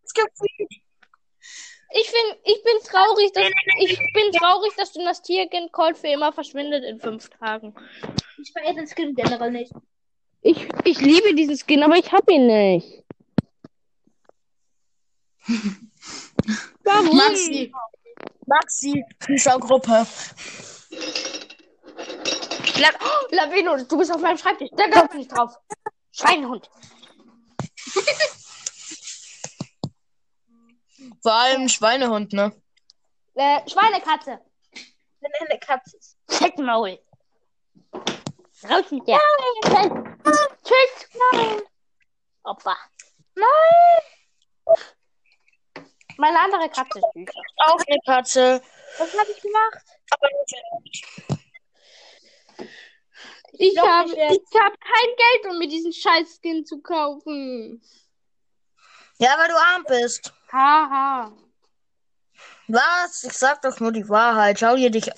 Das 0.02 0.14
Gefühl. 0.14 0.68
Ich 1.98 2.10
find, 2.10 2.38
ich 2.44 2.62
bin 2.62 2.74
traurig, 2.84 3.32
dass, 3.32 3.46
ich 3.80 3.98
bin 4.14 4.30
traurig, 4.34 4.76
dass 4.76 4.92
Dynastier-Agent 4.92 5.72
Cold 5.72 5.98
für 5.98 6.10
immer 6.10 6.34
verschwindet 6.34 6.84
in 6.84 7.00
fünf 7.00 7.30
Tagen. 7.30 7.74
Ich 8.38 8.52
feiere 8.52 8.74
den 8.74 8.86
Skin 8.86 9.16
generell 9.16 9.52
nicht. 9.52 9.72
Ich, 10.42 10.68
ich 10.84 11.00
liebe 11.00 11.34
diesen 11.36 11.58
Skin, 11.58 11.84
aber 11.84 11.96
ich 11.96 12.12
hab 12.12 12.30
ihn 12.30 12.48
nicht. 12.48 13.06
Warum? 16.84 17.16
Maxi. 17.16 17.72
Maxi, 18.46 19.06
Zuschauergruppe. 19.26 20.06
La 22.78 22.90
oh, 23.00 23.28
Lavino, 23.32 23.78
du 23.78 23.98
bist 23.98 24.14
auf 24.14 24.20
meinem 24.20 24.38
Schreibtisch. 24.38 24.70
Da 24.76 25.08
du 25.08 25.18
nicht 25.18 25.32
drauf. 25.32 25.58
Schweinehund. 26.12 26.70
Vor 31.26 31.34
allem 31.34 31.68
Schweinehund, 31.70 32.34
ne? 32.34 32.52
Äh, 33.34 33.68
Schweinekatze. 33.68 34.40
Wenn 35.22 35.32
er 35.40 35.50
eine 35.50 35.60
Katze 35.60 35.98
ist. 35.98 36.20
Fettmaul. 36.28 37.00
Raus 38.70 38.92
mit 38.92 39.08
dir. 39.08 39.20
Tschüss. 39.64 39.90
Tschüss. 40.64 41.10
Nein. 41.32 41.62
Opfer. 42.44 42.78
Nein! 43.34 44.78
Meine 46.18 46.40
andere 46.42 46.70
Katze 46.70 47.00
ist. 47.00 47.34
Auch 47.58 47.80
eine 47.88 48.00
Katze. 48.06 48.62
Was 49.00 49.18
habe 49.18 49.32
ich 49.32 49.42
gemacht? 49.42 49.84
Aber 50.12 50.28
nicht 50.30 50.54
Ich 53.54 53.80
habe 53.80 54.12
hab 54.12 54.80
kein 54.80 55.10
Geld, 55.18 55.48
um 55.50 55.58
mir 55.58 55.70
diesen 55.70 55.92
Scheiß-Skin 55.92 56.68
zu 56.68 56.84
kaufen. 56.84 57.82
Ja, 59.18 59.36
weil 59.40 59.48
du 59.48 59.56
arm 59.56 59.86
bist. 59.88 60.35
Haha. 60.52 61.32
Was? 62.68 63.24
Ich 63.24 63.34
sag 63.34 63.62
doch 63.62 63.80
nur 63.80 63.92
die 63.92 64.08
Wahrheit. 64.10 64.60
Schau 64.60 64.76
dir 64.76 64.90
dich. 64.90 65.10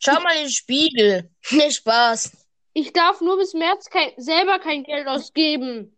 Schau 0.00 0.20
mal 0.20 0.34
in 0.36 0.44
den 0.44 0.50
Spiegel. 0.50 1.30
Nee, 1.50 1.70
Spaß. 1.70 2.32
Ich 2.74 2.92
darf 2.92 3.22
nur 3.22 3.38
bis 3.38 3.54
März 3.54 3.88
kein, 3.88 4.12
selber 4.18 4.58
kein 4.58 4.84
Geld 4.84 5.08
ausgeben. 5.08 5.96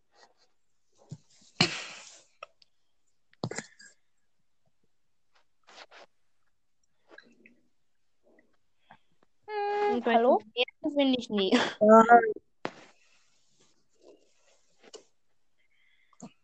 Und 9.92 10.04
bei 10.04 10.14
hallo? 10.14 10.40
Bin 10.82 11.14
ich 11.18 11.28
nie. 11.30 11.58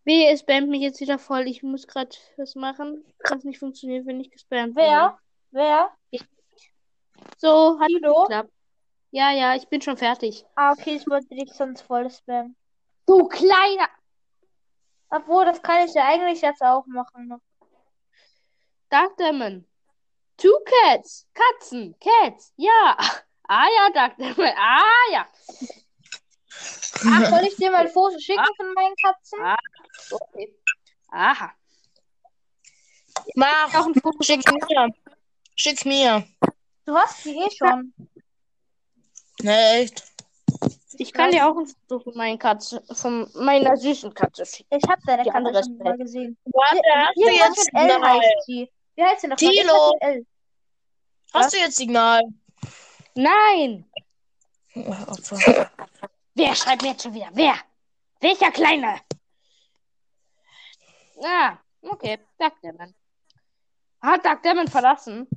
Wehe, 0.07 0.31
es 0.31 0.41
spammt 0.41 0.69
mich 0.69 0.83
jetzt 0.83 1.01
wieder 1.01 1.19
voll. 1.19 1.49
Ich 1.49 1.65
muss 1.65 1.89
gerade 1.89 2.17
was 2.37 2.55
machen, 2.55 3.05
was 3.29 3.43
nicht 3.43 3.59
funktioniert, 3.59 4.07
wenn 4.07 4.21
ich 4.21 4.31
gespammt 4.31 4.77
Wer? 4.77 5.19
Wer? 5.51 5.93
werde. 6.11 6.25
So, 7.39 7.79
hat 7.81 7.89
Tilo? 7.89 8.23
geklappt. 8.23 8.53
Ja, 9.11 9.33
ja, 9.33 9.57
ich 9.57 9.67
bin 9.69 9.83
schon 9.83 9.97
fertig. 9.97 10.45
Ah, 10.55 10.73
okay, 10.73 10.95
ich 10.95 11.09
wollte 11.09 11.35
dich 11.35 11.53
sonst 11.53 11.83
voll 11.83 12.09
spammen. 12.09 12.57
Du 13.07 13.27
kleiner. 13.27 13.89
Obwohl, 15.09 15.45
das 15.45 15.61
kann 15.61 15.87
ich 15.87 15.95
ja 15.95 16.07
eigentlich 16.07 16.41
jetzt 16.41 16.63
auch 16.63 16.87
machen. 16.87 17.41
Duckdemon. 18.91 19.67
Two 20.37 20.57
cats. 20.65 21.27
Katzen. 21.35 21.97
Cats. 21.99 22.53
Ja. 22.57 22.97
Ah 23.49 23.67
ja, 23.77 24.09
Duckdemon. 24.09 24.53
Ah 24.57 25.13
ja. 25.13 25.27
Ach, 27.09 27.31
soll 27.31 27.45
ich 27.47 27.57
dir 27.57 27.71
mal 27.71 27.87
ein 27.87 27.93
Foto 27.93 28.19
schicken 28.19 28.45
von 28.57 28.73
meinen 28.75 28.95
Katzen? 28.97 29.39
Okay. 30.11 30.55
Aha. 31.09 31.53
Mach. 33.35 33.75
Auch 33.75 33.87
ein 33.87 33.95
Foto. 33.95 34.23
Schick's 34.23 34.51
mir. 34.51 34.89
Schick's 35.55 35.85
mir. 35.85 36.27
Du 36.85 36.95
hast 36.95 37.25
die 37.25 37.37
eh 37.37 37.51
schon. 37.51 37.93
Ne, 39.43 39.81
echt. 39.81 40.05
Ich 40.99 41.13
kann 41.13 41.31
dir 41.31 41.47
auch 41.47 41.57
ein 41.57 41.67
Foto 41.67 42.05
von 42.05 42.17
meinen 42.17 42.39
Katze, 42.39 42.83
von 42.95 43.29
meiner 43.35 43.77
süßen 43.77 44.15
Katze 44.15 44.47
schicken. 44.47 44.77
Ich 44.77 44.89
hab 44.89 44.99
deine 45.07 45.25
Die 45.25 45.29
Katze 45.29 45.39
andere 45.39 45.63
schon 45.63 45.79
mal 45.79 45.97
gesehen. 45.99 46.39
Warte, 46.45 46.81
hast 46.95 47.17
du 47.17 47.31
jetzt 47.31 47.71
L 47.75 47.91
Signal? 47.91 48.19
heißt 48.19 48.47
sie. 48.47 48.73
Wie 48.95 49.03
heißt 49.03 49.21
sie 49.21 49.29
noch? 49.29 49.37
Tilo. 49.37 49.93
Hast 51.35 51.53
du 51.53 51.59
jetzt 51.59 51.77
Signal? 51.77 52.23
Nein. 53.15 53.91
Opfer. 54.75 55.71
Wer 56.35 56.55
schreibt 56.55 56.83
mir 56.83 56.91
jetzt 56.91 57.03
schon 57.03 57.15
wieder? 57.15 57.29
Wer? 57.33 57.55
Welcher 58.21 58.51
Kleine? 58.51 59.01
Ah, 61.23 61.59
okay. 61.83 62.19
Duckdemon. 62.39 62.95
Hat 64.03 64.25
Duckdemon 64.25 64.69
verlassen? 64.69 65.29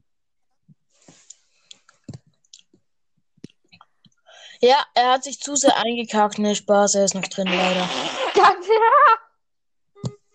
Ja, 4.62 4.86
er 4.94 5.14
hat 5.14 5.24
sich 5.24 5.40
zu 5.40 5.56
sehr 5.56 5.78
eingekackt. 5.78 6.38
Ne, 6.38 6.54
Spaß, 6.54 6.96
er 6.96 7.06
ist 7.06 7.16
noch 7.16 7.28
drin, 7.28 7.48
leider. 7.48 7.90
Duckdemon. 8.34 9.20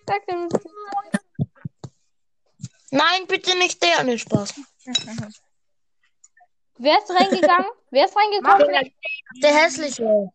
Duckdemon. 0.07 0.49
Nein, 2.91 3.27
bitte 3.27 3.57
nicht 3.59 3.83
der. 3.83 4.03
Ne, 4.05 4.19
Spaß. 4.19 4.55
Wer 6.79 6.99
ist 6.99 7.11
reingegangen? 7.11 7.67
Wer 7.91 8.07
ist 8.07 8.17
reingekommen? 8.17 8.93
Der 9.43 9.55
hässliche. 9.55 10.31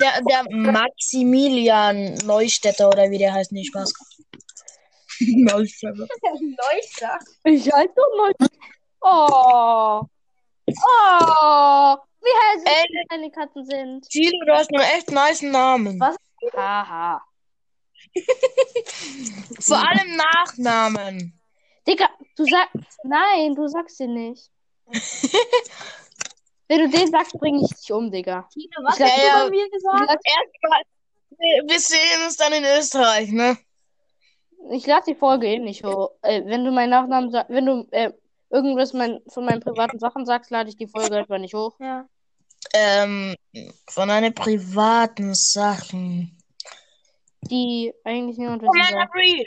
Der, 0.00 0.20
der 0.22 0.44
Maximilian 0.50 2.14
Neustädter 2.24 2.88
oder 2.88 3.10
wie 3.10 3.18
der 3.18 3.32
heißt. 3.32 3.52
Nee, 3.52 3.64
Spaß. 3.64 3.92
Neustädter. 5.20 6.06
Leuchter. 6.22 7.18
Ich 7.44 7.70
halt 7.72 7.90
doch 7.96 8.16
mal. 8.16 8.32
Oh. 9.00 10.02
Oh. 10.68 11.96
Wie 12.20 12.34
hässlich 12.54 12.74
Ey. 12.98 13.04
deine 13.08 13.30
Katzen 13.30 13.64
sind. 13.64 14.08
Tilo, 14.08 14.44
du 14.46 14.52
hast 14.52 14.70
einen 14.74 14.82
echt 14.82 15.10
nice 15.10 15.42
Namen. 15.42 16.00
Was? 16.00 16.16
Haha. 16.54 17.22
Vor 19.60 19.76
allem 19.78 20.16
Nachnamen. 20.16 21.38
Digga, 21.86 22.08
du 22.36 22.44
sagst. 22.44 22.98
Nein, 23.04 23.54
du 23.54 23.68
sagst 23.68 24.00
ihn 24.00 24.14
nicht. 24.14 24.50
Wenn 26.68 26.80
du 26.80 26.88
den 26.88 27.10
sagst, 27.10 27.32
bringe 27.34 27.62
ich 27.64 27.76
dich 27.76 27.92
um, 27.92 28.10
Digga. 28.10 28.48
Tino, 28.52 28.72
was 28.82 28.98
Ich 28.98 29.04
hast 29.04 29.14
glaub- 29.14 29.20
du 29.20 29.26
Ja, 29.26 29.44
bei 29.44 29.50
mir 29.50 29.70
gesagt? 29.70 30.24
Erstmal, 30.24 30.82
wir 31.68 31.80
sehen 31.80 32.24
uns 32.24 32.36
dann 32.36 32.52
in 32.54 32.64
Österreich, 32.64 33.30
ne? 33.30 33.56
Ich 34.70 34.86
lade 34.86 35.04
die 35.08 35.14
Folge 35.14 35.46
eh 35.46 35.58
nicht 35.58 35.84
hoch. 35.84 36.10
Äh, 36.22 36.42
wenn 36.44 36.64
du 36.64 36.70
meinen 36.70 36.90
Nachnamen 36.90 37.30
sagst, 37.30 37.50
wenn 37.50 37.66
du 37.66 37.86
äh, 37.90 38.12
irgendwas 38.50 38.92
mein, 38.92 39.20
von 39.28 39.44
meinen 39.44 39.60
privaten 39.60 39.98
Sachen 39.98 40.26
sagst, 40.26 40.50
lade 40.50 40.68
ich 40.68 40.76
die 40.76 40.86
Folge 40.86 41.18
etwa 41.18 41.38
nicht 41.38 41.54
hoch. 41.54 41.78
Ja. 41.80 42.08
Ähm, 42.74 43.36
von 43.88 44.08
deinen 44.08 44.34
privaten 44.34 45.34
Sachen. 45.34 46.36
Die 47.42 47.92
eigentlich 48.04 48.38
niemand 48.38 48.62
wissen 48.62 48.72
Commander. 48.72 49.08
Gree. 49.12 49.44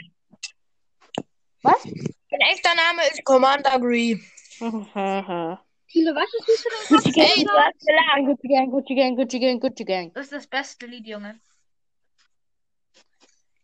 Was? 1.63 1.85
Mein 1.85 2.41
echter 2.51 2.71
Name 2.75 3.01
ist 3.11 3.23
Commander 3.25 3.79
Gree. 3.79 4.17
Tilo, 5.91 6.13
was 6.13 6.31
ist 6.33 6.47
das 6.47 6.61
für 6.61 6.93
ein 6.93 7.03
Gucci 7.03 7.19
Ey, 7.19 7.43
Gang, 7.43 7.45
du 7.45 7.51
hast 7.51 7.85
gelacht. 7.85 8.25
Gucci 8.25 8.47
Gang, 8.47 8.71
Gucci 8.71 8.95
Gang, 8.95 9.15
Gucci 9.15 9.39
Gang, 9.39 9.59
Gucci 9.59 9.85
Gang. 9.85 10.13
Das 10.13 10.25
ist 10.25 10.33
das 10.33 10.47
beste 10.47 10.85
Lied, 10.85 11.07
Junge. 11.07 11.39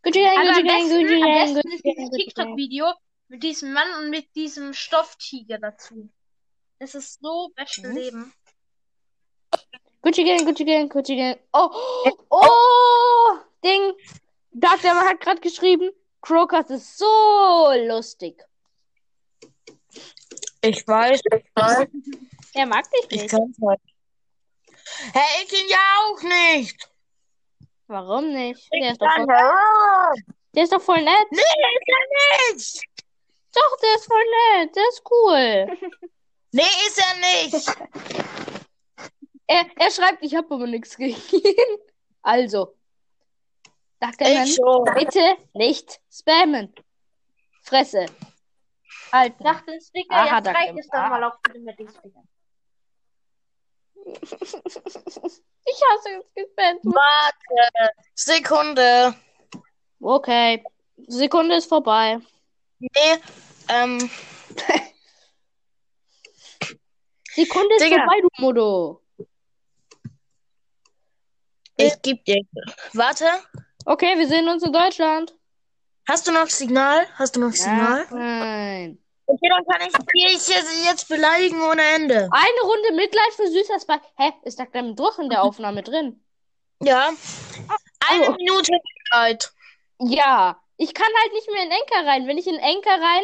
Gucci 0.06 0.20
Gang, 0.22 0.38
Aber 0.38 0.48
Gucci 0.48 0.60
am 0.62 0.68
Gang, 0.68 0.84
besten, 0.84 1.06
Gucci 1.06 1.20
Gang, 1.20 1.56
Gucci 1.56 1.84
Gang. 1.96 2.12
TikTok-Video 2.12 2.94
mit 3.28 3.44
diesem 3.44 3.74
Mann 3.74 3.88
und 4.00 4.10
mit 4.12 4.36
diesem 4.36 4.74
Stofftiger 4.74 5.58
dazu. 5.58 6.10
Das 6.80 6.94
ist 6.96 7.20
so 7.22 7.50
beste 7.56 7.88
Mhm. 7.90 7.96
Leben. 7.96 8.34
Gucci 10.02 10.24
Gang, 10.24 10.46
Gucci 10.46 10.66
Gang, 10.66 10.90
Gucci 10.90 11.16
Gang. 11.16 11.40
Oh, 11.54 11.70
oh, 12.30 13.38
Ding. 13.64 13.94
Dark 14.52 14.82
Demon 14.82 15.04
hat 15.10 15.20
gerade 15.20 15.42
geschrieben, 15.42 15.90
Crocus 16.22 16.70
ist 16.70 16.98
so 16.98 17.72
lustig. 17.88 18.42
Ich 20.62 20.88
weiß, 20.88 21.20
ich 21.36 21.46
weiß. 21.56 21.88
Er 22.58 22.66
mag 22.68 22.90
dich 22.90 23.06
Ich 23.10 23.22
nicht. 23.24 23.30
kann's 23.32 23.58
halt. 23.62 23.82
Hey, 25.14 25.44
ich 25.46 25.52
ihn 25.62 25.68
ja 25.68 25.78
auch 26.06 26.22
nicht. 26.22 26.90
Warum 27.88 28.34
nicht? 28.34 28.68
Der 28.74 28.92
ist, 28.92 29.00
voll, 29.00 29.28
der 30.56 30.64
ist 30.64 30.74
doch 30.74 30.82
voll 30.82 31.04
nett. 31.04 31.28
nee, 31.32 31.42
ist 31.42 31.88
er 31.88 32.54
nicht. 32.54 32.82
Doch, 33.54 33.78
der 33.82 33.96
ist 33.96 34.06
voll 34.06 34.24
nett. 34.58 34.76
Der 34.76 34.84
ist 34.90 35.04
cool. 35.12 35.92
Nee, 36.52 36.62
ist 36.88 36.98
er 36.98 37.16
nicht. 37.20 37.78
er, 39.48 39.66
er 39.76 39.92
schreibt, 39.92 40.24
ich 40.24 40.34
habe 40.36 40.54
aber 40.56 40.68
nichts 40.68 40.96
gegen 40.96 41.20
ihn. 41.34 41.80
Also. 42.22 42.78
Ich 44.20 44.56
schon. 44.56 44.86
bitte 44.96 45.36
nicht 45.54 46.00
spammen. 46.10 46.74
Fresse. 47.62 48.06
Halten. 49.12 49.44
Nach 49.44 49.66
den 49.66 49.82
Sticker, 49.82 50.16
Aha, 50.16 50.38
jetzt 50.38 50.46
danke. 50.46 50.60
reicht 50.60 50.80
es 50.80 50.88
dann 50.88 51.10
mal 51.10 51.34
bitte 51.44 51.60
mit 51.60 51.78
den 51.78 51.90
Stickern. 51.90 52.30
Ich 55.68 55.82
hasse 55.82 56.10
jetzt 56.10 56.36
gespammt. 56.36 56.80
Warte. 56.84 57.92
Sekunde. 58.14 59.16
Okay. 60.00 60.64
Sekunde 61.08 61.56
ist 61.56 61.68
vorbei. 61.68 62.20
Nee, 62.78 62.90
ähm, 63.70 64.10
Sekunde 67.34 67.76
ist 67.76 67.84
Digga. 67.84 67.98
vorbei, 67.98 68.22
du 68.22 68.30
Modo. 68.38 69.02
ich 71.78 72.02
geb 72.04 72.24
dir. 72.26 72.42
Warte. 72.94 73.26
Okay, 73.86 74.18
wir 74.18 74.28
sehen 74.28 74.48
uns 74.48 74.64
in 74.64 74.72
Deutschland. 74.72 75.36
Hast 76.08 76.28
du 76.28 76.32
noch 76.32 76.48
Signal? 76.48 77.08
Hast 77.16 77.36
du 77.36 77.40
noch 77.40 77.54
Signal? 77.54 78.06
Nein. 78.12 79.05
Okay, 79.28 79.50
dann 79.50 79.66
kann 79.66 79.88
ich 79.88 80.48
dich 80.48 80.86
jetzt, 80.86 81.08
beleidigen 81.10 81.62
ohne 81.62 81.82
Ende. 81.82 82.30
Eine 82.32 82.62
Runde 82.64 82.94
Mitleid 82.94 83.34
für 83.36 83.48
süßer 83.48 83.80
Spike. 83.80 84.06
Hä, 84.18 84.32
ist 84.44 84.60
da 84.60 84.66
gleich 84.66 84.96
durch 84.96 85.18
in 85.18 85.30
der 85.30 85.44
Aufnahme 85.44 85.82
drin? 85.82 86.24
Ja. 86.82 87.10
Eine 88.08 88.30
Oh. 88.30 88.34
Minute 88.34 88.72
Zeit. 89.12 89.52
Ja. 90.00 90.60
Ich 90.78 90.94
kann 90.94 91.08
halt 91.22 91.34
nicht 91.34 91.50
mehr 91.52 91.64
in 91.64 91.72
Enker 91.72 92.06
rein. 92.08 92.28
Wenn 92.28 92.38
ich 92.38 92.48
in 92.48 92.60
Enker 92.60 92.92
rein 92.92 93.24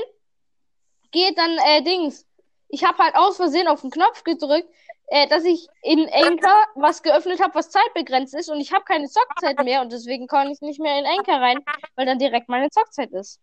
gehe, 1.11 1.33
dann 1.33 1.57
äh, 1.67 1.83
Dings. 1.83 2.25
Ich 2.69 2.83
habe 2.85 2.97
halt 2.97 3.15
aus 3.15 3.35
Versehen 3.35 3.67
auf 3.67 3.81
den 3.81 3.91
Knopf 3.91 4.23
gedrückt, 4.23 4.69
äh, 5.07 5.27
dass 5.27 5.43
ich 5.43 5.67
in 5.83 6.07
Enker 6.07 6.63
was 6.75 7.03
geöffnet 7.03 7.41
habe, 7.41 7.53
was 7.53 7.69
zeitbegrenzt 7.69 8.33
ist 8.33 8.49
und 8.49 8.61
ich 8.61 8.71
habe 8.71 8.85
keine 8.85 9.09
Zockzeit 9.09 9.61
mehr 9.63 9.81
und 9.81 9.91
deswegen 9.91 10.25
kann 10.27 10.49
ich 10.49 10.61
nicht 10.61 10.79
mehr 10.79 10.97
in 10.97 11.05
Enker 11.05 11.41
rein, 11.41 11.59
weil 11.95 12.05
dann 12.05 12.17
direkt 12.17 12.47
meine 12.47 12.69
Zockzeit 12.69 13.11
ist. 13.11 13.39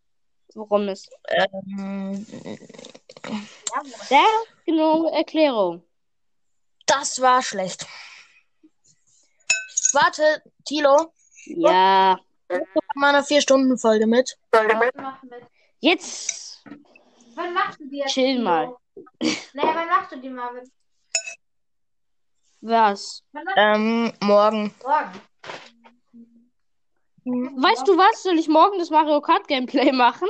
Warum 0.55 0.89
ist? 0.89 1.11
Ähm, 1.29 2.27
Sehr 4.09 4.25
genaue 4.67 5.11
Erklärung. 5.13 5.83
das 6.87 7.21
war 7.21 7.43
schlecht. 7.43 7.87
Warte, 9.93 10.43
Tilo, 10.65 11.13
Ja. 11.47 12.19
bei 12.49 12.61
meiner 12.95 13.23
4-Stunden-Folge 13.23 14.07
mit. 14.07 14.39
Mach 14.53 15.23
mit. 15.23 15.43
Jetzt 15.81 16.63
Wann 17.35 17.55
machst 17.55 17.79
du 17.79 17.89
die 17.89 17.99
jetzt? 17.99 18.13
Chill 18.13 18.37
Tilo? 18.37 18.45
mal. 18.45 18.77
Naja, 19.53 19.75
wann 19.75 19.89
machst 19.89 20.13
du 20.13 20.17
die, 20.21 20.29
Marvin? 20.31 20.71
was? 22.61 23.23
Ähm, 23.57 24.13
morgen. 24.21 24.75
morgen? 24.83 25.21
Weißt 27.29 27.87
du 27.87 27.97
was? 27.97 28.23
Soll 28.23 28.39
ich 28.39 28.49
morgen 28.49 28.79
das 28.79 28.91
Mario 28.91 29.21
Kart 29.21 29.47
Gameplay 29.49 29.93
machen? 29.93 30.29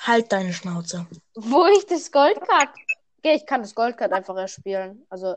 Halt 0.00 0.32
deine 0.32 0.52
Schnauze. 0.52 1.06
Wo 1.34 1.66
ich 1.66 1.86
das 1.86 2.10
Goldcard. 2.10 2.70
Okay, 3.18 3.36
ich 3.36 3.46
kann 3.46 3.62
das 3.62 3.74
Goldcard 3.74 4.12
einfach 4.12 4.36
erspielen. 4.36 5.06
Also, 5.08 5.36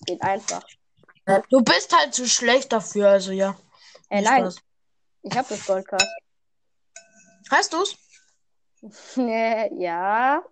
es 0.00 0.06
geht 0.06 0.22
einfach. 0.22 0.62
Du 1.50 1.62
bist 1.62 1.96
halt 1.96 2.14
zu 2.14 2.26
schlecht 2.26 2.72
dafür, 2.72 3.10
also 3.10 3.32
ja. 3.32 3.54
Viel 4.08 4.22
nein, 4.22 4.42
Spaß. 4.42 4.56
ich 5.22 5.36
habe 5.36 5.48
das 5.48 5.66
Goldcard. 5.66 6.04
Hast 7.50 7.72
du's? 7.72 7.96
Äh, 9.16 9.72
ja. 9.80 10.42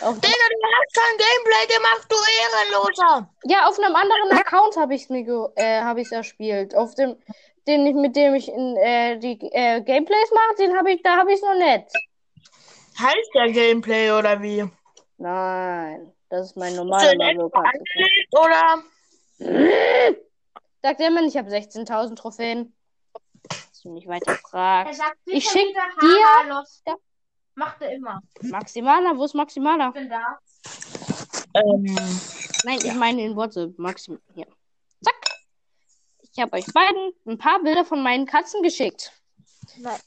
Auf, 0.00 0.14
Digga, 0.20 0.28
du 0.28 0.68
hast 0.76 0.94
kein 0.94 1.16
Gameplay 1.16 1.74
gemacht, 1.76 2.06
du 2.08 2.16
Ehrenloser. 2.40 3.34
ja, 3.44 3.68
auf 3.68 3.78
einem 3.78 3.94
anderen 3.94 4.32
Account 4.32 4.76
habe 4.76 4.94
ich 4.94 5.08
es 5.08 5.10
äh, 5.56 6.14
erspielt. 6.14 6.74
Auf 6.74 6.94
dem, 6.94 7.16
den 7.68 7.86
ich, 7.86 7.94
mit 7.94 8.16
dem 8.16 8.34
ich 8.34 8.48
in, 8.48 8.76
äh, 8.76 9.18
die 9.18 9.38
äh, 9.52 9.80
Gameplays 9.82 10.30
mache, 10.32 10.56
den 10.58 10.76
habe 10.76 10.90
ich, 10.92 11.02
da 11.02 11.18
habe 11.18 11.30
ich 11.30 11.36
es 11.36 11.42
noch 11.42 11.54
nicht. 11.54 11.86
Heißt 12.98 13.30
der 13.34 13.52
Gameplay 13.52 14.10
oder 14.10 14.42
wie? 14.42 14.64
Nein, 15.18 16.12
das 16.30 16.46
ist 16.46 16.56
mein 16.56 16.70
Hast 16.70 16.78
normaler 16.78 17.16
Mario 17.16 17.48
Kart. 17.50 17.76
oder? 18.32 18.82
Sagt 20.82 21.00
der 21.00 21.10
Mann, 21.10 21.26
ich 21.26 21.36
habe 21.36 21.48
16.000 21.50 22.16
Trophäen. 22.16 22.74
Dass 23.48 23.82
du 23.82 23.90
mich 23.92 24.06
weiter 24.06 24.38
Er 24.52 24.94
sagt 24.94 25.16
Ich 25.26 25.48
sicher 25.48 25.58
schick 25.58 25.68
wieder 25.68 25.82
dir-. 26.00 26.64
Ja. 26.86 26.96
Macht 27.54 27.82
er 27.82 27.92
immer. 27.92 28.22
Maximaler, 28.42 29.16
wo 29.16 29.24
ist 29.24 29.34
Maximaler? 29.34 29.88
Ich 29.88 29.94
bin 29.94 30.08
da. 30.08 30.38
Ähm, 31.54 31.96
Nein, 32.64 32.78
ich 32.82 32.94
meine 32.94 33.22
in 33.22 33.36
WhatsApp. 33.36 33.76
Maxim. 33.78 34.20
Hier. 34.34 34.46
Ich 36.38 36.42
habe 36.42 36.56
euch 36.56 36.66
beiden 36.72 37.10
ein 37.26 37.36
paar 37.36 37.60
Bilder 37.64 37.84
von 37.84 38.00
meinen 38.00 38.24
Katzen 38.24 38.62
geschickt. 38.62 39.10
Nein. 39.76 39.98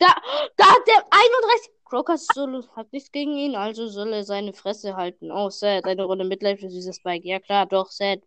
Da, 0.00 0.12
da 0.56 0.64
hat 0.64 0.82
der 0.88 0.96
31. 1.10 1.70
Crocus 1.84 2.26
Solo 2.34 2.64
hat 2.74 2.92
nichts 2.92 3.12
gegen 3.12 3.36
ihn, 3.36 3.54
also 3.54 3.86
soll 3.86 4.12
er 4.14 4.24
seine 4.24 4.52
Fresse 4.52 4.96
halten. 4.96 5.30
Oh, 5.30 5.48
Sad. 5.48 5.84
Eine 5.84 6.02
Runde 6.02 6.24
Mitleid 6.24 6.58
für 6.58 6.66
dieses 6.66 6.96
Spike. 6.96 7.24
Ja, 7.24 7.38
klar, 7.38 7.66
doch, 7.66 7.88
Sad. 7.88 8.18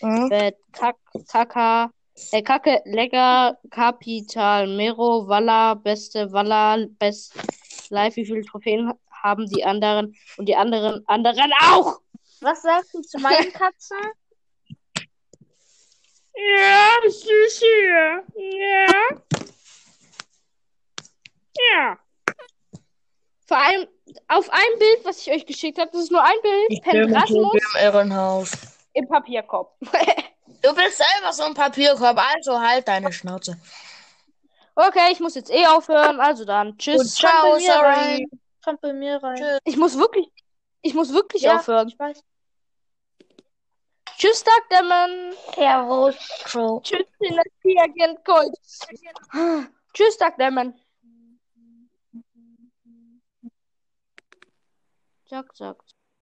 mhm. 0.00 0.30
Bad, 0.30 0.56
Kack, 0.72 0.96
Kaka, 1.30 1.92
äh, 2.32 2.42
Kacke, 2.42 2.82
Lecker, 2.86 3.56
Kapital, 3.70 4.66
Mero, 4.66 5.28
Walla, 5.28 5.74
Beste, 5.74 6.32
Walla, 6.32 6.86
Best, 6.98 7.34
Live, 7.90 8.16
wie 8.16 8.26
viele 8.26 8.44
Trophäen 8.44 8.92
haben 9.12 9.46
die 9.46 9.64
anderen 9.64 10.12
und 10.38 10.48
die 10.48 10.56
anderen, 10.56 11.06
anderen 11.06 11.52
auch? 11.70 12.00
Was 12.40 12.62
sagst 12.62 12.94
du 12.94 13.00
zu 13.02 13.20
meinen 13.20 13.52
Katzen? 13.52 13.96
Ja, 16.40 16.90
süß 17.10 17.58
hier. 17.58 18.24
Ja. 18.36 18.86
Ja. 21.72 21.98
Vor 23.46 23.56
allem 23.56 23.88
auf 24.28 24.48
einem 24.50 24.78
Bild, 24.78 25.04
was 25.04 25.18
ich 25.26 25.30
euch 25.32 25.46
geschickt 25.46 25.78
habe, 25.78 25.90
das 25.92 26.02
ist 26.02 26.12
nur 26.12 26.22
ein 26.22 26.40
Bild, 26.42 26.66
Ich 26.68 26.82
bin 26.82 26.94
im 26.96 27.14
Irrenhaus. 27.80 28.50
im 28.94 29.08
Papierkorb. 29.08 29.74
Du 30.60 30.74
bist 30.74 30.96
selber 30.98 31.32
so 31.32 31.44
ein 31.44 31.54
Papierkorb, 31.54 32.18
also 32.34 32.60
halt 32.60 32.88
deine 32.88 33.12
Schnauze. 33.12 33.56
Okay, 34.74 35.12
ich 35.12 35.20
muss 35.20 35.36
jetzt 35.36 35.50
eh 35.52 35.64
aufhören, 35.66 36.18
also 36.20 36.44
dann 36.44 36.76
tschüss. 36.76 37.00
Und 37.00 37.08
ciao, 37.08 37.58
sorry. 37.60 37.84
rein. 37.86 38.26
Kommt 38.64 38.80
bei 38.80 38.92
mir 38.92 39.22
rein. 39.22 39.36
Tschüss. 39.36 39.58
Ich 39.64 39.76
muss 39.76 39.96
wirklich, 39.96 40.26
ich 40.82 40.94
muss 40.94 41.12
wirklich 41.12 41.42
Ja. 41.42 41.56
aufhören. 41.58 41.86
Ich 41.88 41.96
weiß. 41.98 42.24
Tschüss, 44.18 44.42
Duckdemon. 44.42 45.32
Servus. 45.54 46.16
Crow. 46.42 46.82
Tschüss, 46.82 47.06
Energieagent 47.20 48.24
Gold. 48.24 48.52
Tschüss, 49.94 50.18
Duckdemon. 50.18 50.74
Zack, 55.26 55.54
zack. 55.54 55.76